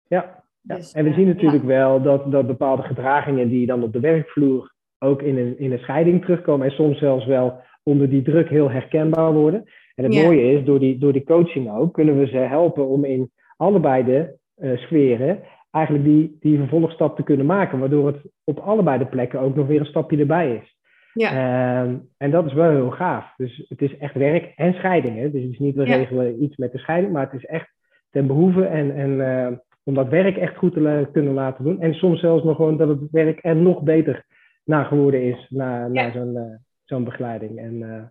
Ja, 0.07 0.43
ja. 0.61 0.75
Dus, 0.75 0.91
en 0.91 1.03
we 1.03 1.13
zien 1.13 1.27
natuurlijk 1.27 1.63
wel 1.63 2.01
dat, 2.01 2.31
dat 2.31 2.47
bepaalde 2.47 2.83
gedragingen 2.83 3.49
die 3.49 3.65
dan 3.65 3.83
op 3.83 3.93
de 3.93 3.99
werkvloer 3.99 4.72
ook 5.03 5.21
in 5.21 5.37
een, 5.37 5.59
in 5.59 5.71
een 5.71 5.79
scheiding 5.79 6.21
terugkomen 6.21 6.67
en 6.67 6.73
soms 6.73 6.97
zelfs 6.97 7.25
wel 7.25 7.61
onder 7.83 8.09
die 8.09 8.21
druk 8.21 8.49
heel 8.49 8.71
herkenbaar 8.71 9.33
worden. 9.33 9.63
En 9.95 10.03
het 10.03 10.13
mooie 10.23 10.51
is, 10.51 10.65
door 10.65 10.79
die, 10.79 10.97
door 10.97 11.13
die 11.13 11.23
coaching 11.23 11.71
ook, 11.75 11.93
kunnen 11.93 12.19
we 12.19 12.27
ze 12.27 12.37
helpen 12.37 12.87
om 12.87 13.05
in 13.05 13.31
allebei 13.57 14.03
de 14.03 14.37
uh, 14.57 14.77
sferen 14.77 15.39
eigenlijk 15.71 16.05
die, 16.05 16.37
die 16.39 16.57
vervolgstap 16.57 17.15
te 17.15 17.23
kunnen 17.23 17.45
maken, 17.45 17.79
waardoor 17.79 18.07
het 18.07 18.17
op 18.43 18.59
allebei 18.59 18.97
de 18.97 19.05
plekken 19.05 19.39
ook 19.39 19.55
nog 19.55 19.67
weer 19.67 19.79
een 19.79 19.85
stapje 19.85 20.17
erbij 20.17 20.55
is. 20.55 20.75
Ja. 21.13 21.31
Uh, 21.31 21.93
en 22.17 22.31
dat 22.31 22.45
is 22.45 22.53
wel 22.53 22.69
heel 22.69 22.91
gaaf. 22.91 23.33
Dus 23.37 23.65
het 23.69 23.81
is 23.81 23.97
echt 23.97 24.15
werk 24.15 24.51
en 24.55 24.73
scheiding. 24.73 25.15
Hè? 25.15 25.31
Dus 25.31 25.41
het 25.41 25.51
is 25.51 25.59
niet 25.59 25.75
we 25.75 25.83
regelen 25.83 26.43
iets 26.43 26.57
met 26.57 26.71
de 26.71 26.77
scheiding, 26.77 27.13
maar 27.13 27.25
het 27.31 27.41
is 27.41 27.45
echt 27.45 27.73
ten 28.09 28.27
behoeve 28.27 28.65
en, 28.65 28.95
en 28.95 29.09
uh, 29.09 29.57
om 29.83 29.93
dat 29.93 30.09
werk 30.09 30.37
echt 30.37 30.57
goed 30.57 30.73
te 30.73 31.07
kunnen 31.11 31.33
laten 31.33 31.63
doen. 31.63 31.81
En 31.81 31.93
soms 31.93 32.19
zelfs 32.19 32.43
nog 32.43 32.55
gewoon 32.55 32.77
dat 32.77 32.87
het 32.87 32.99
werk 33.11 33.39
er 33.41 33.55
nog 33.55 33.81
beter 33.81 34.25
naar 34.63 34.85
geworden 34.85 35.21
is 35.21 35.47
na, 35.49 35.87
na 35.87 36.11
zo'n 36.11 36.35
uh, 36.35 36.55
zo'n 36.83 37.03
begeleiding. 37.03 37.57
En, 37.57 37.73
uh, 37.73 38.03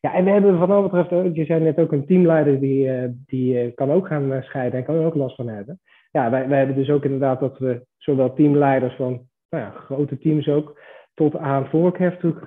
ja, 0.00 0.14
en 0.14 0.24
we 0.24 0.30
hebben 0.30 0.58
wat 0.58 0.68
dat 0.68 0.90
betreft, 0.90 1.36
je 1.36 1.44
zei 1.44 1.62
net 1.62 1.78
ook 1.78 1.92
een 1.92 2.06
teamleider 2.06 2.60
die, 2.60 2.90
die 3.26 3.72
kan 3.72 3.90
ook 3.90 4.06
gaan 4.06 4.42
scheiden 4.42 4.78
en 4.78 4.84
kan 4.84 4.94
er 4.94 5.06
ook 5.06 5.14
last 5.14 5.36
van 5.36 5.48
hebben 5.48 5.80
ja, 6.16 6.30
wij, 6.30 6.48
wij 6.48 6.58
hebben 6.58 6.76
dus 6.76 6.90
ook 6.90 7.04
inderdaad 7.04 7.40
dat 7.40 7.58
we 7.58 7.86
zowel 7.96 8.34
teamleiders 8.34 8.94
van 8.94 9.28
nou 9.50 9.64
ja, 9.64 9.70
grote 9.70 10.18
teams 10.18 10.48
ook, 10.48 10.80
tot 11.14 11.36
aan 11.36 11.68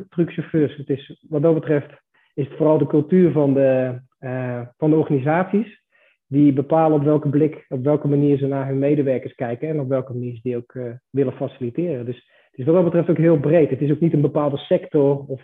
truckchauffeurs. 0.09 0.75
Het 0.75 0.89
is, 0.89 1.25
wat 1.29 1.41
dat 1.41 1.53
betreft 1.53 1.91
is 2.33 2.47
het 2.47 2.57
vooral 2.57 2.77
de 2.77 2.87
cultuur 2.87 3.31
van 3.31 3.53
de, 3.53 4.01
uh, 4.19 4.61
van 4.77 4.89
de 4.89 4.95
organisaties 4.95 5.83
die 6.27 6.53
bepalen 6.53 6.97
op 6.97 7.03
welke 7.03 7.29
blik, 7.29 7.65
op 7.67 7.83
welke 7.83 8.07
manier 8.07 8.37
ze 8.37 8.47
naar 8.47 8.67
hun 8.67 8.79
medewerkers 8.79 9.33
kijken 9.33 9.69
en 9.69 9.79
op 9.79 9.89
welke 9.89 10.13
manier 10.13 10.33
ze 10.33 10.41
die 10.43 10.57
ook 10.57 10.73
uh, 10.73 10.93
willen 11.09 11.33
faciliteren. 11.33 12.05
Dus 12.05 12.29
is 12.59 12.65
wat 12.65 12.75
dat 12.75 12.83
betreft 12.83 13.09
ook 13.09 13.17
heel 13.17 13.39
breed. 13.39 13.69
Het 13.69 13.81
is 13.81 13.91
ook 13.91 13.99
niet 13.99 14.13
een 14.13 14.21
bepaalde 14.21 14.57
sector 14.57 15.25
of 15.27 15.41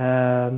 uh, 0.00 0.54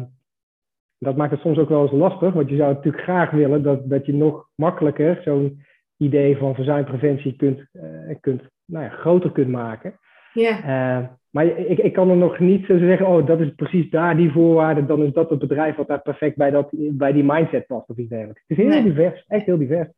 dat 0.98 1.16
maakt 1.16 1.30
het 1.30 1.40
soms 1.40 1.58
ook 1.58 1.68
wel 1.68 1.82
eens 1.82 1.92
lastig, 1.92 2.32
want 2.32 2.48
je 2.48 2.56
zou 2.56 2.74
natuurlijk 2.74 3.02
graag 3.02 3.30
willen 3.30 3.62
dat, 3.62 3.88
dat 3.90 4.06
je 4.06 4.14
nog 4.14 4.48
makkelijker 4.54 5.20
zo'n 5.24 5.62
idee 5.96 6.36
van 6.36 6.54
verzuimpreventie 6.54 7.36
kunt, 7.36 7.64
uh, 7.72 8.14
kunt, 8.20 8.42
nou 8.64 8.84
ja, 8.84 8.90
groter 8.90 9.32
kunt 9.32 9.48
maken. 9.48 9.98
Ja. 10.32 10.58
Uh, 10.58 11.06
maar 11.30 11.46
ik, 11.46 11.78
ik 11.78 11.92
kan 11.92 12.10
er 12.10 12.16
nog 12.16 12.38
niet 12.38 12.66
zo 12.66 12.78
zeggen, 12.78 13.06
oh, 13.06 13.26
dat 13.26 13.40
is 13.40 13.54
precies 13.54 13.90
daar 13.90 14.16
die 14.16 14.32
voorwaarde, 14.32 14.86
dan 14.86 15.02
is 15.02 15.12
dat 15.12 15.30
het 15.30 15.38
bedrijf 15.38 15.76
wat 15.76 15.88
daar 15.88 16.02
perfect 16.02 16.36
bij, 16.36 16.50
dat, 16.50 16.68
bij 16.72 17.12
die 17.12 17.24
mindset 17.24 17.66
past 17.66 17.88
of 17.88 17.96
iets 17.96 18.08
dergelijks. 18.08 18.42
Het 18.46 18.58
is 18.58 18.64
heel 18.64 18.82
divers, 18.82 19.24
echt 19.28 19.46
heel 19.46 19.58
divers. 19.58 19.88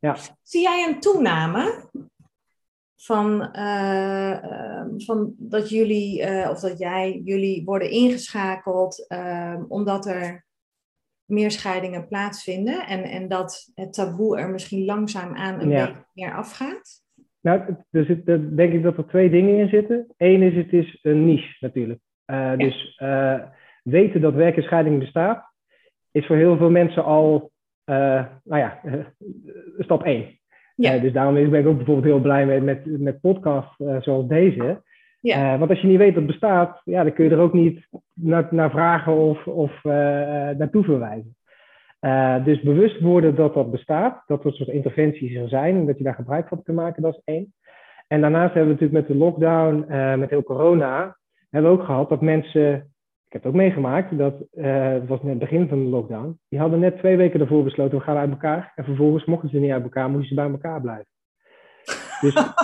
Ja. 0.00 0.16
Zie 0.42 0.62
jij 0.62 0.86
een 0.88 1.00
toename 1.00 1.90
van, 3.04 3.48
uh, 3.52 4.38
van 4.96 5.34
dat 5.38 5.70
jullie, 5.70 6.22
of 6.50 6.60
dat 6.60 6.78
jij, 6.78 7.20
jullie 7.24 7.64
worden 7.64 7.90
ingeschakeld 7.90 9.06
omdat 9.68 10.06
er 10.06 10.46
meer 11.24 11.50
scheidingen 11.50 12.08
plaatsvinden 12.08 12.86
en, 12.86 13.02
en 13.02 13.28
dat 13.28 13.70
het 13.74 13.92
taboe 13.92 14.38
er 14.38 14.50
misschien 14.50 14.84
langzaam 14.84 15.34
aan 15.34 15.60
een 15.60 15.68
beetje 15.68 16.04
meer 16.12 16.34
afgaat? 16.34 17.02
Nou, 17.40 17.76
er 17.90 18.04
zit, 18.04 18.26
denk 18.56 18.72
ik 18.72 18.82
dat 18.82 18.96
er 18.96 19.06
twee 19.06 19.30
dingen 19.30 19.58
in 19.58 19.68
zitten. 19.68 20.06
Eén 20.16 20.42
is, 20.42 20.54
het 20.54 20.72
is 20.72 20.98
een 21.02 21.24
niche 21.24 21.56
natuurlijk. 21.60 22.00
Uh, 22.26 22.56
Dus 22.56 23.00
weten 23.82 24.20
dat 24.20 24.34
werkenscheiding 24.34 24.98
bestaat, 24.98 25.52
is 26.10 26.26
voor 26.26 26.36
heel 26.36 26.56
veel 26.56 26.70
mensen 26.70 27.04
al, 27.04 27.50
nou 27.84 28.40
ja, 28.44 28.80
stap 29.78 30.02
één. 30.02 30.38
Ja. 30.74 30.98
dus 30.98 31.12
daarom 31.12 31.34
ben 31.34 31.60
ik 31.60 31.66
ook 31.66 31.76
bijvoorbeeld 31.76 32.06
heel 32.06 32.20
blij 32.20 32.46
met, 32.46 32.62
met, 32.62 33.00
met 33.00 33.20
podcasts 33.20 33.76
zoals 34.00 34.26
deze. 34.26 34.82
Ja. 35.24 35.52
Uh, 35.52 35.58
want 35.58 35.70
als 35.70 35.80
je 35.80 35.86
niet 35.86 35.98
weet 35.98 36.14
dat 36.14 36.22
het 36.22 36.26
bestaat, 36.26 36.80
ja, 36.84 37.02
dan 37.02 37.12
kun 37.12 37.24
je 37.24 37.30
er 37.30 37.38
ook 37.38 37.52
niet 37.52 37.88
naar, 38.14 38.48
naar 38.50 38.70
vragen 38.70 39.12
of, 39.12 39.46
of 39.46 39.84
uh, 39.84 39.92
naartoe 40.50 40.84
verwijzen. 40.84 41.36
Uh, 42.00 42.44
dus 42.44 42.60
bewust 42.60 43.00
worden 43.00 43.34
dat 43.34 43.54
dat 43.54 43.70
bestaat, 43.70 44.22
dat 44.26 44.44
er 44.44 44.52
soort 44.52 44.68
interventies 44.68 45.34
er 45.34 45.48
zijn 45.48 45.76
en 45.76 45.86
dat 45.86 45.98
je 45.98 46.04
daar 46.04 46.14
gebruik 46.14 46.48
van 46.48 46.62
kunt 46.62 46.76
maken, 46.76 47.02
dat 47.02 47.14
is 47.14 47.20
één. 47.24 47.54
En 48.08 48.20
daarnaast 48.20 48.54
hebben 48.54 48.74
we 48.74 48.80
natuurlijk 48.80 49.08
met 49.08 49.18
de 49.18 49.24
lockdown, 49.24 49.84
met 50.18 50.30
heel 50.30 50.42
corona, 50.42 51.16
hebben 51.50 51.70
we 51.70 51.78
ook 51.78 51.84
gehad 51.84 52.08
dat 52.08 52.20
mensen, 52.20 52.93
ik 53.34 53.42
heb 53.42 53.52
het 53.52 53.60
ook 53.60 53.66
meegemaakt, 53.66 54.18
dat 54.18 54.34
het 54.50 55.08
was 55.08 55.22
net 55.22 55.30
het 55.30 55.38
begin 55.38 55.68
van 55.68 55.84
de 55.84 55.90
lockdown, 55.90 56.38
die 56.48 56.58
hadden 56.58 56.78
net 56.78 56.98
twee 56.98 57.16
weken 57.16 57.40
ervoor 57.40 57.64
besloten, 57.64 57.98
we 57.98 58.04
gaan 58.04 58.16
uit 58.16 58.30
elkaar. 58.30 58.72
En 58.74 58.84
vervolgens 58.84 59.24
mochten 59.24 59.48
ze 59.48 59.58
niet 59.58 59.70
uit 59.70 59.82
elkaar, 59.82 60.10
moesten 60.10 60.28
ze 60.28 60.34
bij 60.34 60.50
elkaar 60.50 60.80
blijven. 60.80 61.06
Dus 62.20 62.54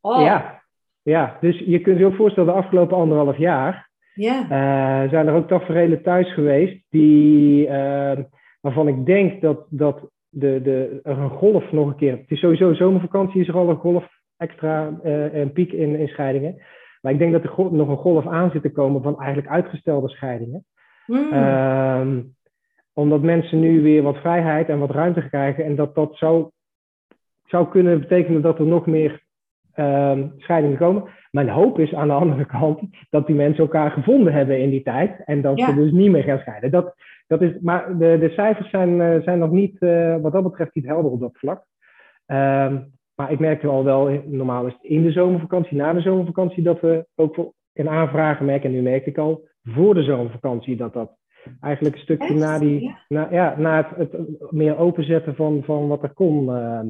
oh. 0.00 0.20
ja, 0.20 0.62
ja, 1.02 1.36
dus 1.40 1.58
je 1.58 1.80
kunt 1.80 1.98
je 1.98 2.06
ook 2.06 2.14
voorstellen, 2.14 2.52
de 2.52 2.58
afgelopen 2.58 2.96
anderhalf 2.96 3.36
jaar 3.36 3.90
ja. 4.14 4.42
Uh, 4.42 5.10
zijn 5.10 5.26
er 5.26 5.34
ook 5.34 5.48
tafereelen 5.48 6.02
thuis 6.02 6.32
geweest 6.32 6.84
die, 6.88 7.66
uh, 7.66 8.18
waarvan 8.60 8.88
ik 8.88 9.06
denk 9.06 9.40
dat, 9.40 9.66
dat 9.68 10.10
de, 10.28 10.60
de, 10.62 11.00
er 11.02 11.18
een 11.18 11.30
golf 11.30 11.72
nog 11.72 11.86
een 11.86 11.96
keer. 11.96 12.16
Het 12.16 12.30
is 12.30 12.40
sowieso 12.40 12.74
zomervakantie, 12.74 13.40
is 13.40 13.48
er 13.48 13.56
al 13.56 13.68
een 13.68 13.76
golf 13.76 14.08
extra, 14.36 14.98
een 15.32 15.52
piek 15.52 15.72
in, 15.72 15.96
in 15.96 16.08
scheidingen. 16.08 16.62
Maar 17.06 17.14
ik 17.14 17.20
denk 17.20 17.32
dat 17.32 17.44
er 17.44 17.72
nog 17.72 17.88
een 17.88 17.96
golf 17.96 18.26
aan 18.26 18.50
zit 18.50 18.62
te 18.62 18.72
komen 18.72 19.02
van 19.02 19.18
eigenlijk 19.18 19.48
uitgestelde 19.48 20.08
scheidingen. 20.08 20.64
Mm. 21.06 22.34
omdat 22.92 23.22
mensen 23.22 23.60
nu 23.60 23.82
weer 23.82 24.02
wat 24.02 24.16
vrijheid 24.16 24.68
en 24.68 24.78
wat 24.78 24.90
ruimte 24.90 25.28
krijgen. 25.28 25.64
En 25.64 25.76
dat 25.76 25.94
dat 25.94 26.16
zou, 26.16 26.50
zou 27.44 27.68
kunnen 27.68 28.00
betekenen 28.00 28.42
dat 28.42 28.58
er 28.58 28.66
nog 28.66 28.86
meer 28.86 29.22
um, 29.76 30.32
scheidingen 30.36 30.76
komen. 30.76 31.04
Mijn 31.30 31.48
hoop 31.48 31.78
is 31.78 31.94
aan 31.94 32.08
de 32.08 32.14
andere 32.22 32.44
kant 32.44 32.80
dat 33.10 33.26
die 33.26 33.36
mensen 33.36 33.64
elkaar 33.64 33.90
gevonden 33.90 34.32
hebben 34.32 34.60
in 34.60 34.70
die 34.70 34.82
tijd 34.82 35.22
en 35.24 35.42
dat 35.42 35.60
ze 35.60 35.74
dus 35.74 35.92
niet 35.92 36.10
meer 36.10 36.22
gaan 36.22 36.38
scheiden. 36.38 36.70
Dat, 36.70 36.94
dat 37.26 37.42
is, 37.42 37.60
maar 37.60 37.98
de, 37.98 38.18
de 38.18 38.30
cijfers 38.30 38.70
zijn, 38.70 39.00
uh, 39.00 39.22
zijn 39.22 39.38
nog 39.38 39.50
niet, 39.50 39.76
uh, 39.80 40.16
wat 40.16 40.32
dat 40.32 40.42
betreft, 40.42 40.74
niet 40.74 40.86
helder 40.86 41.10
op 41.10 41.20
dat 41.20 41.38
vlak. 41.38 41.64
Um, 42.26 42.94
maar 43.16 43.32
ik 43.32 43.38
merkte 43.38 43.66
al 43.66 43.84
wel, 43.84 44.22
normaal 44.26 44.66
is 44.66 44.72
het 44.72 44.82
in 44.82 45.02
de 45.02 45.12
zomervakantie, 45.12 45.76
na 45.76 45.92
de 45.92 46.00
zomervakantie, 46.00 46.62
dat 46.62 46.80
we 46.80 47.06
ook 47.14 47.52
in 47.72 47.88
aanvragen 47.88 48.46
merken, 48.46 48.68
en 48.68 48.74
nu 48.76 48.82
merk 48.82 49.06
ik 49.06 49.18
al, 49.18 49.48
voor 49.62 49.94
de 49.94 50.02
zomervakantie, 50.02 50.76
dat 50.76 50.92
dat 50.92 51.16
eigenlijk 51.60 51.94
een 51.94 52.02
stukje 52.02 52.34
na, 52.34 52.58
die, 52.58 52.82
ja. 52.82 52.98
Na, 53.08 53.28
ja, 53.30 53.54
na 53.58 53.76
het, 53.76 54.10
het, 54.12 54.26
meer 54.50 54.78
openzetten 54.78 55.34
van, 55.34 55.62
van 55.64 55.88
wat 55.88 56.02
er 56.02 56.12
kon, 56.12 56.44
uh, 56.44 56.80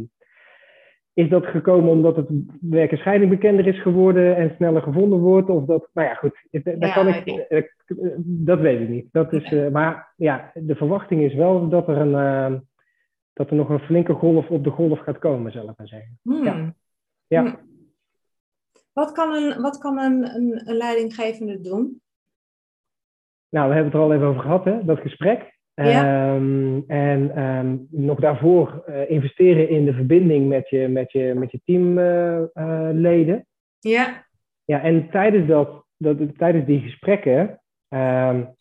is 1.12 1.28
dat 1.28 1.46
gekomen 1.46 1.90
omdat 1.90 2.16
het 2.16 2.28
werk 2.60 2.90
en 2.90 2.98
scheiding 2.98 3.30
bekender 3.30 3.66
is 3.66 3.82
geworden 3.82 4.36
en 4.36 4.52
sneller 4.56 4.82
gevonden 4.82 5.18
wordt? 5.18 5.48
Of 5.48 5.64
dat, 5.64 5.88
nou 5.92 6.08
ja, 6.08 6.14
goed, 6.14 6.46
dat, 6.50 6.92
kan 6.92 7.08
ik, 7.08 7.26
eh, 7.48 7.62
dat 8.24 8.60
weet 8.60 8.80
ik 8.80 8.88
niet. 8.88 9.08
Dat 9.12 9.32
is, 9.32 9.50
uh, 9.52 9.68
maar 9.68 10.12
ja, 10.16 10.50
de 10.54 10.74
verwachting 10.74 11.22
is 11.22 11.34
wel 11.34 11.68
dat 11.68 11.88
er, 11.88 11.96
een, 11.96 12.52
uh, 12.52 12.58
dat 13.37 13.51
er 13.51 13.57
nog 13.57 13.68
een 13.68 13.80
flinke 13.80 14.12
golf 14.12 14.49
op 14.49 14.64
de 14.64 14.70
golf 14.70 14.99
gaat 14.99 15.18
komen, 15.18 15.53
zal 15.53 15.68
ik 15.68 15.76
maar 15.76 15.89
zeggen. 15.89 16.18
Hmm. 16.22 16.45
Ja. 16.45 16.74
ja. 17.26 17.41
Hmm. 17.41 17.59
Wat 18.93 19.12
kan, 19.12 19.34
een, 19.34 19.61
wat 19.61 19.78
kan 19.78 19.99
een, 19.99 20.34
een, 20.34 20.68
een 20.68 20.76
leidinggevende 20.76 21.61
doen? 21.61 22.01
Nou, 23.49 23.68
we 23.68 23.74
hebben 23.74 23.93
het 23.93 23.95
er 23.95 24.01
al 24.01 24.12
even 24.12 24.26
over 24.26 24.41
gehad, 24.41 24.64
hè, 24.64 24.84
dat 24.84 24.99
gesprek. 24.99 25.55
Um, 25.74 26.84
en 26.87 27.43
um, 27.43 27.87
nog 27.91 28.20
daarvoor 28.20 28.84
uh, 28.89 29.11
investeren 29.11 29.68
in 29.68 29.84
de 29.84 29.93
verbinding 29.93 30.49
met 30.49 30.68
je, 30.68 30.89
met 30.89 31.12
je, 31.12 31.34
met 31.34 31.51
je 31.51 31.61
teamleden. 31.64 33.34
Uh, 33.80 33.93
ja. 33.93 34.24
Ja, 34.64 34.82
en 34.82 35.11
tijdens, 35.11 35.49
dat, 35.49 35.84
dat, 35.97 36.39
tijdens 36.39 36.66
die 36.66 36.80
gesprekken 36.80 37.41
um, 37.89 38.57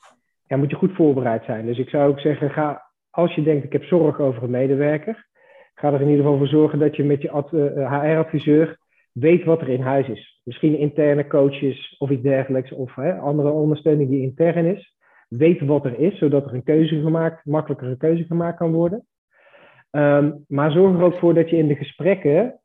ja, 0.48 0.58
moet 0.58 0.70
je 0.70 0.76
goed 0.76 0.96
voorbereid 0.96 1.44
zijn. 1.44 1.66
Dus 1.66 1.78
ik 1.78 1.90
zou 1.90 2.12
ook 2.12 2.20
zeggen, 2.20 2.50
ga, 2.50 2.85
als 3.16 3.36
je 3.36 3.44
denkt 3.44 3.64
ik 3.64 3.74
heb 3.74 3.84
zorg 3.84 4.20
over 4.20 4.44
een 4.44 4.50
medewerker, 4.50 5.28
ga 5.74 5.94
er 5.94 6.02
in 6.02 6.10
ieder 6.10 6.24
geval 6.24 6.38
voor 6.38 6.48
zorgen 6.48 6.80
dat 6.80 6.96
je 6.96 7.04
met 7.04 7.22
je 7.22 7.30
HR-adviseur 7.90 8.70
eh, 8.70 8.76
weet 9.12 9.44
wat 9.44 9.62
er 9.62 9.70
in 9.70 9.82
huis 9.82 10.08
is. 10.08 10.42
Misschien 10.44 10.78
interne 10.78 11.28
coaches 11.28 11.96
of 11.98 12.10
iets 12.10 12.24
dergelijks, 12.24 12.72
of 12.72 12.96
hè, 12.96 13.14
andere 13.14 13.50
ondersteuning 13.50 14.10
die 14.10 14.22
intern 14.22 14.66
is 14.66 14.96
weet 15.28 15.62
wat 15.62 15.86
er 15.86 16.00
is, 16.00 16.18
zodat 16.18 16.46
er 16.46 16.54
een 16.54 16.64
keuze 16.64 17.02
gemaakt, 17.02 17.46
makkelijker 17.46 17.88
een 17.88 17.98
keuze 17.98 18.24
gemaakt 18.24 18.58
kan 18.58 18.72
worden. 18.72 19.06
Um, 19.92 20.46
maar 20.48 20.72
zorg 20.72 20.98
er 20.98 21.04
ook 21.04 21.20
voor 21.20 21.34
dat 21.34 21.50
je 21.50 21.58
in 21.58 21.68
de 21.68 21.76
gesprekken 21.76 22.60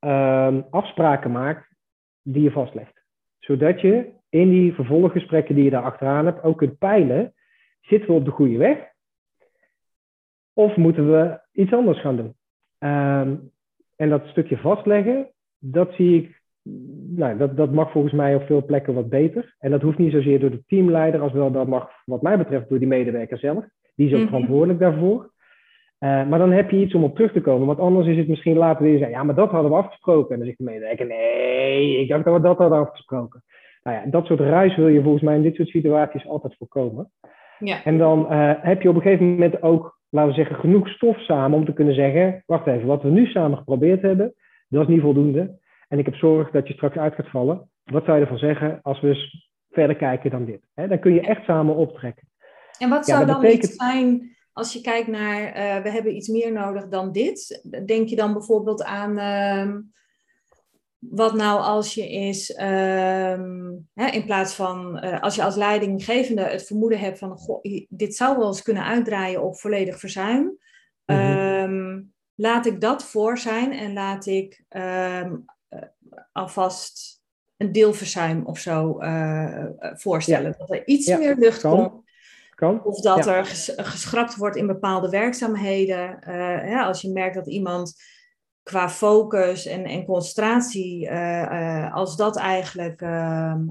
um, 0.00 0.66
afspraken 0.70 1.32
maakt 1.32 1.76
die 2.22 2.42
je 2.42 2.50
vastlegt. 2.50 3.02
Zodat 3.38 3.80
je 3.80 4.12
in 4.28 4.50
die 4.50 4.74
vervolggesprekken 4.74 5.54
die 5.54 5.64
je 5.64 5.70
daar 5.70 5.82
achteraan 5.82 6.26
hebt 6.26 6.42
ook 6.42 6.58
kunt 6.58 6.78
peilen, 6.78 7.34
zitten 7.80 8.08
we 8.08 8.14
op 8.14 8.24
de 8.24 8.30
goede 8.30 8.56
weg? 8.56 8.92
Of 10.54 10.76
moeten 10.76 11.10
we 11.10 11.40
iets 11.52 11.72
anders 11.72 12.00
gaan 12.00 12.16
doen? 12.16 12.34
Ehm, 12.78 13.34
en 13.96 14.08
dat 14.08 14.26
stukje 14.26 14.56
vastleggen, 14.56 15.28
dat 15.58 15.92
zie 15.92 16.22
ik, 16.22 16.42
nou, 17.16 17.36
dat, 17.36 17.56
dat 17.56 17.72
mag 17.72 17.90
volgens 17.90 18.12
mij 18.12 18.34
op 18.34 18.42
veel 18.42 18.64
plekken 18.64 18.94
wat 18.94 19.08
beter. 19.08 19.54
En 19.58 19.70
dat 19.70 19.82
hoeft 19.82 19.98
niet 19.98 20.12
zozeer 20.12 20.40
door 20.40 20.50
de 20.50 20.64
teamleider, 20.66 21.20
als 21.20 21.32
wel 21.32 21.50
dat 21.52 21.66
mag, 21.66 21.90
wat 22.04 22.22
mij 22.22 22.38
betreft, 22.38 22.68
door 22.68 22.78
die 22.78 22.88
medewerker 22.88 23.38
zelf. 23.38 23.64
Die 23.94 24.06
is 24.06 24.12
ook 24.12 24.18
mhm. 24.18 24.28
verantwoordelijk 24.28 24.78
daarvoor. 24.78 25.32
Uh, 26.00 26.28
maar 26.28 26.38
dan 26.38 26.52
heb 26.52 26.70
je 26.70 26.80
iets 26.80 26.94
om 26.94 27.04
op 27.04 27.14
terug 27.14 27.32
te 27.32 27.40
komen. 27.40 27.66
Want 27.66 27.78
anders 27.78 28.06
is 28.06 28.16
het 28.16 28.28
misschien 28.28 28.56
later 28.56 28.84
weer 28.84 28.98
zeggen, 28.98 29.16
ja, 29.16 29.22
maar 29.22 29.34
dat 29.34 29.50
hadden 29.50 29.70
we 29.70 29.76
afgesproken. 29.76 30.30
En 30.30 30.36
dan 30.36 30.46
zegt 30.46 30.58
de 30.58 30.64
medewerker, 30.64 31.06
nee, 31.06 32.00
ik 32.00 32.08
dacht 32.08 32.24
dat 32.24 32.34
we 32.34 32.40
dat 32.40 32.58
hadden 32.58 32.78
afgesproken. 32.78 33.42
Nou 33.82 33.96
ja, 33.96 34.10
dat 34.10 34.26
soort 34.26 34.40
ruis 34.40 34.76
wil 34.76 34.88
je 34.88 35.02
volgens 35.02 35.22
mij 35.22 35.36
in 35.36 35.42
dit 35.42 35.54
soort 35.54 35.68
situaties 35.68 36.26
altijd 36.26 36.56
voorkomen. 36.56 37.10
Ja. 37.58 37.84
En 37.84 37.98
dan 37.98 38.26
uh, 38.30 38.52
heb 38.56 38.82
je 38.82 38.88
op 38.88 38.94
een 38.94 39.02
gegeven 39.02 39.30
moment 39.30 39.62
ook, 39.62 39.93
laten 40.14 40.30
we 40.30 40.36
zeggen, 40.36 40.56
genoeg 40.56 40.88
stof 40.88 41.18
samen 41.18 41.58
om 41.58 41.64
te 41.64 41.72
kunnen 41.72 41.94
zeggen, 41.94 42.42
wacht 42.46 42.66
even, 42.66 42.86
wat 42.86 43.02
we 43.02 43.10
nu 43.10 43.26
samen 43.26 43.58
geprobeerd 43.58 44.02
hebben, 44.02 44.34
dat 44.68 44.82
is 44.82 44.88
niet 44.88 45.00
voldoende. 45.00 45.58
En 45.88 45.98
ik 45.98 46.04
heb 46.04 46.14
zorg 46.14 46.50
dat 46.50 46.68
je 46.68 46.74
straks 46.74 46.96
uit 46.96 47.14
gaat 47.14 47.30
vallen. 47.30 47.70
Wat 47.84 48.04
zou 48.04 48.16
je 48.16 48.22
ervan 48.22 48.38
zeggen 48.38 48.78
als 48.82 49.00
we 49.00 49.42
verder 49.70 49.96
kijken 49.96 50.30
dan 50.30 50.44
dit? 50.44 50.60
He, 50.74 50.88
dan 50.88 50.98
kun 50.98 51.14
je 51.14 51.20
echt 51.20 51.44
samen 51.44 51.74
optrekken. 51.74 52.28
En 52.78 52.88
wat 52.88 53.06
zou 53.06 53.26
dan 53.26 53.40
betekent... 53.40 53.64
iets 53.64 53.76
zijn 53.76 54.36
als 54.52 54.72
je 54.72 54.80
kijkt 54.80 55.08
naar, 55.08 55.40
uh, 55.40 55.82
we 55.82 55.90
hebben 55.90 56.16
iets 56.16 56.28
meer 56.28 56.52
nodig 56.52 56.88
dan 56.88 57.12
dit? 57.12 57.68
Denk 57.86 58.08
je 58.08 58.16
dan 58.16 58.32
bijvoorbeeld 58.32 58.84
aan 58.84 59.18
uh, 59.18 59.76
wat 61.10 61.34
nou 61.34 61.60
als 61.60 61.94
je 61.94 62.10
is, 62.10 62.50
uh, 62.50 63.40
hè, 63.94 64.06
in 64.10 64.24
plaats 64.24 64.54
van, 64.54 65.04
uh, 65.04 65.20
als 65.20 65.34
je 65.34 65.42
als 65.42 65.56
leidinggevende 65.56 66.42
het 66.42 66.66
vermoeden 66.66 66.98
hebt 66.98 67.18
van, 67.18 67.36
goh, 67.36 67.64
dit 67.88 68.16
zou 68.16 68.38
wel 68.38 68.46
eens 68.46 68.62
kunnen 68.62 68.84
uitdraaien 68.84 69.42
op 69.42 69.58
volledig 69.58 69.98
verzuim. 69.98 70.58
Mm 71.06 72.12
laat 72.36 72.66
ik 72.66 72.80
dat 72.80 73.04
voor 73.04 73.38
zijn 73.38 73.72
en 73.72 73.92
laat 73.92 74.26
ik 74.26 74.64
ehm, 74.68 75.36
alvast 76.32 77.22
een 77.56 77.72
deelverzuim 77.72 78.46
of 78.46 78.58
zo 78.58 78.98
voorstellen. 79.94 80.54
Dat 80.58 80.70
er 80.70 80.86
iets 80.86 81.06
meer 81.06 81.36
lucht 81.36 81.60
komt 81.60 82.04
of 82.62 83.00
dat 83.00 83.26
er 83.26 83.46
geschrapt 83.76 84.36
wordt 84.36 84.56
in 84.56 84.66
bepaalde 84.66 85.08
werkzaamheden. 85.08 86.18
Uh, 86.28 86.86
als 86.86 87.00
je 87.00 87.10
merkt 87.10 87.34
dat 87.34 87.48
iemand 87.48 87.94
qua 88.64 88.88
focus 88.88 89.66
en, 89.66 89.84
en 89.84 90.04
concentratie, 90.04 91.04
uh, 91.04 91.42
uh, 91.42 91.94
als 91.94 92.16
dat 92.16 92.36
eigenlijk, 92.36 93.00
ehm, 93.00 93.66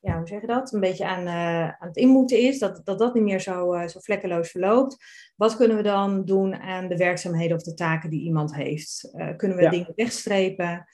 ja, 0.00 0.16
hoe 0.16 0.26
zeg 0.26 0.40
je 0.40 0.46
dat, 0.46 0.72
een 0.72 0.80
beetje 0.80 1.06
aan, 1.06 1.28
aan 1.28 1.88
het 1.88 1.96
inmoeten 1.96 2.38
is, 2.38 2.58
dat, 2.58 2.80
dat 2.84 2.98
dat 2.98 3.14
niet 3.14 3.22
meer 3.22 3.40
zo, 3.40 3.86
zo 3.86 4.00
vlekkeloos 4.00 4.50
verloopt. 4.50 4.96
Wat 5.36 5.56
kunnen 5.56 5.76
we 5.76 5.82
dan 5.82 6.24
doen 6.24 6.54
aan 6.54 6.88
de 6.88 6.96
werkzaamheden 6.96 7.56
of 7.56 7.62
de 7.62 7.74
taken 7.74 8.10
die 8.10 8.22
iemand 8.22 8.54
heeft? 8.54 9.14
kunnen 9.36 9.58
we 9.58 9.68
dingen 9.68 9.92
wegstrepen? 9.96 10.84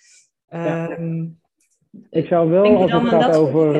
Um, 0.49 1.41
Ik 2.11 2.27
zou 2.27 2.51
wel, 2.51 2.77
als 2.77 2.93
het 2.93 3.09
gaat 3.09 3.37
over... 3.37 3.73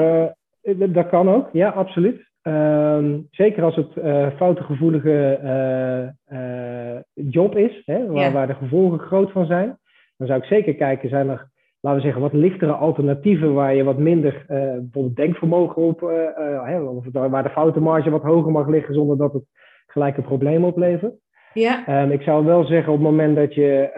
dat 0.93 1.09
kan 1.09 1.29
ook, 1.29 1.49
ja, 1.53 1.69
absoluut. 1.69 2.28
Um, 2.49 3.27
zeker 3.31 3.63
als 3.63 3.77
het 3.77 3.97
uh, 3.97 4.27
foutengevoelige 4.37 5.39
uh, 5.43 6.39
uh, 6.39 7.01
job 7.13 7.57
is, 7.57 7.83
hè, 7.85 8.07
waar, 8.07 8.33
waar, 8.33 8.47
de 8.47 8.55
gevolgen 8.55 8.99
groot 8.99 9.33
van 9.33 9.47
zijn, 9.47 9.79
dan 10.17 10.27
zou 10.27 10.39
ik 10.39 10.45
zeker 10.45 10.75
kijken, 10.75 11.09
zijn 11.09 11.29
er, 11.29 11.51
laten 11.81 11.99
we 11.99 12.05
zeggen, 12.05 12.23
wat 12.23 12.33
lichtere 12.33 12.73
alternatieven 12.73 13.55
waar 13.55 13.75
je 13.75 13.85
wat 13.85 13.99
minder 13.99 14.45
bijvoorbeeld 14.47 15.17
denkvermogen 15.17 15.83
op, 15.83 16.01
hè, 16.65 16.81
of 16.81 17.05
waar 17.13 17.43
de 17.43 17.51
foutenmarge 17.51 18.11
wat 18.11 18.23
hoger 18.23 18.53
mag 18.53 18.69
liggen 18.69 18.95
zonder 18.95 19.17
dat 19.17 19.33
het 19.33 19.45
gelijk 19.87 20.17
een 20.17 20.23
probleem 20.23 20.65
oplevert. 20.65 21.15
Ja. 21.53 22.03
Um, 22.03 22.11
ik 22.11 22.23
zou 22.23 22.45
wel 22.45 22.65
zeggen 22.65 22.93
op 22.93 22.99
het 22.99 23.09
moment 23.09 23.37
dat 23.37 23.55
je 23.55 23.91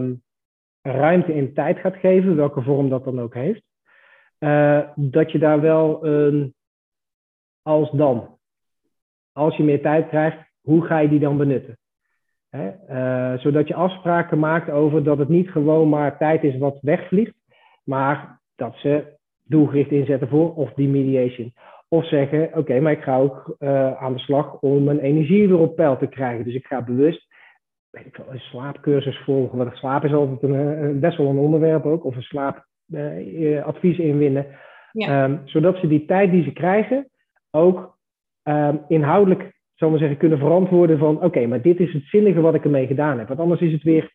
um, 0.00 0.22
ruimte 0.82 1.34
in 1.34 1.54
tijd 1.54 1.78
gaat 1.78 1.96
geven, 1.96 2.36
welke 2.36 2.62
vorm 2.62 2.88
dat 2.88 3.04
dan 3.04 3.20
ook 3.20 3.34
heeft, 3.34 3.62
dat 4.94 5.32
je 5.32 5.38
daar 5.38 5.60
wel 5.60 6.06
een 6.06 6.54
als 7.62 7.90
dan. 7.90 8.38
Als 9.32 9.56
je 9.56 9.62
meer 9.62 9.82
tijd 9.82 10.08
krijgt, 10.08 10.38
hoe 10.60 10.84
ga 10.84 10.98
je 10.98 11.08
die 11.08 11.18
dan 11.18 11.36
benutten? 11.36 11.76
Uh, 12.50 13.38
zodat 13.38 13.68
je 13.68 13.74
afspraken 13.74 14.38
maakt 14.38 14.70
over 14.70 15.04
dat 15.04 15.18
het 15.18 15.28
niet 15.28 15.50
gewoon 15.50 15.88
maar 15.88 16.18
tijd 16.18 16.44
is 16.44 16.58
wat 16.58 16.78
wegvliegt, 16.80 17.34
maar 17.84 18.40
dat 18.56 18.74
ze 18.76 19.16
doelgericht 19.44 19.90
inzetten 19.90 20.28
voor 20.28 20.54
of 20.54 20.72
die 20.72 20.88
mediation. 20.88 21.52
Of 21.88 22.06
zeggen, 22.06 22.50
oké, 22.54 22.80
maar 22.80 22.92
ik 22.92 23.02
ga 23.02 23.18
ook 23.18 23.56
uh, 23.58 24.02
aan 24.02 24.12
de 24.12 24.18
slag 24.18 24.60
om 24.60 24.84
mijn 24.84 24.98
energie 24.98 25.48
weer 25.48 25.58
op 25.58 25.76
peil 25.76 25.98
te 25.98 26.06
krijgen. 26.06 26.44
Dus 26.44 26.54
ik 26.54 26.66
ga 26.66 26.82
bewust 26.82 27.30
weet 27.92 28.06
ik 28.06 28.16
wel, 28.16 28.32
een 28.32 28.40
slaapcursus 28.40 29.18
volgen. 29.18 29.58
Want 29.58 29.76
slaap 29.76 30.04
is 30.04 30.12
altijd 30.12 30.42
een, 30.42 31.00
best 31.00 31.16
wel 31.16 31.28
een 31.28 31.38
onderwerp 31.38 31.84
ook. 31.84 32.04
Of 32.04 32.16
een 32.16 32.22
slaapadvies 32.22 33.98
uh, 33.98 34.06
inwinnen. 34.06 34.46
Ja. 34.92 35.24
Um, 35.24 35.40
zodat 35.44 35.76
ze 35.76 35.88
die 35.88 36.04
tijd 36.04 36.30
die 36.30 36.42
ze 36.42 36.52
krijgen, 36.52 37.08
ook 37.52 37.98
um, 38.42 38.80
inhoudelijk, 38.88 39.52
zal 39.74 39.98
zeggen, 39.98 40.16
kunnen 40.16 40.38
verantwoorden 40.38 40.98
van 40.98 41.22
oké, 41.22 41.46
maar 41.46 41.62
dit 41.62 41.80
is 41.80 41.92
het 41.92 42.04
zinnige 42.04 42.40
wat 42.40 42.54
ik 42.54 42.64
ermee 42.64 42.86
gedaan 42.86 43.18
heb. 43.18 43.28
Want 43.28 43.40
anders 43.40 43.60
is 43.60 43.72
het 43.72 43.82
weer 43.82 44.12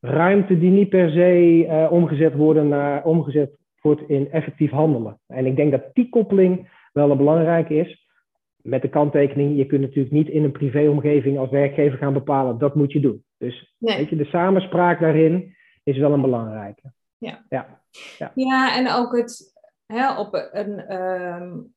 ruimte 0.00 0.58
die 0.58 0.70
niet 0.70 0.88
per 0.88 1.10
se 1.10 1.64
uh, 1.66 1.92
omgezet, 1.92 2.34
worden 2.34 2.68
naar, 2.68 3.04
omgezet 3.04 3.56
wordt 3.80 4.08
in 4.08 4.30
effectief 4.30 4.70
handelen. 4.70 5.20
En 5.26 5.46
ik 5.46 5.56
denk 5.56 5.70
dat 5.70 5.84
die 5.92 6.08
koppeling 6.08 6.70
wel 6.92 7.10
een 7.10 7.16
belangrijke 7.16 7.74
is. 7.74 8.08
Met 8.56 8.82
de 8.82 8.88
kanttekening, 8.88 9.56
je 9.56 9.66
kunt 9.66 9.80
natuurlijk 9.80 10.14
niet 10.14 10.28
in 10.28 10.44
een 10.44 10.52
privéomgeving 10.52 11.38
als 11.38 11.50
werkgever 11.50 11.98
gaan 11.98 12.12
bepalen, 12.12 12.58
dat 12.58 12.74
moet 12.74 12.92
je 12.92 13.00
doen. 13.00 13.24
Dus 13.38 13.74
weet 13.78 14.08
je, 14.08 14.16
de 14.16 14.24
samenspraak 14.24 15.00
daarin 15.00 15.54
is 15.82 15.98
wel 15.98 16.12
een 16.12 16.20
belangrijke. 16.20 16.92
Ja, 17.18 17.44
ja. 17.48 17.80
ja. 18.18 18.32
ja 18.34 18.76
en 18.76 18.92
ook 18.92 19.16
het 19.16 19.52
hè, 19.86 20.18
op 20.18 20.48
een, 20.52 20.94
um, 20.94 21.73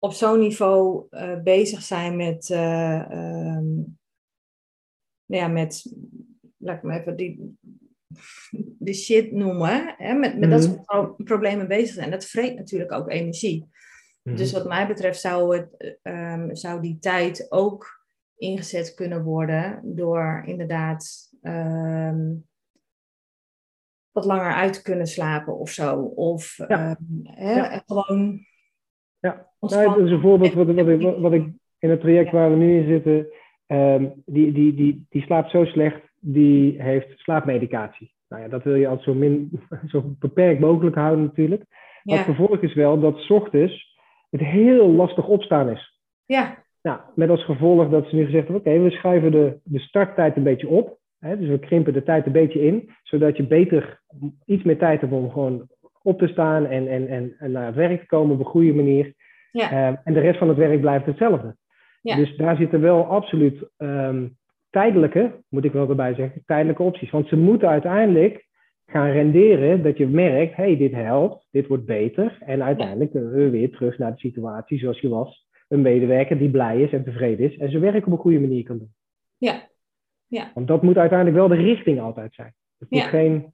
op 0.00 0.12
zo'n 0.12 0.38
niveau 0.38 1.06
uh, 1.10 1.42
bezig 1.42 1.82
zijn 1.82 2.16
met, 2.16 2.48
uh, 2.48 3.06
um, 3.56 3.98
ja, 5.24 5.48
met, 5.48 5.94
laat 6.56 6.76
ik 6.76 6.82
maar 6.82 7.00
even 7.00 7.16
die, 7.16 7.58
de 8.78 8.94
shit 8.94 9.32
noemen, 9.32 9.94
hè? 9.96 10.14
met, 10.14 10.38
met 10.38 10.50
dat 10.50 10.68
mhm. 10.68 10.78
soort 10.84 11.24
problemen 11.24 11.68
bezig 11.68 11.94
zijn. 11.94 12.10
Dat 12.10 12.24
vreet 12.24 12.56
natuurlijk 12.56 12.92
ook 12.92 13.10
energie. 13.10 13.68
Mhm. 14.22 14.36
Dus 14.36 14.52
wat 14.52 14.66
mij 14.66 14.86
betreft 14.86 15.20
zou, 15.20 15.56
het, 15.56 15.98
um, 16.02 16.56
zou 16.56 16.80
die 16.80 16.98
tijd 16.98 17.46
ook 17.48 18.04
ingezet 18.36 18.94
kunnen 18.94 19.22
worden 19.22 19.80
door 19.84 20.42
inderdaad 20.46 21.30
um, 21.42 22.48
wat 24.10 24.24
langer 24.24 24.52
uit 24.52 24.72
te 24.72 24.82
kunnen 24.82 25.06
slapen 25.06 25.58
of 25.58 25.70
zo. 25.70 26.00
Of 26.02 26.56
ja. 26.56 26.98
hè, 27.22 27.52
ja. 27.52 27.82
gewoon 27.86 28.46
nou, 29.60 29.96
dat 29.96 30.06
is 30.06 30.10
een 30.10 30.20
voorbeeld 30.20 30.52
wat, 30.52 30.66
wat, 30.66 30.88
ik, 30.88 31.16
wat 31.18 31.32
ik 31.32 31.46
in 31.78 31.90
het 31.90 32.00
traject 32.00 32.32
waar 32.32 32.50
we 32.50 32.56
nu 32.56 32.78
in 32.78 32.88
zitten, 32.88 33.26
um, 33.66 34.12
die, 34.26 34.52
die, 34.52 34.74
die, 34.74 35.06
die 35.10 35.22
slaapt 35.22 35.50
zo 35.50 35.64
slecht, 35.64 36.00
die 36.20 36.82
heeft 36.82 37.18
slaapmedicatie. 37.18 38.14
Nou 38.28 38.42
ja, 38.42 38.48
dat 38.48 38.62
wil 38.62 38.74
je 38.74 38.86
altijd 38.86 39.04
zo, 39.04 39.14
min, 39.14 39.50
zo 39.92 40.04
beperkt 40.18 40.60
mogelijk 40.60 40.96
houden 40.96 41.24
natuurlijk. 41.24 41.64
Ja. 42.02 42.16
Het 42.16 42.24
vervolg 42.24 42.58
is 42.58 42.74
wel 42.74 43.00
dat 43.00 43.18
s 43.18 43.30
ochtends 43.30 43.98
het 44.30 44.40
heel 44.40 44.88
lastig 44.88 45.26
opstaan 45.26 45.70
is. 45.70 46.00
Ja. 46.26 46.64
Nou, 46.82 47.00
met 47.14 47.30
als 47.30 47.44
gevolg 47.44 47.88
dat 47.88 48.08
ze 48.08 48.14
nu 48.14 48.24
gezegd 48.24 48.48
hebben, 48.48 48.72
oké, 48.72 48.82
we 48.82 48.90
schuiven 48.90 49.32
de, 49.32 49.58
de 49.64 49.78
starttijd 49.78 50.36
een 50.36 50.42
beetje 50.42 50.68
op. 50.68 50.98
Hè, 51.18 51.38
dus 51.38 51.48
we 51.48 51.58
krimpen 51.58 51.92
de 51.92 52.02
tijd 52.02 52.26
een 52.26 52.32
beetje 52.32 52.60
in, 52.60 52.90
zodat 53.02 53.36
je 53.36 53.46
beter 53.46 54.00
iets 54.46 54.62
meer 54.62 54.78
tijd 54.78 55.00
hebt 55.00 55.12
om 55.12 55.30
gewoon 55.30 55.68
op 56.02 56.18
te 56.18 56.26
staan 56.26 56.66
en, 56.66 56.88
en, 56.88 57.08
en, 57.08 57.34
en 57.38 57.52
naar 57.52 57.66
het 57.66 57.74
werk 57.74 58.00
te 58.00 58.06
komen 58.06 58.34
op 58.34 58.38
een 58.38 58.44
goede 58.44 58.74
manier. 58.74 59.14
Ja. 59.52 59.72
Uh, 59.72 59.98
en 60.04 60.12
de 60.12 60.20
rest 60.20 60.38
van 60.38 60.48
het 60.48 60.56
werk 60.56 60.80
blijft 60.80 61.06
hetzelfde. 61.06 61.56
Ja. 62.02 62.16
Dus 62.16 62.36
daar 62.36 62.56
zitten 62.56 62.80
wel 62.80 63.04
absoluut 63.04 63.68
um, 63.78 64.38
tijdelijke, 64.70 65.42
moet 65.48 65.64
ik 65.64 65.72
wel 65.72 65.88
erbij 65.88 66.14
zeggen, 66.14 66.42
tijdelijke 66.46 66.82
opties. 66.82 67.10
Want 67.10 67.28
ze 67.28 67.36
moeten 67.36 67.68
uiteindelijk 67.68 68.48
gaan 68.86 69.10
renderen 69.10 69.82
dat 69.82 69.98
je 69.98 70.06
merkt, 70.06 70.56
hey, 70.56 70.76
dit 70.76 70.92
helpt, 70.92 71.46
dit 71.50 71.66
wordt 71.66 71.84
beter. 71.84 72.38
En 72.40 72.62
uiteindelijk 72.62 73.12
we 73.12 73.50
weer 73.50 73.70
terug 73.70 73.98
naar 73.98 74.12
de 74.12 74.18
situatie 74.18 74.78
zoals 74.78 75.00
je 75.00 75.08
was. 75.08 75.48
Een 75.68 75.82
medewerker 75.82 76.38
die 76.38 76.50
blij 76.50 76.80
is 76.82 76.92
en 76.92 77.04
tevreden 77.04 77.50
is 77.50 77.56
en 77.56 77.70
zijn 77.70 77.82
werk 77.82 78.06
op 78.06 78.12
een 78.12 78.18
goede 78.18 78.40
manier 78.40 78.62
kan 78.62 78.78
doen. 78.78 78.94
Ja. 79.36 79.68
ja. 80.26 80.50
Want 80.54 80.66
dat 80.66 80.82
moet 80.82 80.96
uiteindelijk 80.96 81.38
wel 81.38 81.48
de 81.48 81.64
richting 81.64 82.00
altijd 82.00 82.34
zijn. 82.34 82.54
Het 82.78 82.90
moet 82.90 83.02
geen 83.02 83.52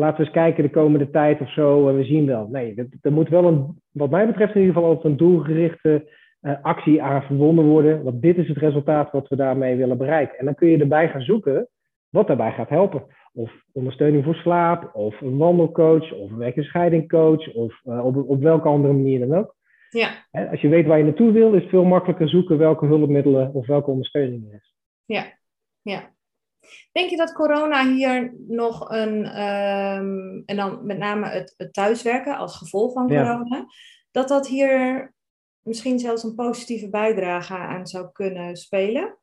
laten 0.00 0.16
we 0.16 0.24
eens 0.24 0.32
kijken 0.32 0.62
de 0.62 0.70
komende 0.70 1.10
tijd 1.10 1.40
of 1.40 1.52
zo 1.52 1.88
en 1.88 1.96
we 1.96 2.04
zien 2.04 2.26
wel. 2.26 2.48
Nee, 2.48 2.88
er 3.02 3.12
moet 3.12 3.28
wel 3.28 3.44
een, 3.44 3.80
wat 3.90 4.10
mij 4.10 4.26
betreft 4.26 4.54
in 4.54 4.60
ieder 4.60 4.74
geval 4.74 4.88
altijd 4.88 5.12
een 5.12 5.18
doelgerichte 5.18 6.08
uh, 6.42 6.52
actie 6.62 7.02
aan 7.02 7.22
verbonden 7.22 7.64
worden. 7.64 8.02
Want 8.02 8.22
dit 8.22 8.36
is 8.36 8.48
het 8.48 8.56
resultaat 8.56 9.12
wat 9.12 9.28
we 9.28 9.36
daarmee 9.36 9.76
willen 9.76 9.98
bereiken. 9.98 10.38
En 10.38 10.44
dan 10.44 10.54
kun 10.54 10.68
je 10.68 10.78
erbij 10.78 11.08
gaan 11.08 11.22
zoeken 11.22 11.68
wat 12.08 12.26
daarbij 12.26 12.52
gaat 12.52 12.68
helpen. 12.68 13.04
of 13.32 13.52
ondersteuning 13.72 14.24
voor 14.24 14.34
slaap, 14.34 14.94
of 14.94 15.20
een 15.20 15.36
wandelcoach, 15.36 16.12
of 16.12 16.30
een 16.30 16.38
werk- 16.38 16.56
en 16.56 16.64
scheidingcoach, 16.64 17.54
of 17.54 17.80
op, 17.84 18.28
op 18.28 18.42
welke 18.42 18.68
andere 18.68 18.92
manier 18.92 19.28
dan 19.28 19.38
ook. 19.38 19.56
Ja. 19.90 20.26
Als 20.50 20.60
je 20.60 20.68
weet 20.68 20.86
waar 20.86 20.98
je 20.98 21.04
naartoe 21.04 21.32
wil, 21.32 21.52
is 21.54 21.60
het 21.60 21.70
veel 21.70 21.84
makkelijker 21.84 22.28
zoeken 22.28 22.58
welke 22.58 22.86
hulpmiddelen 22.86 23.54
of 23.54 23.66
welke 23.66 23.90
ondersteuning 23.90 24.48
er 24.48 24.54
is. 24.54 24.74
Ja, 25.04 25.24
ja. 25.82 26.10
Denk 26.92 27.10
je 27.10 27.16
dat 27.16 27.32
corona 27.32 27.86
hier 27.86 28.34
nog 28.48 28.90
een, 28.90 29.24
ehm, 29.24 30.42
en 30.46 30.56
dan 30.56 30.86
met 30.86 30.98
name 30.98 31.28
het, 31.28 31.54
het, 31.56 31.72
thuiswerken 31.72 32.36
als 32.36 32.56
gevolg 32.56 32.92
van 32.92 33.08
corona, 33.08 33.66
dat 34.10 34.28
dat 34.28 34.46
hier 34.46 35.12
misschien 35.62 35.98
zelfs 35.98 36.22
een 36.22 36.34
positieve 36.34 36.90
bijdrage 36.90 37.54
aan 37.54 37.86
zou 37.86 38.08
kunnen 38.12 38.56
spelen? 38.56 39.18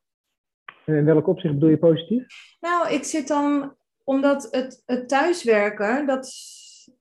In 0.84 1.04
welk 1.04 1.26
opzicht 1.26 1.54
bedoel 1.54 1.70
je 1.70 1.78
positief? 1.78 2.26
Nou, 2.60 2.92
ik 2.92 3.04
zit 3.04 3.28
dan, 3.28 3.76
omdat 4.04 4.48
het, 4.50 4.82
het 4.86 5.08
thuiswerken, 5.08 6.06
dat 6.06 6.34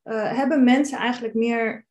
uh, 0.04 0.38
hebben 0.38 0.64
mensen 0.64 0.98
eigenlijk 0.98 1.34
meer 1.34 1.87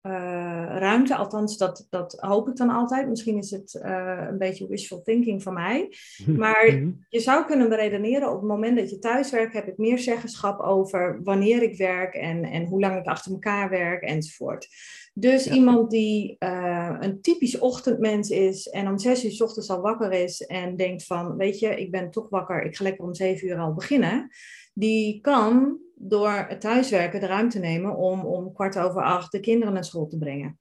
ruimte. 0.00 1.16
Althans, 1.16 1.56
dat, 1.56 1.86
dat 1.90 2.16
hoop 2.20 2.48
ik 2.48 2.56
dan 2.56 2.70
altijd. 2.70 3.08
Misschien 3.08 3.36
is 3.36 3.50
het 3.50 3.80
uh, 3.84 4.26
een 4.30 4.38
beetje 4.38 4.68
wishful 4.68 5.02
thinking 5.02 5.42
van 5.42 5.54
mij. 5.54 5.92
Maar 6.36 6.66
mhm. 6.66 6.90
je 7.08 7.20
zou 7.20 7.44
kunnen 7.44 7.68
beredeneren 7.68 8.28
op 8.28 8.40
het 8.40 8.48
moment 8.48 8.78
dat 8.78 8.90
je 8.90 8.98
thuis 8.98 9.30
werkt, 9.30 9.52
heb 9.52 9.68
ik 9.68 9.78
meer 9.78 9.98
zeggenschap 9.98 10.60
over 10.60 11.20
wanneer 11.22 11.62
ik 11.62 11.76
werk 11.76 12.14
en, 12.14 12.44
en 12.44 12.64
hoe 12.64 12.80
lang 12.80 12.98
ik 12.98 13.06
achter 13.06 13.32
elkaar 13.32 13.70
werk 13.70 14.02
enzovoort. 14.02 14.68
Dus 15.14 15.50
iemand 15.50 15.90
die 15.90 16.36
uh, 16.38 16.96
een 17.00 17.20
typisch 17.20 17.58
ochtendmens 17.58 18.30
is 18.30 18.68
en 18.68 18.88
om 18.88 18.98
zes 18.98 19.24
uur 19.24 19.30
s 19.30 19.40
ochtends 19.40 19.70
al 19.70 19.80
wakker 19.80 20.12
is 20.12 20.40
en 20.40 20.76
denkt 20.76 21.04
van, 21.04 21.36
weet 21.36 21.58
je, 21.58 21.80
ik 21.80 21.90
ben 21.90 22.10
toch 22.10 22.28
wakker, 22.28 22.62
ik 22.62 22.76
ga 22.76 22.84
lekker 22.84 23.04
om 23.04 23.14
zeven 23.14 23.48
uur 23.48 23.58
al 23.58 23.74
beginnen. 23.74 24.30
Die 24.72 25.20
kan 25.20 25.78
door 26.00 26.46
het 26.48 26.60
thuiswerken 26.60 27.20
de 27.20 27.26
ruimte 27.26 27.58
nemen 27.58 27.96
om 27.96 28.24
om 28.24 28.52
kwart 28.52 28.78
over 28.78 29.02
acht 29.02 29.32
de 29.32 29.40
kinderen 29.40 29.74
naar 29.74 29.84
school 29.84 30.06
te 30.06 30.18
brengen. 30.18 30.58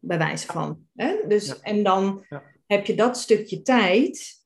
Bij 0.00 0.18
wijze 0.18 0.46
van. 0.46 0.78
Hè? 0.94 1.16
Dus, 1.28 1.60
En 1.60 1.82
dan 1.82 2.24
heb 2.66 2.86
je 2.86 2.94
dat 2.94 3.18
stukje 3.18 3.62
tijd. 3.62 4.44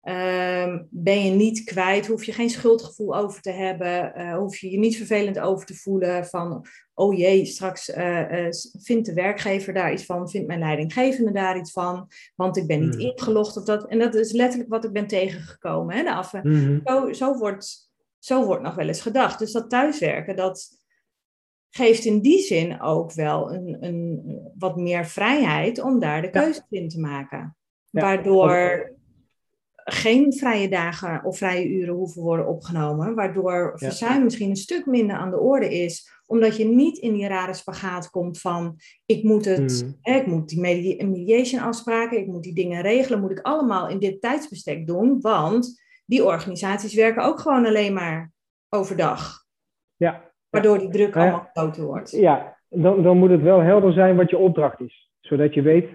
Ehm, 0.00 0.82
ben 0.90 1.24
je 1.24 1.30
niet 1.30 1.64
kwijt, 1.64 2.06
hoef 2.06 2.24
je 2.24 2.32
geen 2.32 2.50
schuldgevoel 2.50 3.16
over 3.16 3.40
te 3.40 3.50
hebben, 3.50 4.12
uh, 4.16 4.36
hoef 4.36 4.56
je 4.56 4.70
je 4.70 4.78
niet 4.78 4.96
vervelend 4.96 5.38
over 5.38 5.66
te 5.66 5.74
voelen 5.74 6.26
van, 6.26 6.66
oh 6.94 7.18
jee, 7.18 7.46
straks 7.46 7.88
uh, 7.88 8.30
uh, 8.30 8.48
vindt 8.80 9.06
de 9.06 9.14
werkgever 9.14 9.72
daar 9.72 9.92
iets 9.92 10.04
van, 10.04 10.30
vindt 10.30 10.46
mijn 10.46 10.58
leidinggevende 10.58 11.32
daar 11.32 11.58
iets 11.58 11.72
van, 11.72 12.08
want 12.36 12.56
ik 12.56 12.66
ben 12.66 12.80
niet 12.80 12.94
hmm. 12.94 13.04
ingelogd 13.04 13.56
of 13.56 13.64
dat. 13.64 13.88
En 13.88 13.98
dat 13.98 14.14
is 14.14 14.32
letterlijk 14.32 14.70
wat 14.70 14.84
ik 14.84 14.92
ben 14.92 15.06
tegengekomen. 15.06 15.96
Hè, 15.96 16.02
de 16.02 16.14
af, 16.14 16.30
hmm. 16.30 16.80
zo, 16.84 17.12
zo 17.12 17.38
wordt 17.38 17.85
zo 18.26 18.44
wordt 18.44 18.62
nog 18.62 18.74
wel 18.74 18.86
eens 18.86 19.00
gedacht. 19.00 19.38
Dus 19.38 19.52
dat 19.52 19.70
thuiswerken, 19.70 20.36
dat 20.36 20.68
geeft 21.70 22.04
in 22.04 22.20
die 22.20 22.38
zin 22.38 22.80
ook 22.80 23.12
wel 23.12 23.52
een, 23.52 23.76
een 23.84 24.22
wat 24.58 24.76
meer 24.76 25.06
vrijheid 25.06 25.82
om 25.82 25.98
daar 25.98 26.22
de 26.22 26.30
keuzes 26.30 26.66
in 26.70 26.88
te 26.88 27.00
maken. 27.00 27.56
Waardoor 27.90 28.94
geen 29.74 30.32
vrije 30.32 30.68
dagen 30.68 31.24
of 31.24 31.38
vrije 31.38 31.68
uren 31.68 31.94
hoeven 31.94 32.22
worden 32.22 32.46
opgenomen, 32.46 33.14
waardoor 33.14 33.72
verzuim 33.74 34.22
misschien 34.22 34.50
een 34.50 34.56
stuk 34.56 34.86
minder 34.86 35.16
aan 35.16 35.30
de 35.30 35.40
orde 35.40 35.68
is, 35.68 36.10
omdat 36.26 36.56
je 36.56 36.64
niet 36.64 36.98
in 36.98 37.12
die 37.12 37.28
rare 37.28 37.54
spagaat 37.54 38.10
komt 38.10 38.40
van 38.40 38.76
ik 39.06 39.22
moet 39.22 39.44
het, 39.44 39.80
hmm. 39.80 39.96
hè, 40.00 40.16
ik 40.18 40.26
moet 40.26 40.48
die 40.48 40.60
mediation 41.06 41.60
afspraken, 41.60 42.18
ik 42.18 42.26
moet 42.26 42.42
die 42.42 42.54
dingen 42.54 42.82
regelen, 42.82 43.20
moet 43.20 43.30
ik 43.30 43.40
allemaal 43.40 43.88
in 43.88 43.98
dit 43.98 44.20
tijdsbestek 44.20 44.86
doen, 44.86 45.20
want 45.20 45.84
die 46.06 46.24
organisaties 46.24 46.94
werken 46.94 47.24
ook 47.24 47.40
gewoon 47.40 47.66
alleen 47.66 47.92
maar 47.92 48.32
overdag. 48.68 49.44
Ja. 49.96 50.32
Waardoor 50.50 50.78
die 50.78 50.90
druk 50.90 51.16
allemaal 51.16 51.48
groter 51.52 51.84
wordt. 51.84 52.10
Ja, 52.10 52.56
dan, 52.68 53.02
dan 53.02 53.18
moet 53.18 53.30
het 53.30 53.42
wel 53.42 53.60
helder 53.60 53.92
zijn 53.92 54.16
wat 54.16 54.30
je 54.30 54.38
opdracht 54.38 54.80
is. 54.80 55.10
Zodat 55.20 55.54
je 55.54 55.62
weet, 55.62 55.88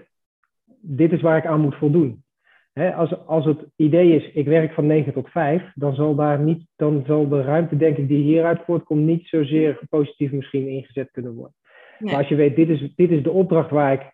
dit 0.80 1.12
is 1.12 1.20
waar 1.20 1.36
ik 1.36 1.46
aan 1.46 1.60
moet 1.60 1.74
voldoen. 1.74 2.24
als, 2.96 3.26
als 3.26 3.44
het 3.44 3.66
idee 3.76 4.16
is, 4.16 4.32
ik 4.32 4.46
werk 4.46 4.72
van 4.72 4.86
9 4.86 5.12
tot 5.12 5.28
5, 5.28 5.72
dan 5.74 5.94
zal, 5.94 6.14
daar 6.14 6.38
niet, 6.38 6.66
dan 6.76 7.02
zal 7.06 7.28
de 7.28 7.42
ruimte, 7.42 7.76
denk 7.76 7.96
ik, 7.96 8.08
die 8.08 8.22
hieruit 8.22 8.60
voortkomt, 8.64 9.02
niet 9.02 9.26
zozeer 9.26 9.80
positief 9.88 10.32
misschien 10.32 10.68
ingezet 10.68 11.10
kunnen 11.10 11.34
worden. 11.34 11.56
Maar 11.98 12.16
als 12.16 12.28
je 12.28 12.34
weet, 12.34 12.56
dit 12.56 12.68
is, 12.68 12.92
dit 12.96 13.10
is 13.10 13.22
de 13.22 13.30
opdracht 13.30 13.70
waar 13.70 13.92
ik 13.92 14.12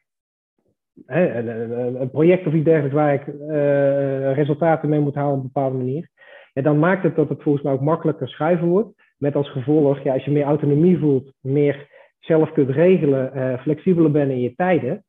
een, 1.06 2.10
project 2.10 2.46
of 2.46 2.52
iets 2.52 2.64
dergelijks 2.64 2.96
waar 2.96 3.14
ik 3.14 3.26
uh, 3.26 4.34
resultaten 4.34 4.88
mee 4.88 5.00
moet 5.00 5.14
halen 5.14 5.32
op 5.32 5.38
een 5.38 5.50
bepaalde 5.52 5.76
manier. 5.76 6.08
Ja, 6.52 6.62
dan 6.62 6.78
maakt 6.78 7.02
het 7.02 7.16
dat 7.16 7.28
het 7.28 7.42
volgens 7.42 7.64
mij 7.64 7.72
ook 7.72 7.80
makkelijker 7.80 8.28
schuiven 8.28 8.68
wordt. 8.68 8.88
Met 9.18 9.34
als 9.34 9.50
gevolg, 9.50 10.02
ja, 10.02 10.12
als 10.12 10.24
je 10.24 10.30
meer 10.30 10.44
autonomie 10.44 10.98
voelt, 10.98 11.32
meer 11.40 11.86
zelf 12.18 12.52
kunt 12.52 12.70
regelen, 12.70 13.32
uh, 13.34 13.60
flexibeler 13.60 14.10
bent 14.10 14.30
in 14.30 14.40
je 14.40 14.54
tijden, 14.54 15.04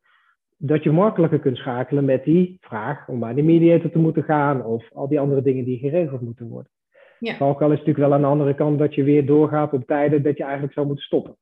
dat 0.57 0.83
je 0.83 0.91
makkelijker 0.91 1.39
kunt 1.39 1.57
schakelen 1.57 2.05
met 2.05 2.23
die 2.23 2.57
vraag 2.61 3.07
om 3.07 3.19
bij 3.19 3.33
de 3.33 3.41
mediator 3.41 3.91
te 3.91 3.99
moeten 3.99 4.23
gaan 4.23 4.65
of 4.65 4.89
al 4.93 5.07
die 5.07 5.19
andere 5.19 5.41
dingen 5.41 5.65
die 5.65 5.79
geregeld 5.79 6.21
moeten 6.21 6.47
worden. 6.47 6.71
Ja. 7.19 7.35
Ook 7.39 7.61
al 7.61 7.71
is 7.71 7.77
het 7.77 7.87
natuurlijk 7.87 7.97
wel 7.97 8.13
aan 8.13 8.21
de 8.21 8.27
andere 8.27 8.55
kant 8.55 8.79
dat 8.79 8.95
je 8.95 9.03
weer 9.03 9.25
doorgaat 9.25 9.73
op 9.73 9.85
tijden 9.85 10.23
dat 10.23 10.37
je 10.37 10.43
eigenlijk 10.43 10.73
zou 10.73 10.85
moeten 10.85 11.05
stoppen. 11.05 11.35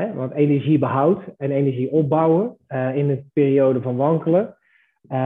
Hè? 0.00 0.14
Want 0.14 0.32
energie 0.32 0.78
behoud 0.78 1.22
en 1.36 1.50
energie 1.50 1.90
opbouwen 1.90 2.56
uh, 2.68 2.96
in 2.96 3.10
een 3.10 3.30
periode 3.32 3.82
van 3.82 3.96
wankelen. 3.96 4.56
Uh, 5.08 5.18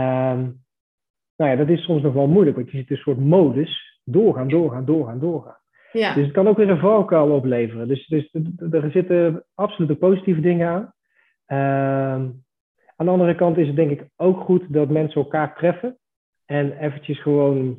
nou 1.36 1.50
ja, 1.50 1.56
dat 1.56 1.68
is 1.68 1.84
soms 1.84 2.02
nog 2.02 2.14
wel 2.14 2.26
moeilijk, 2.26 2.56
want 2.56 2.70
je 2.70 2.76
zit 2.76 2.88
in 2.88 2.96
een 2.96 3.02
soort 3.02 3.18
modus. 3.18 4.00
Doorgaan, 4.04 4.48
doorgaan, 4.48 4.84
doorgaan, 4.84 5.18
doorgaan. 5.18 5.58
Ja. 5.92 6.14
Dus 6.14 6.24
het 6.24 6.32
kan 6.32 6.48
ook 6.48 6.56
weer 6.56 6.70
een 6.70 6.78
valkuil 6.78 7.30
opleveren. 7.30 7.88
Dus, 7.88 8.06
dus 8.06 8.32
er 8.70 8.90
zitten 8.90 9.44
absoluut 9.54 9.98
positieve 9.98 10.40
dingen 10.40 10.68
aan. 10.68 10.92
Uh, 11.48 12.30
aan 12.96 13.06
de 13.06 13.10
andere 13.10 13.34
kant 13.34 13.56
is 13.56 13.66
het 13.66 13.76
denk 13.76 13.90
ik 13.90 14.08
ook 14.16 14.40
goed 14.40 14.72
dat 14.72 14.88
mensen 14.88 15.22
elkaar 15.22 15.56
treffen. 15.56 15.98
En 16.44 16.78
eventjes 16.78 17.22
gewoon 17.22 17.78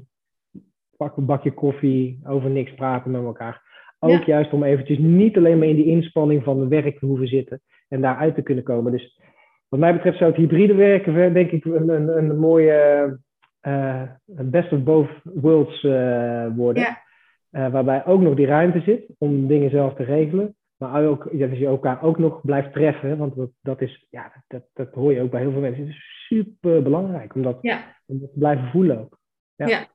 pak 0.98 1.18
een 1.18 1.26
bakje 1.26 1.54
koffie, 1.54 2.20
over 2.24 2.50
niks 2.50 2.74
praten 2.74 3.12
met 3.12 3.24
elkaar. 3.24 3.62
Ook 4.06 4.24
juist 4.24 4.54
om 4.54 4.64
eventjes 4.64 4.98
niet 4.98 5.38
alleen 5.38 5.58
maar 5.58 5.68
in 5.68 5.76
die 5.76 5.86
inspanning 5.86 6.44
van 6.44 6.60
het 6.60 6.70
werk 6.70 7.00
te 7.00 7.06
hoeven 7.06 7.28
zitten 7.28 7.62
en 7.88 8.02
daaruit 8.02 8.36
te 8.36 8.42
kunnen 8.42 8.64
komen. 8.64 8.92
Dus 8.92 9.20
wat 9.70 9.80
mij 9.80 9.94
betreft 9.94 10.18
zou 10.18 10.30
het 10.32 10.40
hybride 10.40 10.76
werken, 10.76 11.34
denk 11.34 11.52
ik, 11.52 11.66
een, 11.66 11.90
een, 11.90 12.18
een 12.18 12.40
mooie 12.40 13.20
uh, 13.68 14.02
best 14.26 14.72
of 14.72 14.84
both 14.84 15.10
worlds 15.24 15.84
uh, 15.84 16.48
worden. 16.56 16.84
Ja. 16.84 17.04
Uh, 17.52 17.72
waarbij 17.72 18.06
ook 18.06 18.22
nog 18.22 18.36
die 18.36 18.46
ruimte 18.46 18.80
zit 18.80 19.06
om 19.18 19.48
dingen 19.48 19.70
zelf 19.70 19.94
te 19.94 20.04
regelen. 20.04 20.56
Maar 20.78 21.06
ook 21.06 21.40
dat 21.40 21.58
je 21.58 21.66
elkaar 21.66 22.04
ook 22.04 22.18
nog 22.18 22.42
blijft 22.42 22.74
treffen. 22.74 23.18
Want 23.18 23.36
dat, 23.36 23.50
dat 23.62 23.82
is, 23.82 24.08
ja, 24.10 24.44
dat, 24.48 24.64
dat 24.74 24.94
hoor 24.94 25.14
je 25.14 25.22
ook 25.22 25.32
bij 25.32 25.42
heel 25.42 25.52
veel 25.52 25.62
mensen. 25.62 25.84
Het 25.84 25.92
is 25.92 26.26
super 26.28 26.84
belangrijk 26.84 27.36
om 27.36 27.42
dat, 27.42 27.58
ja. 27.62 27.96
om 28.06 28.20
dat 28.20 28.32
te 28.32 28.40
blijven 28.40 28.68
voelen 28.68 29.00
ook. 29.00 29.20
Ja. 29.56 29.68
ja. 29.68 29.86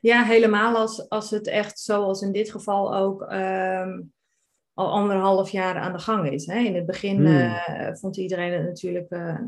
Ja, 0.00 0.24
helemaal 0.24 0.76
als, 0.76 1.08
als 1.08 1.30
het 1.30 1.46
echt 1.46 1.80
zoals 1.80 2.22
in 2.22 2.32
dit 2.32 2.50
geval 2.50 2.96
ook 2.96 3.22
um, 3.32 4.12
al 4.74 4.90
anderhalf 4.90 5.50
jaar 5.50 5.76
aan 5.76 5.92
de 5.92 5.98
gang 5.98 6.30
is. 6.30 6.46
Hè? 6.46 6.58
In 6.58 6.74
het 6.74 6.86
begin 6.86 7.16
hmm. 7.16 7.26
uh, 7.26 7.94
vond 7.94 8.16
iedereen 8.16 8.52
het 8.52 8.64
natuurlijk 8.64 9.10
uh, 9.10 9.38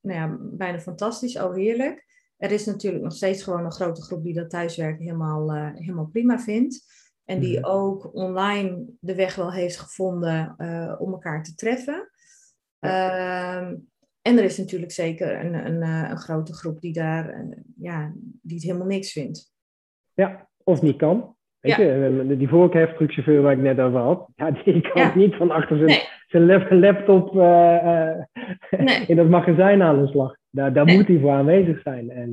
nou 0.00 0.18
ja, 0.18 0.36
bijna 0.40 0.80
fantastisch, 0.80 1.36
oh 1.36 1.54
heerlijk. 1.54 2.12
Er 2.36 2.50
is 2.50 2.66
natuurlijk 2.66 3.02
nog 3.02 3.12
steeds 3.12 3.42
gewoon 3.42 3.64
een 3.64 3.72
grote 3.72 4.02
groep 4.02 4.22
die 4.22 4.34
dat 4.34 4.50
thuiswerken 4.50 5.04
helemaal, 5.04 5.56
uh, 5.56 5.70
helemaal 5.74 6.06
prima 6.06 6.38
vindt. 6.38 6.84
En 7.24 7.40
die 7.40 7.56
hmm. 7.56 7.64
ook 7.64 8.14
online 8.14 8.84
de 9.00 9.14
weg 9.14 9.34
wel 9.34 9.52
heeft 9.52 9.76
gevonden 9.78 10.54
om 10.98 11.12
elkaar 11.12 11.42
te 11.42 11.54
treffen. 11.54 12.10
Ehm, 12.78 13.76
en 14.22 14.38
er 14.38 14.44
is 14.44 14.58
natuurlijk 14.58 14.92
zeker 14.92 15.44
een, 15.44 15.54
een, 15.54 15.82
een 15.82 16.18
grote 16.18 16.52
groep 16.54 16.80
die 16.80 16.92
daar 16.92 17.46
ja, 17.76 18.12
die 18.42 18.56
het 18.56 18.64
helemaal 18.64 18.86
niks 18.86 19.12
vindt. 19.12 19.53
Ja, 20.14 20.48
of 20.64 20.82
niet 20.82 20.96
kan. 20.96 21.34
Weet 21.60 21.76
je, 21.76 22.34
die 22.38 22.48
voorkheftruckchauffeur 22.48 23.42
waar 23.42 23.52
ik 23.52 23.58
net 23.58 23.80
over 23.80 24.00
had, 24.00 24.28
ja, 24.36 24.50
die 24.50 24.80
kan 24.80 25.10
niet 25.14 25.34
van 25.34 25.50
achter 25.50 25.78
zijn, 25.78 26.00
zijn 26.26 26.78
laptop 26.78 27.34
uh, 27.34 28.10
nee. 28.70 29.06
in 29.10 29.16
dat 29.16 29.28
magazijn 29.28 29.82
aan 29.82 30.00
de 30.00 30.06
slag. 30.06 30.36
Daar, 30.50 30.72
daar 30.72 30.86
moet 30.86 31.06
hij 31.06 31.18
voor 31.18 31.30
aanwezig 31.30 31.82
zijn. 31.82 32.10
En 32.10 32.30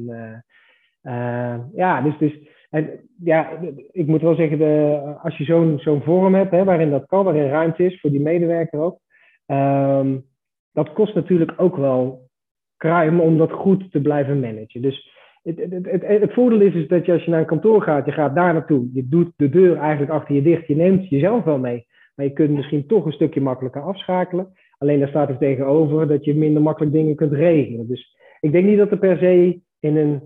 uh, 1.03 1.57
ja, 1.73 2.01
dus, 2.01 2.17
dus 2.17 2.33
en, 2.69 3.09
ja, 3.23 3.49
ik 3.91 4.07
moet 4.07 4.21
wel 4.21 4.35
zeggen, 4.35 4.57
de, 4.57 5.01
als 5.21 5.37
je 5.37 5.43
zo'n 5.43 5.79
zo'n 5.79 6.01
vorm 6.01 6.33
hebt, 6.33 6.51
hè, 6.51 6.63
waarin 6.63 6.89
dat 6.89 7.05
kan, 7.05 7.23
waarin 7.23 7.49
ruimte 7.49 7.85
is 7.85 7.99
voor 7.99 8.09
die 8.09 8.21
medewerker 8.21 8.79
ook, 8.79 8.99
um, 9.45 10.25
dat 10.71 10.93
kost 10.93 11.15
natuurlijk 11.15 11.53
ook 11.57 11.75
wel 11.75 12.29
kruim 12.77 13.19
om 13.19 13.37
dat 13.37 13.51
goed 13.51 13.91
te 13.91 14.01
blijven 14.01 14.39
managen. 14.39 14.81
Dus 14.81 15.09
het, 15.43 15.57
het, 15.85 16.01
het, 16.21 16.33
voordeel 16.33 16.61
is, 16.61 16.73
is 16.73 16.87
dat 16.87 17.05
je 17.05 17.11
als 17.11 17.23
je 17.23 17.31
naar 17.31 17.39
een 17.39 17.45
kantoor 17.45 17.81
gaat, 17.81 18.05
je 18.05 18.11
gaat 18.11 18.35
daar 18.35 18.53
naartoe, 18.53 18.89
je 18.93 19.07
doet 19.07 19.31
de 19.35 19.49
deur 19.49 19.77
eigenlijk 19.77 20.11
achter 20.11 20.35
je 20.35 20.41
dicht, 20.41 20.67
je 20.67 20.75
neemt 20.75 21.09
jezelf 21.09 21.43
wel 21.43 21.59
mee, 21.59 21.87
maar 22.15 22.25
je 22.25 22.33
kunt 22.33 22.49
misschien 22.49 22.87
toch 22.87 23.05
een 23.05 23.11
stukje 23.11 23.41
makkelijker 23.41 23.81
afschakelen. 23.81 24.53
Alleen 24.77 24.99
daar 24.99 25.07
staat 25.07 25.29
er 25.29 25.37
tegenover 25.37 26.07
dat 26.07 26.25
je 26.25 26.35
minder 26.35 26.61
makkelijk 26.61 26.93
dingen 26.93 27.15
kunt 27.15 27.31
regelen. 27.31 27.87
Dus 27.87 28.17
ik 28.39 28.51
denk 28.51 28.65
niet 28.65 28.77
dat 28.77 28.91
er 28.91 28.97
per 28.97 29.17
se 29.17 29.61
in 29.79 29.95
een 29.97 30.21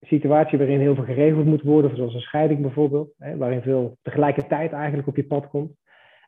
situatie 0.00 0.58
waarin 0.58 0.80
heel 0.80 0.94
veel 0.94 1.04
geregeld 1.04 1.46
moet 1.46 1.62
worden, 1.62 1.96
zoals 1.96 2.14
een 2.14 2.20
scheiding 2.20 2.60
bijvoorbeeld, 2.60 3.12
hè, 3.18 3.36
waarin 3.36 3.62
veel 3.62 3.96
tegelijkertijd 4.02 4.72
eigenlijk 4.72 5.08
op 5.08 5.16
je 5.16 5.26
pad 5.26 5.48
komt, 5.48 5.70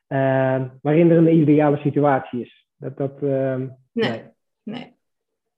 uh, 0.07 0.63
waarin 0.81 1.11
er 1.11 1.17
een 1.17 1.37
ideale 1.37 1.77
situatie 1.77 2.41
is. 2.41 2.67
Dat, 2.77 2.97
dat, 2.97 3.23
uh, 3.23 3.55
nee. 3.55 3.69
nee. 3.93 4.21
nee. 4.63 4.95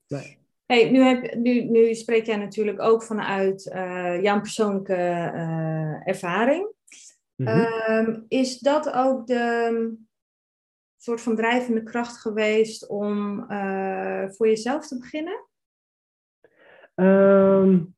nee. 0.08 0.41
Hey, 0.72 0.90
nu, 0.90 1.00
heb, 1.00 1.34
nu, 1.34 1.62
nu 1.62 1.94
spreek 1.94 2.26
jij 2.26 2.36
natuurlijk 2.36 2.80
ook 2.80 3.02
vanuit 3.02 3.72
uh, 3.74 4.22
jouw 4.22 4.40
persoonlijke 4.40 4.96
uh, 5.34 6.08
ervaring. 6.08 6.66
Mm 7.36 7.46
-hmm. 7.46 8.24
is 8.28 8.58
dat 8.58 8.92
ook 8.94 9.26
de 9.26 9.94
soort 10.96 11.20
van 11.20 11.36
drijvende 11.36 11.82
kracht 11.82 12.20
geweest 12.20 12.88
om 12.88 13.44
uh, 13.50 14.24
voor 14.28 14.46
jezelf 14.46 14.86
te 14.86 14.98
beginnen? 14.98 15.46
Um, 16.94 17.94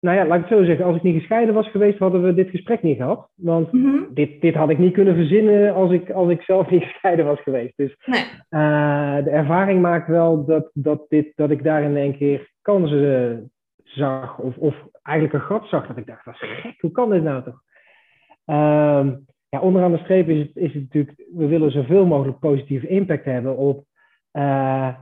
nou 0.00 0.16
ja, 0.16 0.26
laat 0.26 0.38
ik 0.38 0.48
het 0.48 0.58
zo 0.58 0.64
zeggen. 0.64 0.84
Als 0.84 0.96
ik 0.96 1.02
niet 1.02 1.18
gescheiden 1.18 1.54
was 1.54 1.70
geweest, 1.70 1.98
hadden 1.98 2.22
we 2.22 2.34
dit 2.34 2.50
gesprek 2.50 2.82
niet 2.82 2.96
gehad. 2.96 3.30
Want 3.34 3.72
mm 3.72 3.84
-hmm. 3.84 4.14
dit, 4.14 4.40
dit 4.40 4.54
had 4.54 4.70
ik 4.70 4.78
niet 4.78 4.92
kunnen 4.92 5.14
verzinnen 5.14 5.74
als 5.74 5.92
ik, 5.92 6.10
als 6.10 6.30
ik 6.30 6.42
zelf 6.42 6.70
niet 6.70 6.82
gescheiden 6.90 7.24
was 7.24 7.40
geweest. 7.40 7.72
Dus 7.76 7.96
nee. 8.04 8.24
Uh, 9.18 9.24
de 9.24 9.30
ervaring 9.30 9.80
maakt 9.80 10.08
wel 10.08 10.44
dat, 10.44 10.70
dat, 10.72 11.04
dit, 11.08 11.32
dat 11.34 11.50
ik 11.50 11.62
daar 11.62 11.82
in 11.82 11.96
één 11.96 12.16
keer 12.16 12.50
kansen 12.62 13.50
zag. 13.84 14.38
Of, 14.38 14.56
of 14.56 14.74
eigenlijk 15.02 15.36
een 15.36 15.48
gat 15.48 15.66
zag. 15.68 15.86
Dat 15.86 15.96
ik 15.96 16.06
dacht, 16.06 16.24
dat 16.24 16.36
gek. 16.36 16.80
Hoe 16.80 16.90
kan 16.90 17.10
dit 17.10 17.22
nou 17.22 17.42
toch? 17.42 17.62
Um, 18.46 19.26
ja, 19.48 19.60
onderaan 19.60 19.92
de 19.92 19.98
streep 19.98 20.28
is 20.28 20.38
het, 20.38 20.56
is 20.56 20.72
het 20.72 20.82
natuurlijk, 20.82 21.24
we 21.34 21.46
willen 21.46 21.70
zoveel 21.70 22.06
mogelijk 22.06 22.38
positieve 22.38 22.86
impact 22.86 23.24
hebben 23.24 23.56
op, 23.56 23.84
uh, 24.32 24.94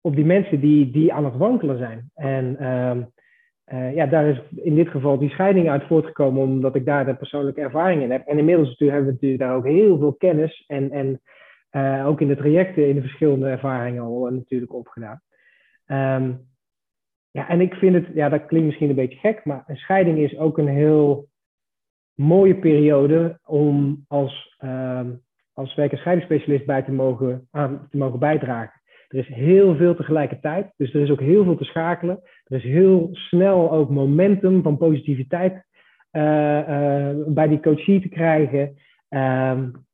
op 0.00 0.14
die 0.14 0.24
mensen 0.24 0.60
die, 0.60 0.90
die 0.90 1.12
aan 1.12 1.24
het 1.24 1.36
wankelen 1.36 1.78
zijn. 1.78 2.10
En 2.14 2.66
um, 2.66 3.12
ja, 3.94 4.06
daar 4.06 4.26
is 4.26 4.42
in 4.56 4.74
dit 4.74 4.88
geval 4.88 5.18
die 5.18 5.30
scheiding 5.30 5.70
uit 5.70 5.86
voortgekomen, 5.86 6.42
omdat 6.42 6.74
ik 6.74 6.84
daar 6.84 7.06
de 7.06 7.14
persoonlijke 7.14 7.60
ervaring 7.60 8.02
in 8.02 8.10
heb. 8.10 8.26
En 8.26 8.38
inmiddels 8.38 8.68
natuurlijk, 8.68 8.98
hebben 8.98 9.06
we 9.06 9.12
natuurlijk 9.12 9.42
daar 9.42 9.56
ook 9.56 9.66
heel 9.66 9.98
veel 9.98 10.14
kennis 10.14 10.64
en, 10.66 10.90
en 10.90 11.20
uh, 11.76 12.06
ook 12.06 12.20
in 12.20 12.28
de 12.28 12.36
trajecten 12.36 12.88
in 12.88 12.94
de 12.94 13.00
verschillende 13.00 13.48
ervaringen 13.48 14.02
al 14.02 14.30
natuurlijk 14.30 14.74
opgedaan. 14.74 15.20
Um, 15.86 16.52
ja, 17.30 17.48
en 17.48 17.60
ik 17.60 17.74
vind 17.74 17.94
het, 17.94 18.06
ja, 18.14 18.28
dat 18.28 18.46
klinkt 18.46 18.66
misschien 18.66 18.88
een 18.88 18.94
beetje 18.94 19.18
gek, 19.18 19.44
maar 19.44 19.64
een 19.66 19.76
scheiding 19.76 20.18
is 20.18 20.38
ook 20.38 20.58
een 20.58 20.68
heel 20.68 21.28
mooie 22.14 22.54
periode 22.54 23.38
om 23.44 24.04
als, 24.08 24.56
uh, 24.64 25.00
als 25.52 25.74
werk- 25.74 25.92
en 25.92 25.98
scheidingsspecialist 25.98 26.66
bij 26.66 26.82
te 26.82 26.92
mogen, 26.92 27.48
aan 27.50 27.86
te 27.90 27.96
mogen 27.96 28.18
bijdragen. 28.18 28.80
Er 29.08 29.18
is 29.18 29.28
heel 29.28 29.76
veel 29.76 29.94
tegelijkertijd, 29.94 30.72
dus 30.76 30.94
er 30.94 31.00
is 31.00 31.10
ook 31.10 31.20
heel 31.20 31.44
veel 31.44 31.56
te 31.56 31.64
schakelen. 31.64 32.20
Er 32.44 32.56
is 32.56 32.62
heel 32.62 33.08
snel 33.12 33.72
ook 33.72 33.90
momentum 33.90 34.62
van 34.62 34.76
positiviteit 34.76 35.52
uh, 36.12 37.12
bij 37.26 37.48
die 37.48 37.60
coachie 37.60 38.00
te 38.00 38.08
krijgen. 38.08 38.76
Um, 39.08 39.86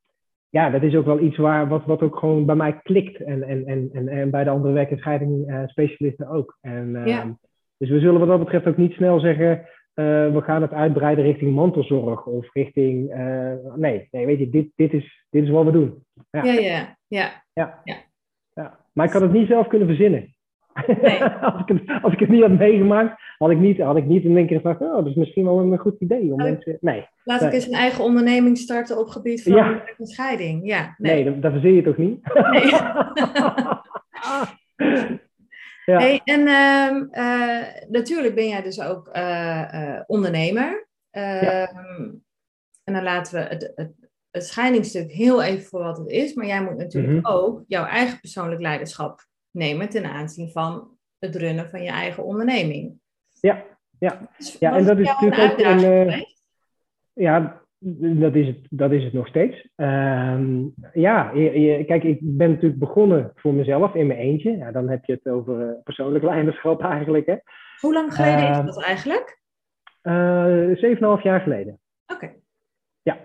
ja, 0.51 0.71
dat 0.71 0.83
is 0.83 0.95
ook 0.95 1.05
wel 1.05 1.21
iets 1.21 1.37
waar, 1.37 1.69
wat, 1.69 1.85
wat 1.85 2.03
ook 2.03 2.17
gewoon 2.19 2.47
bij 2.47 2.55
mij 2.55 2.81
klikt. 2.83 3.21
En, 3.21 3.43
en, 3.43 3.67
en, 3.67 3.89
en, 3.93 4.09
en 4.09 4.31
bij 4.31 4.45
de 4.45 4.51
andere 4.51 4.75
werk- 4.75 4.91
en 4.91 4.99
scheidingsspecialisten 4.99 6.29
ook. 6.29 6.59
En, 6.61 7.03
ja. 7.05 7.37
Dus 7.77 7.89
we 7.89 8.01
zullen 8.01 8.19
wat 8.21 8.29
dat 8.29 8.39
betreft 8.39 8.67
ook 8.67 8.77
niet 8.77 8.93
snel 8.93 9.21
zeggen, 9.21 9.59
uh, 9.95 10.33
we 10.33 10.41
gaan 10.43 10.63
het 10.63 10.73
uitbreiden 10.73 11.25
richting 11.25 11.55
mantelzorg 11.55 12.27
of 12.27 12.53
richting. 12.53 13.15
Uh, 13.15 13.53
nee, 13.77 14.09
nee, 14.11 14.27
weet 14.27 14.39
je, 14.39 14.51
dit, 14.51 14.71
dit, 14.77 14.93
is, 14.93 15.27
dit 15.31 15.43
is 15.43 15.51
wat 15.51 15.65
we 15.65 15.71
doen. 15.71 16.05
Ja. 16.31 16.45
Ja, 16.45 16.53
ja, 16.53 16.97
ja, 17.07 17.43
ja. 17.53 17.81
ja. 17.85 17.97
ja. 18.55 18.79
Maar 18.93 19.07
ik 19.07 19.13
had 19.13 19.23
het 19.23 19.33
niet 19.33 19.49
zelf 19.49 19.67
kunnen 19.67 19.89
verzinnen. 19.89 20.35
Nee. 20.87 21.25
als, 21.53 21.61
ik 21.61 21.69
het, 21.69 22.03
als 22.03 22.13
ik 22.13 22.19
het 22.19 22.29
niet 22.29 22.43
had 22.43 22.59
meegemaakt, 22.59 23.23
had 23.39 23.51
ik 23.51 23.59
niet, 23.59 23.81
had 23.81 23.97
ik 23.97 24.07
niet 24.07 24.25
in 24.25 24.37
één 24.37 24.47
keer 24.47 24.61
gedacht: 24.61 24.81
oh, 24.81 24.95
dat 24.95 25.07
is 25.07 25.15
misschien 25.15 25.45
wel 25.45 25.59
een 25.59 25.79
goed 25.79 26.01
idee. 26.01 26.33
Om 26.33 26.37
mensen... 26.37 26.79
Nee. 26.81 27.09
Laat 27.25 27.43
ik 27.43 27.53
eens 27.53 27.67
een 27.67 27.73
eigen 27.73 28.05
onderneming 28.05 28.59
starten 28.59 28.99
op 28.99 29.09
gebied 29.09 29.43
van 29.43 29.53
ja. 29.53 29.83
scheiding. 29.99 30.67
Ja, 30.67 30.95
nee, 30.99 31.25
nee 31.25 31.41
dat, 31.41 31.53
verzin 31.53 31.75
je 31.75 31.83
toch 31.83 31.97
niet? 31.97 32.21
Nee. 32.35 32.71
Ja. 35.91 35.99
Hey, 35.99 36.21
en 36.25 36.41
uh, 36.41 37.25
uh, 37.25 37.67
natuurlijk 37.89 38.35
ben 38.35 38.49
jij 38.49 38.63
dus 38.63 38.81
ook 38.81 39.11
uh, 39.17 40.01
ondernemer. 40.07 40.89
Ja. 41.11 41.67
Ehm, 41.67 42.11
en 42.85 42.95
dan 42.95 43.03
laten 43.03 43.35
we 43.35 43.41
het, 43.41 43.73
het, 43.75 43.93
het 44.31 44.45
scheidingsstuk 44.45 45.11
heel 45.11 45.43
even 45.43 45.65
voor 45.65 45.83
wat 45.83 45.99
het 45.99 46.09
is. 46.09 46.35
Maar 46.35 46.47
jij 46.47 46.63
moet 46.63 46.77
natuurlijk 46.77 47.13
mm 47.13 47.21
-hmm. 47.25 47.33
ook 47.33 47.65
jouw 47.67 47.85
eigen 47.85 48.21
persoonlijk 48.21 48.61
leiderschap 48.61 49.29
nemen 49.51 49.89
ten 49.89 50.05
aanzien 50.05 50.51
van 50.51 50.99
het 51.19 51.37
runnen 51.37 51.69
van 51.69 51.83
je 51.83 51.91
eigen 51.91 52.25
onderneming. 52.25 53.01
Ja, 53.41 53.65
ja. 53.99 54.29
Dus 54.37 54.57
ja 54.59 54.77
en 54.77 54.85
dat 54.85 54.99
is 54.99 55.07
natuurlijk 55.07 55.53
ook 55.53 55.59
een. 55.59 56.27
ja, 57.13 57.61
dat 57.99 58.35
is, 58.35 58.47
het, 58.47 58.67
dat 58.71 58.93
is 58.93 59.05
het 59.05 59.13
nog 59.13 59.27
steeds. 59.29 59.69
Um, 59.77 60.75
ja, 60.93 61.31
je, 61.35 61.61
je, 61.61 61.85
kijk, 61.85 62.03
ik 62.03 62.19
ben 62.21 62.51
natuurlijk 62.51 62.81
begonnen 62.81 63.33
voor 63.35 63.55
mezelf 63.55 63.95
in 63.95 64.07
mijn 64.07 64.19
eentje. 64.19 64.57
Ja, 64.57 64.73
dan 64.73 64.89
heb 64.89 65.05
je 65.05 65.13
het 65.13 65.33
over 65.33 65.61
uh, 65.61 65.83
persoonlijk 65.85 66.25
leiderschap 66.25 66.83
eigenlijk. 66.93 67.27
Hè. 67.27 67.37
Hoe 67.81 67.93
lang 67.93 68.15
geleden 68.15 68.51
is 68.51 68.75
dat 68.75 68.83
eigenlijk? 68.83 69.41
Uh, 70.03 71.17
7,5 71.19 71.23
jaar 71.23 71.41
geleden. 71.41 71.81
Oké. 72.07 72.25
Okay. 72.25 72.37
Ja. 73.03 73.19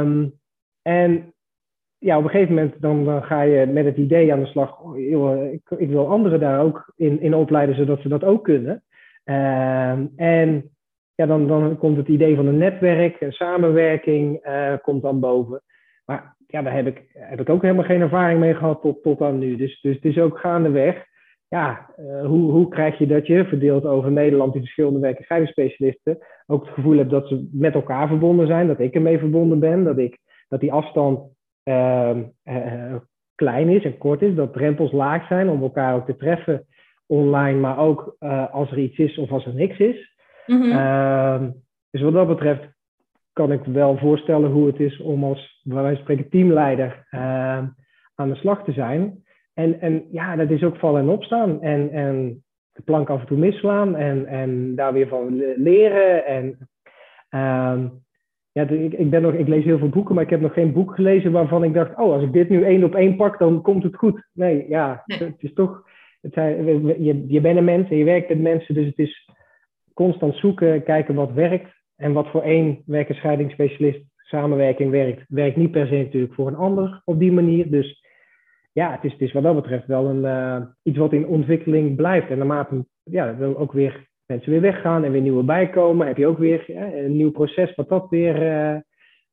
Um, 0.00 0.38
en 0.82 1.34
ja, 2.06 2.18
op 2.18 2.24
een 2.24 2.30
gegeven 2.30 2.54
moment 2.54 2.80
dan, 2.80 3.22
ga 3.22 3.42
je 3.42 3.66
met 3.66 3.84
het 3.84 3.96
idee 3.96 4.32
aan 4.32 4.40
de 4.40 4.46
slag. 4.46 4.80
Oh, 4.80 4.98
ik, 5.78 5.88
wil 5.88 6.08
anderen 6.08 6.40
daar 6.40 6.60
ook 6.60 6.92
in, 6.96 7.20
in 7.20 7.34
opleiden, 7.34 7.74
zodat 7.74 8.00
ze 8.00 8.08
dat 8.08 8.24
ook 8.24 8.44
kunnen. 8.44 8.82
Um, 9.24 10.12
en 10.16 10.70
ja, 11.14 11.26
dan, 11.26 11.46
dan 11.46 11.78
komt 11.78 11.96
het 11.96 12.08
idee 12.08 12.36
van 12.36 12.46
een 12.46 12.58
netwerk, 12.58 13.20
een 13.20 13.32
samenwerking 13.32 14.46
uh, 14.46 14.72
komt 14.82 15.02
dan 15.02 15.20
boven. 15.20 15.62
Maar 16.04 16.36
ja, 16.46 16.62
daar 16.62 16.74
heb 16.74 16.86
ik, 16.86 17.04
heb 17.12 17.40
ik 17.40 17.48
ook 17.48 17.62
helemaal 17.62 17.84
geen 17.84 18.00
ervaring 18.00 18.40
mee 18.40 18.54
gehad 18.54 18.80
tot, 18.82 19.02
tot 19.02 19.20
aan 19.20 19.38
nu. 19.38 19.56
Dus, 19.56 19.80
dus 19.80 19.94
het 19.94 20.04
is 20.04 20.18
ook 20.18 20.38
gaandeweg. 20.38 21.04
Ja, 21.48 21.90
uh, 21.98 22.26
hoe, 22.26 22.50
hoe 22.50 22.68
krijg 22.68 22.98
je 22.98 23.06
dat 23.06 23.26
je, 23.26 23.44
verdeeld 23.44 23.84
over 23.84 24.12
Nederland, 24.12 24.52
die 24.52 24.62
verschillende 24.62 25.00
werk- 25.00 25.18
en 25.18 25.24
scheidingsspecialisten, 25.24 26.18
ook 26.46 26.64
het 26.64 26.74
gevoel 26.74 26.96
hebt 26.96 27.10
dat 27.10 27.28
ze 27.28 27.48
met 27.52 27.74
elkaar 27.74 28.08
verbonden 28.08 28.46
zijn, 28.46 28.66
dat 28.66 28.80
ik 28.80 28.94
ermee 28.94 29.18
verbonden 29.18 29.58
ben, 29.58 29.84
dat, 29.84 29.98
ik, 29.98 30.18
dat 30.48 30.60
die 30.60 30.72
afstand 30.72 31.34
klein 33.34 33.68
is 33.68 33.84
en 33.84 33.98
kort 33.98 34.22
is, 34.22 34.34
dat 34.34 34.52
drempels 34.52 34.92
laag 34.92 35.26
zijn 35.26 35.48
om 35.48 35.62
elkaar 35.62 35.94
ook 35.94 36.06
te 36.06 36.16
treffen 36.16 36.66
online, 37.06 37.60
maar 37.60 37.78
ook 37.78 38.16
als 38.50 38.70
er 38.70 38.78
iets 38.78 38.98
is 38.98 39.18
of 39.18 39.30
als 39.30 39.46
er 39.46 39.54
niks 39.54 39.78
is. 39.78 40.14
Mm 40.46 40.60
-hmm. 40.60 41.54
dus 41.90 42.00
wat 42.00 42.12
dat 42.12 42.26
betreft 42.26 42.76
kan 43.36 43.52
ik 43.52 43.64
wel 43.64 43.98
voorstellen 43.98 44.50
hoe 44.50 44.66
het 44.66 44.80
is 44.80 45.00
om 45.00 45.24
als, 45.24 45.60
waar 45.64 45.82
wij 45.82 45.96
spreken, 45.96 46.28
teamleider 46.28 47.06
uh, 47.10 47.20
aan 48.14 48.28
de 48.28 48.34
slag 48.34 48.64
te 48.64 48.72
zijn. 48.72 49.24
En, 49.54 49.80
en 49.80 50.06
ja, 50.10 50.36
dat 50.36 50.50
is 50.50 50.62
ook 50.62 50.76
vallen 50.76 51.00
en 51.00 51.08
opstaan. 51.08 51.62
En, 51.62 51.90
en 51.90 52.44
de 52.72 52.82
plank 52.82 53.10
af 53.10 53.20
en 53.20 53.26
toe 53.26 53.38
misslaan 53.38 53.96
en, 53.96 54.26
en 54.26 54.74
daar 54.74 54.92
weer 54.92 55.08
van 55.08 55.36
leren. 55.56 56.26
En 56.26 56.68
ja, 58.56 58.68
ik, 58.68 58.92
ik, 58.92 59.10
ben 59.10 59.22
nog, 59.22 59.32
ik 59.32 59.48
lees 59.48 59.64
heel 59.64 59.78
veel 59.78 59.88
boeken, 59.88 60.14
maar 60.14 60.24
ik 60.24 60.30
heb 60.30 60.40
nog 60.40 60.52
geen 60.52 60.72
boek 60.72 60.94
gelezen 60.94 61.32
waarvan 61.32 61.64
ik 61.64 61.74
dacht, 61.74 61.90
oh, 61.90 62.12
als 62.12 62.22
ik 62.22 62.32
dit 62.32 62.48
nu 62.48 62.62
één 62.62 62.84
op 62.84 62.94
één 62.94 63.16
pak, 63.16 63.38
dan 63.38 63.62
komt 63.62 63.82
het 63.82 63.96
goed. 63.96 64.28
Nee, 64.32 64.68
ja, 64.68 65.02
nee. 65.06 65.18
het 65.18 65.42
is 65.42 65.52
toch, 65.52 65.82
het 66.20 66.32
zijn, 66.32 66.86
je, 67.02 67.24
je 67.28 67.40
bent 67.40 67.58
een 67.58 67.64
mens 67.64 67.90
en 67.90 67.96
je 67.96 68.04
werkt 68.04 68.28
met 68.28 68.40
mensen, 68.40 68.74
dus 68.74 68.86
het 68.86 68.98
is 68.98 69.30
constant 69.94 70.36
zoeken, 70.36 70.82
kijken 70.82 71.14
wat 71.14 71.32
werkt. 71.32 71.74
En 71.96 72.12
wat 72.12 72.28
voor 72.28 72.42
één 72.42 72.82
werk- 72.86 73.08
en 73.08 73.14
scheidingsspecialist 73.14 74.00
samenwerking 74.16 74.90
werkt, 74.90 75.24
werkt 75.28 75.56
niet 75.56 75.70
per 75.70 75.86
se 75.86 75.96
natuurlijk 75.96 76.34
voor 76.34 76.46
een 76.46 76.56
ander 76.56 77.00
op 77.04 77.18
die 77.18 77.32
manier. 77.32 77.70
Dus 77.70 78.04
ja, 78.72 78.92
het 78.92 79.04
is, 79.04 79.12
het 79.12 79.20
is 79.20 79.32
wat 79.32 79.42
dat 79.42 79.54
betreft 79.54 79.86
wel 79.86 80.06
een, 80.06 80.24
uh, 80.24 80.66
iets 80.82 80.98
wat 80.98 81.12
in 81.12 81.26
ontwikkeling 81.26 81.96
blijft. 81.96 82.30
En 82.30 82.38
naarmate 82.38 82.86
ja, 83.02 83.36
ook 83.40 83.72
weer 83.72 84.08
mensen 84.26 84.50
weer 84.50 84.60
weggaan 84.60 85.04
en 85.04 85.12
weer 85.12 85.20
nieuwe 85.20 85.44
bijkomen, 85.44 86.06
heb 86.06 86.16
je 86.16 86.26
ook 86.26 86.38
weer 86.38 86.64
een 87.04 87.16
nieuw 87.16 87.30
proces 87.30 87.74
wat 87.74 87.88
dat 87.88 88.08
weer, 88.10 88.42
uh, 88.42 88.80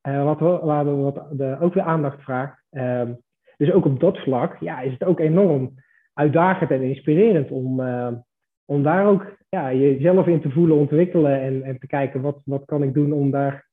uh, 0.08 0.24
wat, 0.24 0.62
waar 0.62 0.98
wat 0.98 1.26
de, 1.32 1.58
ook 1.60 1.74
weer 1.74 1.84
aandacht 1.84 2.22
vraagt. 2.22 2.64
Ehm, 2.70 3.14
dus 3.58 3.72
ook 3.72 3.86
op 3.86 4.00
dat 4.00 4.18
vlak 4.18 4.58
ja, 4.60 4.80
is 4.80 4.92
het 4.92 5.04
ook 5.04 5.20
enorm 5.20 5.74
uitdagend 6.14 6.72
en 6.72 6.82
inspirerend 6.82 7.52
om, 7.52 7.82
om 8.66 8.84
daar 8.84 9.06
ook 9.06 9.38
ja, 9.50 9.74
jezelf 9.74 10.28
in 10.28 10.42
te 10.42 10.50
voelen, 10.50 10.78
ontwikkelen 10.78 11.42
en, 11.42 11.64
en 11.64 11.80
te 11.80 11.88
kijken 11.88 12.22
wat, 12.22 12.42
wat 12.46 12.66
kan 12.66 12.84
ik 12.84 12.94
doen 12.94 13.12
om 13.12 13.32
daar 13.32 13.68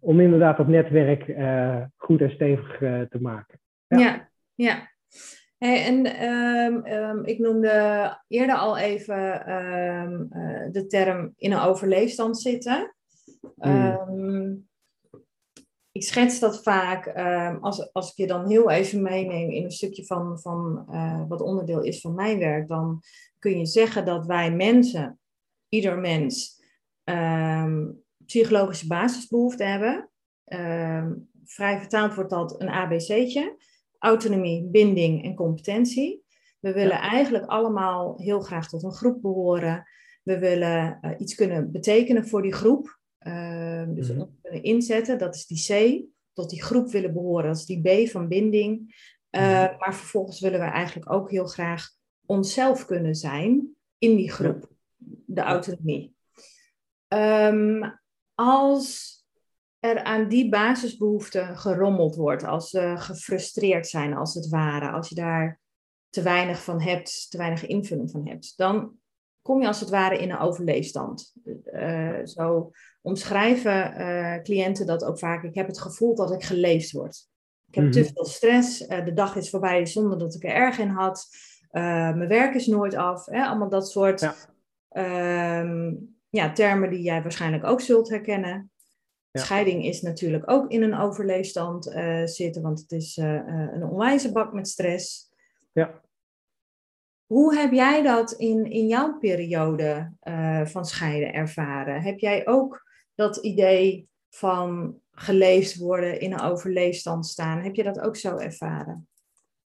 om 0.00 0.20
inderdaad 0.20 0.56
dat 0.56 0.68
netwerk 0.68 1.24
goed 1.96 2.20
en 2.20 2.30
stevig 2.30 2.78
te 2.78 3.18
maken. 3.20 3.58
Ja. 3.86 4.28
ja. 4.54 4.88
Hey, 5.58 5.84
en 5.84 6.22
um, 6.24 6.86
um, 6.86 7.24
ik 7.24 7.38
noemde 7.38 8.18
eerder 8.28 8.56
al 8.56 8.78
even 8.78 9.52
um, 9.52 10.28
de 10.72 10.86
term 10.86 11.32
in 11.36 11.52
een 11.52 11.60
overleefstand 11.60 12.40
zitten. 12.40 12.94
Mm. 13.56 14.68
ik 15.92 16.02
schets 16.02 16.38
dat 16.38 16.62
vaak 16.62 17.08
als, 17.60 17.92
als 17.92 18.10
ik 18.10 18.16
je 18.16 18.26
dan 18.26 18.48
heel 18.48 18.70
even 18.70 19.02
meeneem 19.02 19.50
in 19.50 19.64
een 19.64 19.70
stukje 19.70 20.06
van, 20.06 20.40
van 20.40 20.84
wat 21.28 21.40
onderdeel 21.40 21.82
is 21.82 22.00
van 22.00 22.14
mijn 22.14 22.38
werk, 22.38 22.68
dan 22.68 23.02
kun 23.38 23.58
je 23.58 23.66
zeggen 23.66 24.04
dat 24.04 24.26
wij 24.26 24.52
mensen, 24.52 25.18
ieder 25.68 25.98
mens, 25.98 26.62
ehm, 27.04 27.86
psychologische 28.26 28.86
basisbehoeften 28.86 29.70
hebben. 29.70 30.10
Ehm, 30.44 31.12
vrij 31.44 31.78
vertaald 31.78 32.14
wordt 32.14 32.30
dat 32.30 32.60
een 32.60 32.68
ABC'tje. 32.68 33.56
Autonomie, 34.06 34.68
binding 34.70 35.24
en 35.24 35.34
competentie. 35.34 36.24
We 36.60 36.72
willen 36.72 36.98
eigenlijk 36.98 37.46
allemaal 37.46 38.14
heel 38.16 38.40
graag 38.40 38.68
tot 38.68 38.82
een 38.82 38.92
groep 38.92 39.22
behoren. 39.22 39.84
We 40.22 40.38
willen 40.38 40.98
uh, 41.02 41.10
iets 41.18 41.34
kunnen 41.34 41.72
betekenen 41.72 42.28
voor 42.28 42.42
die 42.42 42.52
groep. 42.52 42.98
Uh, 43.20 43.84
dus 43.88 44.12
mm 44.12 44.34
kunnen 44.42 44.62
inzetten, 44.62 45.18
dat 45.18 45.34
is 45.34 45.46
die 45.46 45.64
C. 45.66 46.02
Tot 46.32 46.50
die 46.50 46.62
groep 46.62 46.90
willen 46.90 47.12
behoren, 47.12 47.46
dat 47.46 47.56
is 47.56 47.64
die 47.64 47.80
B 47.80 48.08
van 48.08 48.28
binding. 48.28 48.94
Uh, 49.30 49.42
Maar 49.78 49.94
vervolgens 49.94 50.40
willen 50.40 50.60
we 50.60 50.66
eigenlijk 50.66 51.12
ook 51.12 51.30
heel 51.30 51.46
graag 51.46 51.88
onszelf 52.26 52.86
kunnen 52.86 53.14
zijn 53.14 53.74
in 53.98 54.16
die 54.16 54.30
groep, 54.30 54.70
de 55.26 55.40
autonomie. 55.40 56.14
Um, 57.08 58.00
als 58.34 59.15
er 59.80 60.02
aan 60.02 60.28
die 60.28 60.48
basisbehoeften 60.48 61.56
gerommeld 61.56 62.16
wordt, 62.16 62.44
als 62.44 62.70
ze 62.70 62.94
gefrustreerd 62.96 63.86
zijn 63.86 64.14
als 64.14 64.34
het 64.34 64.48
ware, 64.48 64.90
als 64.90 65.08
je 65.08 65.14
daar 65.14 65.60
te 66.10 66.22
weinig 66.22 66.62
van 66.62 66.80
hebt, 66.80 67.30
te 67.30 67.38
weinig 67.38 67.66
invulling 67.66 68.10
van 68.10 68.28
hebt, 68.28 68.52
dan 68.56 68.92
kom 69.42 69.60
je 69.60 69.66
als 69.66 69.80
het 69.80 69.88
ware 69.88 70.18
in 70.18 70.30
een 70.30 70.38
overleefstand. 70.38 71.32
Uh, 71.64 72.24
zo 72.24 72.70
omschrijven 73.02 74.00
uh, 74.00 74.42
cliënten 74.42 74.86
dat 74.86 75.04
ook 75.04 75.18
vaak. 75.18 75.42
Ik 75.42 75.54
heb 75.54 75.66
het 75.66 75.80
gevoel 75.80 76.14
dat 76.14 76.32
ik 76.32 76.42
geleefd 76.42 76.92
word. 76.92 77.28
Ik 77.66 77.74
heb 77.74 77.92
te 77.92 78.00
mhm. 78.00 78.08
veel 78.12 78.24
stress, 78.24 78.80
uh, 78.80 79.04
de 79.04 79.12
dag 79.12 79.36
is 79.36 79.50
voorbij 79.50 79.86
zonder 79.86 80.18
dat 80.18 80.34
ik 80.34 80.44
er 80.44 80.50
erg 80.50 80.78
in 80.78 80.88
had. 80.88 81.26
mijn 81.70 82.28
werk 82.28 82.54
is 82.54 82.66
nooit 82.66 82.94
af. 82.94 83.26
Hè? 83.26 83.44
Allemaal 83.44 83.68
dat 83.68 83.90
soort 83.90 84.20
ja. 84.20 84.34
Ehm, 84.96 85.94
ja, 86.28 86.52
termen 86.52 86.90
die 86.90 87.02
jij 87.02 87.22
waarschijnlijk 87.22 87.64
ook 87.64 87.80
zult 87.80 88.08
herkennen. 88.08 88.70
Scheiding 89.38 89.84
is 89.84 90.02
natuurlijk 90.02 90.50
ook 90.50 90.70
in 90.70 90.82
een 90.82 90.98
overleefstand 90.98 91.84
zitten, 92.24 92.62
want 92.62 92.80
het 92.80 92.92
is 92.92 93.16
een 93.16 93.84
onwijze 93.84 94.32
bak 94.32 94.52
met 94.52 94.68
stress. 94.68 95.34
Ja. 95.72 96.00
Hoe 97.26 97.56
heb 97.56 97.72
jij 97.72 98.02
dat 98.02 98.32
in, 98.32 98.70
in 98.70 98.86
jouw 98.86 99.18
periode 99.18 100.12
uh, 100.22 100.64
van 100.64 100.84
scheiden 100.84 101.32
ervaren? 101.32 102.02
Heb 102.02 102.18
jij 102.18 102.46
ook 102.46 102.82
dat 103.14 103.36
idee 103.36 104.08
van 104.30 104.98
geleefd 105.12 105.76
worden, 105.76 106.20
in 106.20 106.32
een 106.32 106.40
overleefstand 106.40 107.26
staan? 107.26 107.60
Heb 107.60 107.74
je 107.74 107.82
dat 107.82 108.00
ook 108.00 108.16
zo 108.16 108.36
ervaren? 108.36 109.08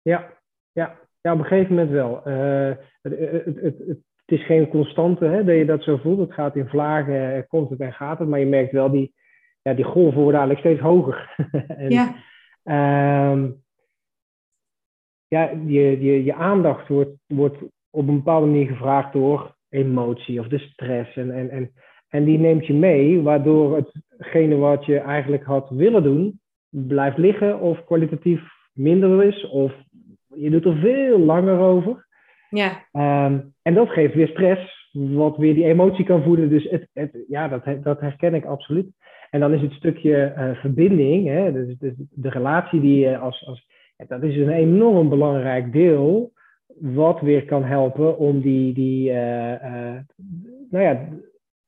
Ja, 0.03 0.33
ja. 0.73 0.99
ja 1.21 1.33
op 1.33 1.39
een 1.39 1.45
gegeven 1.45 1.75
moment 1.75 1.91
wel. 1.91 2.29
Uh, 2.29 2.77
het, 3.03 3.19
het, 3.19 3.57
het, 3.61 3.79
het, 3.79 3.99
is 4.41 4.47
geen 4.47 4.69
constante 4.69 5.25
hè, 5.25 5.45
dat 5.45 5.57
je 5.57 5.65
dat 5.65 5.83
zo 5.83 5.97
voelt. 5.97 6.19
Het 6.19 6.33
gaat 6.33 6.57
in 6.57 6.69
vlagen, 6.69 7.47
komt 7.47 7.71
het 7.71 7.81
en 7.81 7.93
gaat 7.93 8.19
het. 8.19 8.29
Maar 8.29 8.39
je 8.39 8.47
merkt 8.47 8.73
wel, 8.73 8.91
die, 8.91 9.15
ja, 9.63 9.75
die 9.75 9.85
golven 9.85 10.23
worden 10.23 10.41
eigenlijk 10.41 10.67
steeds 10.67 10.89
hoger. 10.89 11.35
en, 11.83 11.91
ja. 11.91 12.15
Um, 13.31 13.63
ja, 15.29 15.51
je, 15.67 16.01
je, 16.01 16.25
je 16.25 16.35
aandacht 16.35 16.89
wordt, 16.89 17.17
wordt 17.27 17.57
op 17.91 18.09
een 18.09 18.17
bepaalde 18.17 18.47
manier 18.47 18.67
gevraagd 18.67 19.13
door 19.13 19.57
emotie 19.69 20.41
of 20.41 20.49
de 20.49 20.59
stress. 20.59 21.17
En, 21.17 21.31
en, 21.31 21.51
en, 21.51 21.73
en 22.09 22.25
die 22.25 22.39
neemt 22.39 22.67
je 22.67 22.75
mee, 22.75 23.23
waardoor 23.23 23.87
hetgene 24.17 24.57
wat 24.57 24.85
je 24.85 24.99
eigenlijk 24.99 25.45
had 25.45 25.71
willen 25.71 26.03
doen, 26.03 26.41
blijft 26.69 27.19
liggen 27.19 27.61
of 27.61 27.85
kwalitatief 27.85 28.43
minder 28.73 29.25
is. 29.25 29.49
Of 29.49 29.73
je 30.35 30.51
doet 30.51 30.65
er 30.65 30.77
veel 30.77 31.19
langer 31.19 31.59
over. 31.59 32.07
Ja. 32.51 32.87
Um, 33.27 33.55
en 33.63 33.75
dat 33.75 33.89
geeft 33.89 34.15
weer 34.15 34.29
stress, 34.29 34.91
wat 34.93 35.37
weer 35.37 35.55
die 35.55 35.65
emotie 35.65 36.05
kan 36.05 36.23
voeden. 36.23 36.49
Dus 36.49 36.71
het, 36.71 36.89
het, 36.93 37.25
ja, 37.29 37.49
dat, 37.49 37.83
dat 37.83 38.01
herken 38.01 38.35
ik 38.35 38.45
absoluut. 38.45 38.91
En 39.33 39.41
dan 39.41 39.53
is 39.53 39.61
het 39.61 39.73
stukje 39.73 40.35
uh, 40.37 40.61
verbinding, 40.61 41.27
hè, 41.27 41.53
dus, 41.53 41.79
dus 41.79 41.93
de 42.11 42.29
relatie 42.29 42.81
die 42.81 42.99
je 42.99 43.19
als, 43.19 43.47
als 43.47 43.67
dat 44.09 44.23
is 44.23 44.37
een 44.37 44.51
enorm 44.51 45.09
belangrijk 45.09 45.73
deel, 45.73 46.33
wat 46.81 47.21
weer 47.21 47.45
kan 47.45 47.65
helpen 47.65 48.19
om 48.19 48.41
die, 48.41 48.75
die 48.75 49.11
uh, 49.11 49.53
uh, 49.53 49.99
nou 50.71 50.85
ja, 50.85 51.09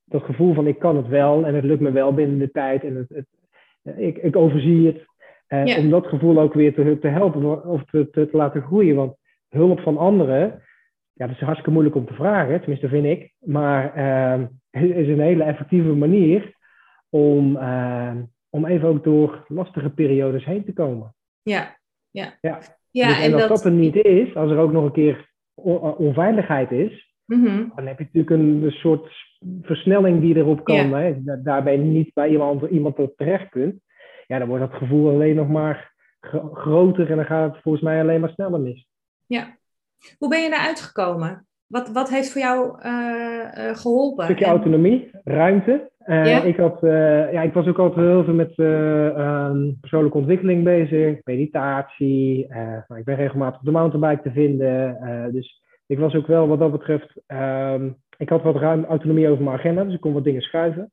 dat 0.05 0.23
gevoel 0.23 0.55
van 0.55 0.67
ik 0.67 0.79
kan 0.79 0.97
het 0.97 1.09
wel 1.09 1.47
en 1.47 1.55
het 1.55 1.65
lukt 1.65 1.81
me 1.81 1.91
wel 1.93 2.15
binnen 2.15 2.39
de 2.39 2.51
tijd 2.51 2.85
en 2.85 2.97
het, 2.97 3.09
het 3.09 3.27
ik, 3.97 4.17
ik 4.17 4.37
overzie 4.37 4.87
het. 4.87 5.05
Uh, 5.69 5.79
Om 5.79 5.91
dat 5.91 6.07
gevoel 6.07 6.39
ook 6.41 6.55
weer 6.55 6.75
te, 6.75 6.99
te 7.01 7.09
helpen 7.09 7.65
of 7.65 7.85
te, 7.85 8.11
te, 8.11 8.31
te, 8.31 8.37
laten 8.37 8.63
groeien. 8.63 8.97
Want 8.97 9.17
hulp 9.49 9.81
van 9.81 9.97
anderen, 9.97 10.63
ja, 11.13 11.27
dat 11.27 11.35
is 11.35 11.41
hartstikke 11.41 11.71
moeilijk 11.71 11.97
om 11.97 12.07
te 12.07 12.15
vragen, 12.15 12.61
tenminste 12.61 12.89
vind 12.89 13.05
ik. 13.05 13.33
Maar 13.39 13.97
het 14.71 14.91
is 14.91 15.09
een 15.09 15.21
hele 15.21 15.45
effectieve 15.45 15.93
manier 15.93 16.54
om, 17.15 17.59
om 18.51 18.67
even 18.67 18.89
ook 18.89 19.05
door 19.05 19.45
lastige 19.49 19.91
periodes 19.91 20.45
heen 20.45 20.65
te 20.65 20.73
komen. 20.73 21.15
Ja, 21.43 21.77
ja. 22.11 22.39
ja. 22.41 22.61
ja 22.91 23.09
dus, 23.09 23.21
en, 23.21 23.35
als 23.35 23.49
dat... 23.49 23.65
er 23.65 23.71
niet 23.71 23.95
is, 23.95 24.35
als 24.35 24.51
er 24.51 24.59
ook 24.59 24.73
nog 24.73 24.85
een 24.85 24.93
keer 24.93 25.33
onveiligheid 25.97 26.71
is, 26.71 27.15
mhm. 27.25 27.69
dan 27.75 27.87
heb 27.87 27.99
je 27.99 28.05
natuurlijk 28.05 28.31
een, 28.31 28.71
soort 28.71 29.13
versnelling 29.63 30.21
die 30.21 30.37
erop 30.37 30.65
kan. 30.65 30.89
Ja. 30.89 30.99
Hè? 30.99 31.15
Daarbij 31.43 31.77
niet 31.77 32.15
bij 32.15 32.29
iemand, 32.29 32.71
iemand 32.71 32.99
er 32.99 33.15
terecht 33.17 33.49
kunt. 33.49 33.81
Ja, 34.27 34.39
dan 34.39 34.49
wordt 34.49 34.71
dat 34.71 34.79
gevoel 34.79 35.09
alleen 35.09 35.37
nog 35.37 35.49
maar 35.49 35.93
groter 36.53 37.11
en 37.11 37.17
dan 37.17 37.25
gaat 37.25 37.53
het 37.53 37.63
volgens 37.63 37.85
mij 37.85 38.01
alleen 38.01 38.21
maar 38.21 38.31
sneller 38.31 38.61
mis. 38.61 38.87
Ja. 39.27 39.57
Hoe 40.19 40.29
ben 40.29 40.43
je 40.43 40.49
eruit 40.49 40.81
gekomen? 40.81 41.47
Wat, 41.67 41.89
wat 41.89 42.11
heeft 42.11 42.33
voor 42.33 42.41
jou 42.41 42.87
uh, 42.87 43.77
geholpen? 43.77 44.25
Een 44.25 44.31
stukje 44.31 44.51
autonomie, 44.51 45.11
ruimte. 45.25 45.93
Uh, 46.07 46.45
ik, 46.45 46.57
had, 46.57 46.83
uh, 46.83 47.33
ja, 47.33 47.43
ik 47.43 47.53
was 47.53 47.67
ook 47.67 47.79
altijd 47.79 48.07
heel 48.07 48.25
veel 48.25 48.35
met 48.35 48.59
um, 48.59 49.77
persoonlijke 49.81 50.19
ontwikkeling 50.19 50.65
bezig, 50.65 51.19
meditatie. 51.25 52.47
Nou, 52.89 53.01
ik 53.01 53.05
ben 53.05 53.17
regelmatig 53.17 53.59
op 53.59 53.65
de 53.65 53.71
mountainbike 53.71 54.23
te 54.23 54.31
vinden. 54.31 54.99
dus 55.33 55.63
ik 55.87 55.99
was 55.99 56.15
ook 56.15 56.27
wel 56.27 56.49
wat 56.49 56.59
dat 56.59 56.73
betreft, 56.73 57.23
um, 57.27 57.97
ik 58.17 58.29
had 58.29 58.43
wat 58.43 58.57
ruim 58.57 58.85
autonomie 58.85 59.29
over 59.29 59.45
mijn 59.45 59.57
agenda, 59.57 59.85
dus 59.85 59.95
ik 59.95 60.01
kon 60.01 60.13
wat 60.13 60.25
dingen 60.25 60.43
schuiven. 60.43 60.93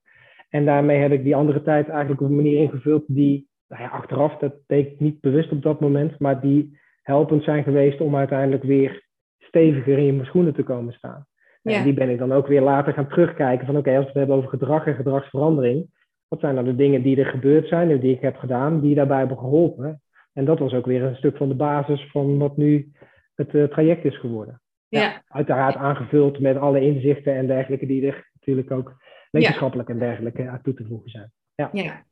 En 0.50 0.66
daarmee 0.66 0.98
heb 0.98 1.12
ik 1.12 1.24
die 1.24 1.36
andere 1.36 1.62
tijd 1.62 1.90
eigenlijk 1.90 2.22
op 2.22 2.28
een 2.28 2.36
manier 2.36 2.58
ingevuld 2.58 3.04
die, 3.08 3.48
nou 3.68 3.82
ja, 3.82 3.90
achteraf, 3.90 4.38
dat 4.38 4.54
deed 4.68 4.88
ik 4.88 5.00
niet 5.00 5.22
bewust 5.22 5.52
op 5.52 5.62
dat 5.62 5.80
moment, 5.80 6.20
maar 6.20 6.42
die 6.42 6.80
helpend 7.02 7.44
zijn 7.44 7.64
geweest 7.64 8.02
om 8.02 8.16
uiteindelijk 8.16 8.64
weer 8.64 9.08
steviger 9.40 9.98
in 9.98 10.16
je 10.16 10.26
schoenen 10.26 10.54
te 10.54 10.64
komen 10.64 10.94
staan. 10.94 11.26
Ja. 11.62 11.78
En 11.78 11.84
die 11.84 11.94
ben 11.94 12.10
ik 12.10 12.18
dan 12.18 12.32
ook 12.32 12.48
weer 12.48 12.62
later 12.62 12.94
gaan 12.94 13.08
terugkijken 13.08 13.66
van 13.66 13.78
oké, 13.78 13.90
als 13.90 14.00
we 14.00 14.06
het 14.06 14.18
hebben 14.18 14.36
over 14.36 14.50
gedrag 14.50 14.86
en 14.86 14.96
gedragsverandering, 14.96 15.90
wat 16.28 16.40
zijn 16.40 16.56
dan 16.56 16.66
de 16.66 16.76
dingen 16.76 17.04
die 17.04 17.18
er 17.18 17.26
gebeurd 17.26 17.68
zijn 17.68 17.92
en 17.92 18.00
die 18.00 18.16
ik 18.16 18.22
heb 18.22 18.38
gedaan, 18.38 18.82
die 18.82 18.96
daarbij 18.96 19.18
hebben 19.18 19.38
geholpen? 19.38 20.02
En 20.34 20.46
dat 20.46 20.60
was 20.60 20.74
ook 20.74 20.86
weer 20.86 21.04
een 21.04 21.16
stuk 21.16 21.38
van 21.38 21.48
de 21.48 21.56
basis 21.56 22.12
van 22.12 22.38
wat 22.38 22.58
nu 22.58 22.92
het 23.36 23.54
uh, 23.54 23.64
traject 23.64 24.06
is 24.06 24.20
geworden. 24.20 24.62
Ja. 24.88 25.22
uiteraard 25.28 25.76
aangevuld 25.76 26.40
met 26.40 26.58
alle 26.58 26.82
inzichten 26.82 27.36
en 27.36 27.48
dergelijke 27.48 27.86
die 27.86 28.08
er 28.08 28.30
natuurlijk 28.34 28.72
ook 28.72 28.96
wetenschappelijk 29.30 29.90
en 29.90 30.00
dergelijke 30.00 30.50
aan 30.50 30.62
toe 30.62 30.74
te 30.74 30.86
voegen 30.86 31.10
zijn. 31.10 31.32
Ja. 31.56 31.70
ja. 31.74 32.04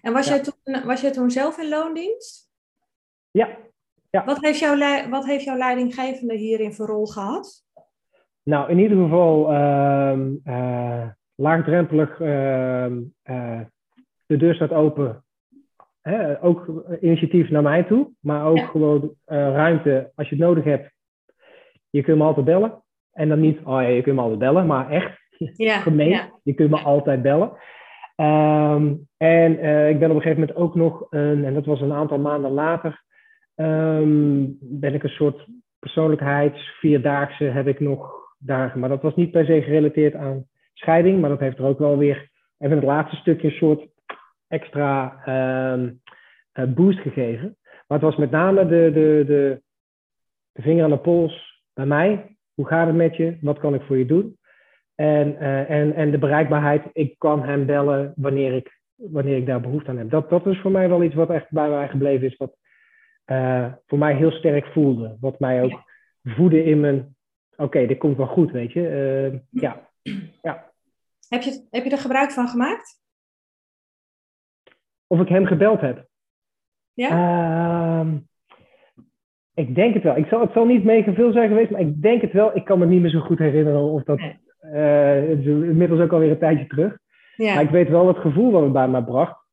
En 0.00 0.12
was, 0.12 0.28
jij 0.28 0.40
toen, 0.42 0.84
was 0.84 1.00
jij 1.00 1.12
toen 1.12 1.30
zelf 1.30 1.58
in 1.58 1.68
loondienst? 1.68 2.50
Ja, 3.30 3.58
ja. 4.10 4.24
Wat, 4.24 4.40
heeft 4.40 4.58
jouw, 4.58 5.08
wat 5.08 5.24
heeft 5.24 5.44
jouw 5.44 5.56
leidinggevende 5.56 6.34
hierin 6.36 6.74
voor 6.74 6.86
rol 6.86 7.06
gehad? 7.06 7.64
Nou, 8.42 8.70
in 8.70 8.78
ieder 8.78 8.96
geval 8.96 9.52
uh, 9.52 11.08
laagdrempelig. 11.34 12.20
Uh, 12.20 13.60
de 14.32 14.38
deur 14.38 14.54
staat 14.54 14.72
open. 14.72 15.24
Hè? 16.00 16.42
Ook 16.42 16.84
initiatief 17.00 17.50
naar 17.50 17.62
mij 17.62 17.82
toe, 17.82 18.10
maar 18.20 18.44
ook 18.46 18.58
gewoon 18.58 19.14
eh, 19.24 19.36
ruimte 19.36 20.10
als 20.14 20.28
je 20.28 20.34
het 20.34 20.44
nodig 20.44 20.64
hebt. 20.64 20.92
Je 21.90 22.02
kunt 22.02 22.18
me 22.18 22.24
altijd 22.24 22.46
bellen. 22.46 22.82
En 23.12 23.28
dan 23.28 23.40
niet, 23.40 23.58
oh 23.64 23.82
ja, 23.82 23.88
je 23.88 24.02
kunt 24.02 24.16
me 24.16 24.22
altijd 24.22 24.38
bellen, 24.38 24.66
maar 24.66 24.90
echt 24.90 25.18
ja, 25.56 25.80
gemeen. 25.80 26.08
Ja. 26.08 26.30
Je 26.42 26.54
kunt 26.54 26.70
me 26.70 26.78
altijd 26.78 27.22
bellen. 27.22 27.52
Um, 28.16 29.08
en 29.16 29.52
uh, 29.52 29.88
ik 29.88 29.98
ben 29.98 30.10
op 30.10 30.16
een 30.16 30.22
gegeven 30.22 30.40
moment 30.40 30.56
ook 30.56 30.74
nog, 30.74 31.06
een, 31.10 31.44
en 31.44 31.54
dat 31.54 31.64
was 31.64 31.80
een 31.80 31.92
aantal 31.92 32.18
maanden 32.18 32.50
later, 32.50 33.02
um, 33.54 34.56
ben 34.60 34.94
ik 34.94 35.02
een 35.02 35.08
soort 35.08 35.46
persoonlijkheidsvierdaagse 35.78 37.44
heb 37.44 37.66
ik 37.66 37.80
nog 37.80 38.21
dagen. 38.44 38.80
Maar 38.80 38.88
dat 38.88 39.02
was 39.02 39.14
niet 39.14 39.30
per 39.30 39.44
se 39.44 39.62
gerelateerd 39.62 40.14
aan 40.14 40.44
scheiding, 40.72 41.20
maar 41.20 41.30
dat 41.30 41.40
heeft 41.40 41.58
er 41.58 41.64
ook 41.64 41.78
wel 41.78 41.98
weer 41.98 42.30
even 42.58 42.76
het 42.76 42.86
laatste 42.86 43.16
stukje 43.16 43.48
een 43.48 43.54
soort 43.54 43.86
extra 44.48 45.22
um, 45.74 46.00
boost 46.74 46.98
gegeven. 46.98 47.56
Maar 47.86 47.98
het 47.98 48.08
was 48.08 48.16
met 48.16 48.30
name 48.30 48.66
de, 48.66 48.90
de, 48.92 49.24
de, 49.26 49.62
de 50.52 50.62
vinger 50.62 50.84
aan 50.84 50.90
de 50.90 50.98
pols 50.98 51.62
bij 51.74 51.86
mij. 51.86 52.36
Hoe 52.54 52.66
gaat 52.66 52.86
het 52.86 52.96
met 52.96 53.16
je? 53.16 53.38
Wat 53.40 53.58
kan 53.58 53.74
ik 53.74 53.82
voor 53.82 53.98
je 53.98 54.06
doen? 54.06 54.36
En, 54.94 55.28
uh, 55.28 55.70
en, 55.70 55.94
en 55.94 56.10
de 56.10 56.18
bereikbaarheid, 56.18 56.82
ik 56.92 57.18
kan 57.18 57.42
hem 57.42 57.66
bellen 57.66 58.12
wanneer 58.16 58.52
ik, 58.52 58.80
wanneer 58.94 59.36
ik 59.36 59.46
daar 59.46 59.60
behoefte 59.60 59.90
aan 59.90 59.98
heb. 59.98 60.10
Dat, 60.10 60.30
dat 60.30 60.46
is 60.46 60.60
voor 60.60 60.70
mij 60.70 60.88
wel 60.88 61.02
iets 61.02 61.14
wat 61.14 61.30
echt 61.30 61.50
bij 61.50 61.68
mij 61.68 61.88
gebleven 61.88 62.26
is, 62.26 62.36
wat 62.36 62.56
uh, 63.26 63.72
voor 63.86 63.98
mij 63.98 64.14
heel 64.14 64.30
sterk 64.30 64.66
voelde. 64.66 65.16
Wat 65.20 65.40
mij 65.40 65.62
ook 65.62 65.82
voedde 66.22 66.64
in 66.64 66.80
mijn 66.80 67.16
oké, 67.56 67.86
dit 67.86 67.98
komt 67.98 68.16
wel 68.16 68.26
goed, 68.26 68.50
weet 68.50 68.72
je. 68.72 68.80
Uh, 68.80 69.38
ja. 69.50 69.88
ja. 70.42 70.72
Heb, 71.28 71.42
je, 71.42 71.66
heb 71.70 71.84
je 71.84 71.90
er 71.90 71.98
gebruik 71.98 72.30
van 72.30 72.48
gemaakt? 72.48 73.00
Of 75.06 75.20
ik 75.20 75.28
hem 75.28 75.46
gebeld 75.46 75.80
heb? 75.80 76.06
Ja? 76.92 78.04
Uh, 78.04 78.12
ik 79.54 79.74
denk 79.74 79.94
het 79.94 80.02
wel. 80.02 80.16
Ik 80.16 80.26
zal, 80.26 80.40
het 80.40 80.52
zal 80.52 80.64
niet 80.64 80.84
mega 80.84 81.12
veel 81.12 81.32
zijn 81.32 81.48
geweest, 81.48 81.70
maar 81.70 81.80
ik 81.80 82.02
denk 82.02 82.20
het 82.20 82.32
wel. 82.32 82.56
Ik 82.56 82.64
kan 82.64 82.78
me 82.78 82.86
niet 82.86 83.00
meer 83.00 83.10
zo 83.10 83.20
goed 83.20 83.38
herinneren 83.38 83.80
of 83.80 84.02
dat... 84.02 84.18
Nee. 84.18 84.40
Uh, 84.62 85.28
het 85.28 85.38
is 85.38 85.46
inmiddels 85.46 86.00
ook 86.00 86.12
alweer 86.12 86.30
een 86.30 86.38
tijdje 86.38 86.66
terug. 86.66 86.98
Ja. 87.36 87.54
Maar 87.54 87.62
ik 87.62 87.70
weet 87.70 87.88
wel 87.88 88.08
het 88.08 88.18
gevoel 88.18 88.50
wat 88.50 88.62
het 88.62 88.72
bij 88.72 88.88
mij 88.88 89.02
bracht. 89.02 89.46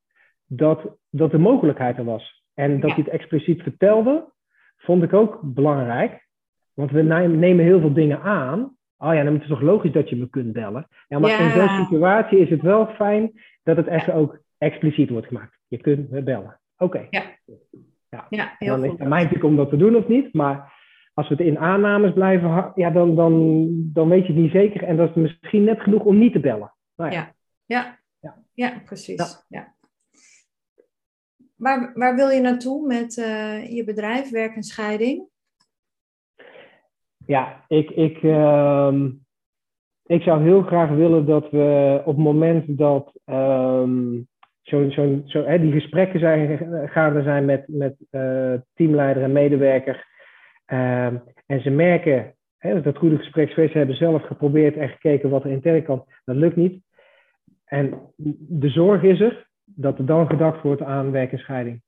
Dat, 0.45 0.97
dat 1.09 1.31
de 1.31 1.37
mogelijkheid 1.37 1.97
er 1.97 2.03
was. 2.03 2.43
En 2.53 2.79
dat 2.79 2.89
hij 2.91 3.03
het 3.03 3.13
expliciet 3.13 3.61
vertelde, 3.61 4.31
vond 4.77 5.03
ik 5.03 5.13
ook 5.13 5.39
belangrijk. 5.43 6.27
Want 6.79 6.91
we 6.91 7.01
nemen 7.01 7.65
heel 7.65 7.79
veel 7.79 7.93
dingen 7.93 8.21
aan. 8.21 8.75
Oh 8.97 9.13
ja, 9.13 9.23
dan 9.23 9.33
is 9.33 9.39
het 9.39 9.49
toch 9.49 9.61
logisch 9.61 9.91
dat 9.91 10.09
je 10.09 10.15
me 10.15 10.29
kunt 10.29 10.53
bellen. 10.53 10.87
Ja, 11.07 11.19
maar 11.19 11.41
in 11.41 11.51
zo'n 11.51 11.85
situatie 11.85 12.39
is 12.39 12.49
het 12.49 12.61
wel 12.61 12.87
fijn 12.87 13.31
dat 13.63 13.77
het 13.77 13.87
echt 13.87 14.11
ook 14.11 14.39
expliciet 14.57 15.09
wordt 15.09 15.27
gemaakt. 15.27 15.57
Je 15.67 15.77
kunt 15.77 16.09
me 16.09 16.21
bellen. 16.23 16.59
Oké. 16.77 17.07
Ja. 17.09 17.23
Ja. 18.09 18.25
ja 18.29 18.55
heel 18.57 18.75
dan 18.75 18.83
is 18.83 18.91
het 18.91 18.99
mij 18.99 19.09
natuurlijk 19.09 19.43
om 19.43 19.55
dat 19.55 19.69
te 19.69 19.77
doen 19.77 19.95
of 19.95 20.07
niet. 20.07 20.33
Maar 20.33 20.73
als 21.13 21.27
we 21.27 21.35
het 21.35 21.45
in 21.45 21.57
aannames 21.57 22.13
blijven, 22.13 22.71
ja, 22.75 22.89
dan, 22.89 23.15
dan, 23.15 23.67
dan 23.93 24.09
weet 24.09 24.25
je 24.25 24.33
het 24.33 24.41
niet 24.41 24.51
zeker. 24.51 24.83
En 24.83 24.97
dat 24.97 25.09
is 25.09 25.15
misschien 25.15 25.63
net 25.63 25.79
genoeg 25.79 26.03
om 26.03 26.17
niet 26.17 26.33
te 26.33 26.39
bellen. 26.39 26.73
Nou 26.95 27.11
ja. 27.11 27.33
Ja. 27.65 27.99
Ja. 28.19 28.37
ja. 28.53 28.81
precies. 28.85 29.45
Ja. 29.47 29.75
Waar, 31.55 31.91
waar 31.93 32.15
wil 32.15 32.29
je 32.29 32.41
naartoe 32.41 32.87
met 32.87 33.17
uh, 33.17 33.75
je 33.75 33.83
bedrijf, 33.83 34.29
werk 34.29 34.55
en 34.55 34.63
scheiding? 34.63 35.28
Ja, 37.29 37.63
ik, 37.67 37.89
ik, 37.89 38.21
uh, 38.21 38.93
ik 40.05 40.21
zou 40.21 40.43
heel 40.43 40.61
graag 40.61 40.89
willen 40.89 41.25
dat 41.25 41.49
we 41.49 41.99
op 42.05 42.15
het 42.15 42.23
moment 42.25 42.77
dat 42.77 43.19
um, 43.25 44.27
zo, 44.61 44.89
zo, 44.89 45.21
zo, 45.25 45.57
die 45.57 45.71
gesprekken 45.71 46.19
zijn, 46.19 46.59
gaande 46.89 47.23
zijn 47.23 47.45
met, 47.45 47.63
met 47.67 47.95
uh, 48.11 48.53
teamleider 48.73 49.23
en 49.23 49.31
medewerker. 49.31 50.05
Uh, 50.67 51.05
en 51.45 51.61
ze 51.61 51.69
merken 51.69 52.35
hè, 52.57 52.81
dat 52.81 52.97
goede 52.97 53.17
gesprek 53.17 53.51
Ze 53.51 53.69
hebben 53.71 53.95
zelf 53.95 54.25
geprobeerd 54.25 54.77
en 54.77 54.89
gekeken 54.89 55.29
wat 55.29 55.43
er 55.43 55.51
intern 55.51 55.83
kan. 55.83 56.05
Dat 56.25 56.35
lukt 56.35 56.55
niet. 56.55 56.81
En 57.65 58.13
de 58.37 58.69
zorg 58.69 59.03
is 59.03 59.19
er 59.19 59.47
dat 59.65 59.97
er 59.97 60.05
dan 60.05 60.27
gedacht 60.27 60.61
wordt 60.61 60.81
aan 60.81 61.11
werk 61.11 61.31
en 61.31 61.39
scheiding. 61.39 61.81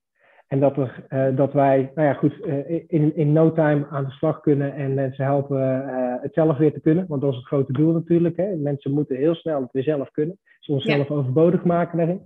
En 0.52 0.60
dat, 0.60 0.78
er, 0.78 1.06
uh, 1.10 1.36
dat 1.38 1.54
wij, 1.54 1.92
nou 1.96 2.08
ja, 2.08 2.14
goed, 2.14 2.34
uh, 2.46 2.70
in, 2.88 3.16
in 3.16 3.32
no 3.32 3.52
time 3.52 3.88
aan 3.90 4.04
de 4.04 4.12
slag 4.12 4.40
kunnen 4.40 4.74
en 4.74 4.94
mensen 4.94 5.26
helpen 5.26 5.86
uh, 5.88 6.22
het 6.22 6.34
zelf 6.34 6.58
weer 6.58 6.74
te 6.74 6.82
kunnen. 6.82 7.06
Want 7.08 7.22
dat 7.22 7.32
is 7.32 7.38
het 7.38 7.48
grote 7.48 7.74
doel 7.74 7.94
natuurlijk. 7.94 8.38
Hè. 8.38 8.56
Mensen 8.56 8.92
moeten 8.92 9.16
heel 9.16 9.36
snel 9.36 9.62
het 9.62 9.72
weer 9.72 9.84
zelf 9.84 10.12
kunnen. 10.12 10.40
Ze 10.60 10.72
onszelf 10.72 11.08
ja. 11.08 11.14
overbodig 11.14 11.64
maken 11.64 11.98
daarin. 11.98 12.22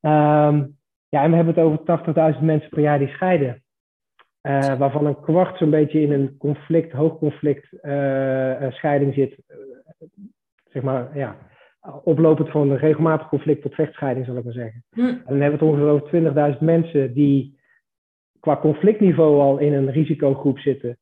Um, 0.00 0.76
ja, 1.08 1.22
en 1.22 1.30
we 1.30 1.36
hebben 1.36 1.54
het 1.54 1.64
over 1.64 2.34
80.000 2.34 2.40
mensen 2.42 2.70
per 2.70 2.80
jaar 2.80 2.98
die 2.98 3.08
scheiden. 3.08 3.62
waarvan 4.78 5.06
een 5.06 5.20
kwart 5.20 5.58
zo'n 5.58 5.70
beetje 5.70 6.00
in 6.00 6.12
een 6.12 6.36
conflict, 6.38 6.92
hoogconflict 6.92 7.68
scheiding 8.68 9.14
zit. 9.14 9.36
zeg 10.64 10.82
maar, 10.82 11.18
ja, 11.18 11.36
oplopend 12.04 12.50
van 12.50 12.70
een 12.70 12.76
regelmatig 12.76 13.28
conflict 13.28 13.62
tot 13.62 13.74
vechtscheiding, 13.74 14.26
zal 14.26 14.36
ik 14.36 14.44
maar 14.44 14.52
zeggen. 14.52 14.84
Hm. 14.90 15.00
En 15.00 15.22
dan 15.26 15.40
hebben 15.40 15.58
we 15.58 15.64
het 15.66 15.74
ongeveer 15.74 16.32
over 16.32 16.54
20.000 16.54 16.58
mensen 16.60 17.14
die 17.14 17.58
qua 18.40 18.56
conflictniveau 18.56 19.40
al 19.40 19.58
in 19.58 19.72
een 19.72 19.90
risicogroep 19.90 20.58
zitten. 20.58 20.98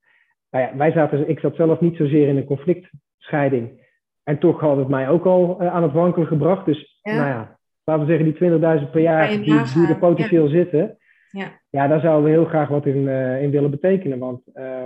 Nou 0.50 0.64
ja, 0.64 0.76
wij 0.76 0.92
zaten, 0.92 1.28
ik 1.28 1.38
zat 1.38 1.54
zelf 1.54 1.80
niet 1.80 1.96
zozeer 1.96 2.28
in 2.28 2.36
een 2.36 2.44
conflictscheiding. 2.44 3.90
En 4.22 4.38
toch 4.38 4.60
had 4.60 4.76
het 4.76 4.88
mij 4.88 5.08
ook 5.08 5.26
al 5.26 5.62
uh, 5.62 5.74
aan 5.74 5.82
het 5.82 5.92
wankelen 5.92 6.26
gebracht. 6.26 6.66
Dus 6.66 7.00
nou 7.02 7.16
ja, 7.16 7.58
laten 7.84 8.06
we 8.06 8.16
zeggen 8.16 8.60
die 8.60 8.84
20.000 8.84 8.90
per 8.90 9.00
jaar 9.00 9.28
die, 9.28 9.38
die, 9.38 9.88
er 9.88 9.98
potentieel 9.98 10.48
zitten. 10.48 10.96
Ja. 11.30 11.60
ja, 11.70 11.86
daar 11.86 12.00
zouden 12.00 12.24
we 12.24 12.30
heel 12.30 12.44
graag 12.44 12.68
wat 12.68 12.86
in, 12.86 12.96
uh, 12.96 13.42
in 13.42 13.50
willen 13.50 13.70
betekenen. 13.70 14.18
Want 14.18 14.42
uh, 14.54 14.82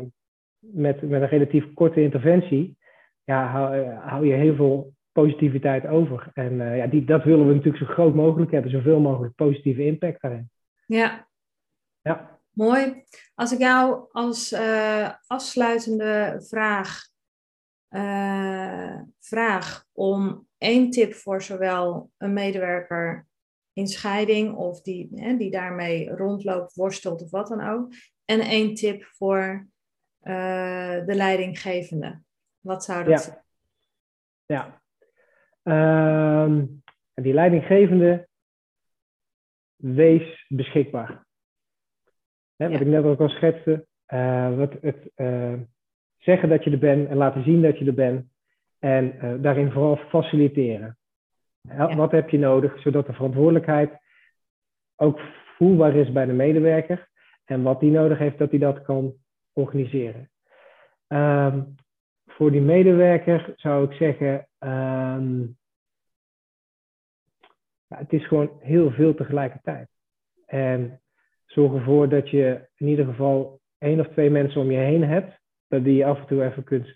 met, 0.59 1.03
met 1.03 1.23
een 1.23 1.29
relatief 1.29 1.75
korte 1.75 2.03
interventie 2.03 2.77
ja, 3.27 3.47
hou, 3.47 3.87
hou 3.87 4.27
je 4.27 4.33
heel 4.33 4.55
veel 4.55 4.93
positiviteit 5.23 5.87
over. 5.87 6.31
En 6.35 6.53
uh, 6.53 6.77
ja, 6.77 6.87
die, 6.87 7.05
dat 7.05 7.25
willen 7.25 7.47
we 7.47 7.55
natuurlijk 7.55 7.85
zo 7.85 7.93
groot 7.93 8.15
mogelijk 8.15 8.51
hebben, 8.51 8.71
zoveel 8.71 9.01
mogelijk 9.01 9.35
positieve 9.35 9.85
impact 9.85 10.21
daarin. 10.21 10.51
Ja. 10.87 11.29
Ja. 12.03 12.41
Mooi. 12.51 13.05
Als 13.35 13.53
ik 13.53 13.59
jou 13.59 14.09
als 14.13 14.53
uh, 14.53 15.11
afsluitende 15.27 16.45
vraag 16.49 17.09
uh, 17.91 19.01
vraag 19.21 19.85
om 19.93 20.47
één 20.59 20.91
tip 20.91 21.15
voor 21.15 21.43
zowel 21.43 22.11
een 22.19 22.33
medewerker 22.33 23.27
in 23.73 23.87
scheiding 23.87 24.55
of 24.55 24.83
die, 24.83 25.09
hè, 25.15 25.37
die 25.37 25.51
daarmee 25.51 26.11
rondloopt, 26.11 26.75
worstelt 26.75 27.23
of 27.23 27.31
wat 27.31 27.49
dan 27.49 27.69
ook, 27.69 27.93
en 28.25 28.41
één 28.41 28.75
tip 28.75 29.05
voor 29.05 29.67
de 30.23 31.13
leidinggevende. 31.15 32.21
Wat 32.61 32.85
zou 32.85 33.05
dat 33.05 33.13
ja. 33.13 33.19
zijn? 33.19 33.45
Ja, 34.47 34.83
Uh, 35.69 36.63
die 37.15 37.35
leidinggevende, 37.35 38.29
wees 39.77 40.45
beschikbaar. 40.49 41.27
Hè, 42.57 42.71
wat 42.71 42.81
ik 42.81 42.87
net 42.87 43.05
ook 43.05 43.21
al 43.21 43.29
schetste, 43.29 43.87
uh, 44.09 44.57
wat 44.57 44.73
het 44.81 45.11
uh, 45.17 45.53
zeggen 46.19 46.49
dat 46.49 46.65
je 46.65 46.71
er 46.71 46.79
bent 46.79 47.09
en 47.09 47.17
laten 47.17 47.43
zien 47.43 47.63
dat 47.63 47.79
je 47.79 47.85
er 47.85 47.95
bent. 47.95 48.27
En 48.79 49.15
uh, 49.15 49.43
daarin 49.43 49.73
vooral 49.73 49.97
faciliteren. 49.97 50.99
Ja. 51.61 51.97
Wat 51.97 52.11
heb 52.11 52.29
je 52.31 52.39
nodig, 52.39 52.81
zodat 52.81 53.07
de 53.07 53.13
verantwoordelijkheid 53.13 53.99
ook 54.97 55.21
voelbaar 55.57 55.95
is 55.95 56.13
bij 56.13 56.27
de 56.27 56.33
medewerker. 56.33 57.09
En 57.45 57.63
wat 57.63 57.81
die 57.81 57.91
nodig 57.91 58.19
heeft, 58.19 58.39
dat 58.39 58.51
hij 58.51 58.59
dat 58.59 58.83
kan 58.83 59.15
organiseren. 59.53 60.31
Ehm, 61.07 61.63
voor 62.37 62.51
die 62.51 62.61
medewerker 62.61 63.53
zou 63.57 63.85
ik 63.85 63.93
zeggen, 63.93 64.49
ja, 67.89 67.97
het 67.97 68.13
is 68.13 68.27
gewoon 68.27 68.51
heel 68.61 68.91
veel 68.91 69.15
tegelijkertijd. 69.15 69.89
En 70.47 71.01
zorg 71.47 71.75
ervoor 71.75 72.09
dat 72.09 72.31
je 72.31 72.69
in 72.77 72.87
ieder 72.87 73.05
geval 73.05 73.61
één 73.79 74.01
of 74.01 74.09
twee 74.09 74.31
mensen 74.31 74.61
om 74.61 74.71
je 74.71 74.79
heen 74.79 75.05
hebt, 75.05 75.41
dat 75.69 75.85
die 75.85 75.95
je 75.95 76.05
af 76.05 76.19
en 76.19 76.27
toe 76.27 76.45
even 76.45 76.65
kunt 76.65 76.95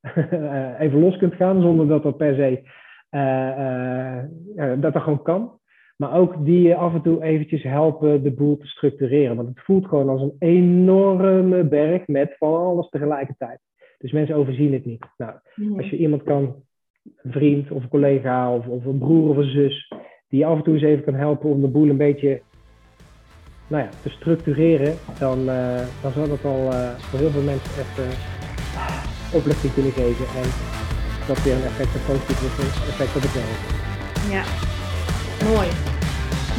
even 0.84 0.98
los 0.98 1.16
kunt 1.16 1.34
gaan, 1.34 1.60
zonder 1.60 1.88
dat 1.88 2.02
dat 2.02 2.16
per 2.16 2.34
se 2.34 2.62
uh, 3.10 4.22
ja, 4.56 4.76
dat 4.76 4.92
dat 4.92 5.02
gewoon 5.02 5.22
kan. 5.22 5.58
Maar 5.96 6.12
ook 6.12 6.44
die 6.44 6.62
je 6.62 6.74
af 6.74 6.94
en 6.94 7.02
toe 7.02 7.22
eventjes 7.22 7.62
helpen 7.62 8.22
de 8.22 8.32
boel 8.32 8.56
te 8.56 8.66
structureren. 8.66 9.36
Want 9.36 9.48
het 9.48 9.60
voelt 9.60 9.86
gewoon 9.86 10.08
als 10.08 10.20
een 10.22 10.36
enorme 10.38 11.64
berg 11.64 12.06
met 12.06 12.36
van 12.38 12.54
alles 12.54 12.88
tegelijkertijd. 12.88 13.60
Dus 13.98 14.12
mensen 14.12 14.34
overzien 14.34 14.72
het 14.72 14.84
niet. 14.84 15.06
Nou, 15.16 15.32
mhm. 15.54 15.78
als 15.78 15.90
je 15.90 15.96
iemand 15.96 16.22
kan, 16.22 16.64
een 17.22 17.32
vriend 17.32 17.70
of 17.70 17.82
een 17.82 17.88
collega 17.88 18.54
of, 18.54 18.66
of 18.66 18.84
een 18.84 18.98
broer 18.98 19.28
of 19.28 19.36
een 19.36 19.50
zus, 19.50 19.92
die 20.28 20.38
je 20.38 20.46
af 20.46 20.56
en 20.56 20.64
toe 20.64 20.74
eens 20.74 20.82
even 20.82 21.04
kan 21.04 21.14
helpen 21.14 21.50
om 21.50 21.60
de 21.60 21.68
boel 21.68 21.88
een 21.88 21.96
beetje 21.96 22.42
nou 23.66 23.82
ja, 23.82 23.88
te 24.02 24.10
structureren, 24.10 24.94
dan, 25.18 25.38
uh, 25.38 25.80
dan 26.02 26.12
zal 26.12 26.28
dat 26.28 26.44
al 26.44 26.72
uh, 26.72 26.90
voor 26.98 27.18
heel 27.18 27.30
veel 27.30 27.42
mensen 27.42 27.70
echt 27.82 27.98
uh, 27.98 28.04
opluchting 29.38 29.72
kunnen 29.72 29.92
geven. 29.92 30.26
En 30.40 30.48
dat 31.26 31.42
weer 31.42 31.54
een 31.54 31.70
effect, 31.70 31.94
een 31.94 32.06
positief 32.06 32.58
effect 32.88 33.16
op 33.16 33.22
het 33.22 33.34
werk. 33.34 33.62
Ja, 34.34 34.44
mooi. 35.52 35.68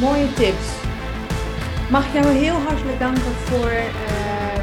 Mooie 0.00 0.28
tips. 0.40 0.68
Mag 1.90 2.06
ik 2.06 2.12
jou 2.22 2.26
heel 2.26 2.58
hartelijk 2.68 2.98
danken 2.98 3.32
voor, 3.48 3.70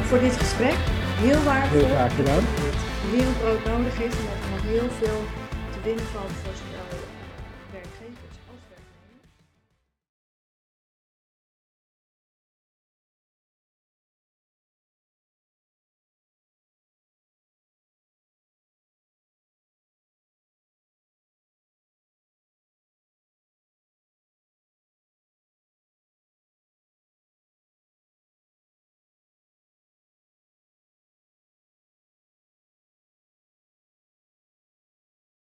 voor 0.08 0.18
dit 0.18 0.36
gesprek. 0.36 0.78
Heel 1.24 1.42
waardevol. 1.44 1.78
Heel 1.78 1.88
graag 1.88 2.16
gedaan. 2.16 2.65
De 3.06 3.12
wereld 3.12 3.42
ook 3.50 3.64
nodig 3.64 3.98
is 3.98 4.14
en 4.20 4.26
dat 4.30 4.40
er 4.44 4.50
nog 4.54 4.64
heel 4.74 4.90
veel 5.00 5.20
te 5.72 5.78
winnen 5.84 6.08
valt 6.14 6.32
voor 6.42 6.65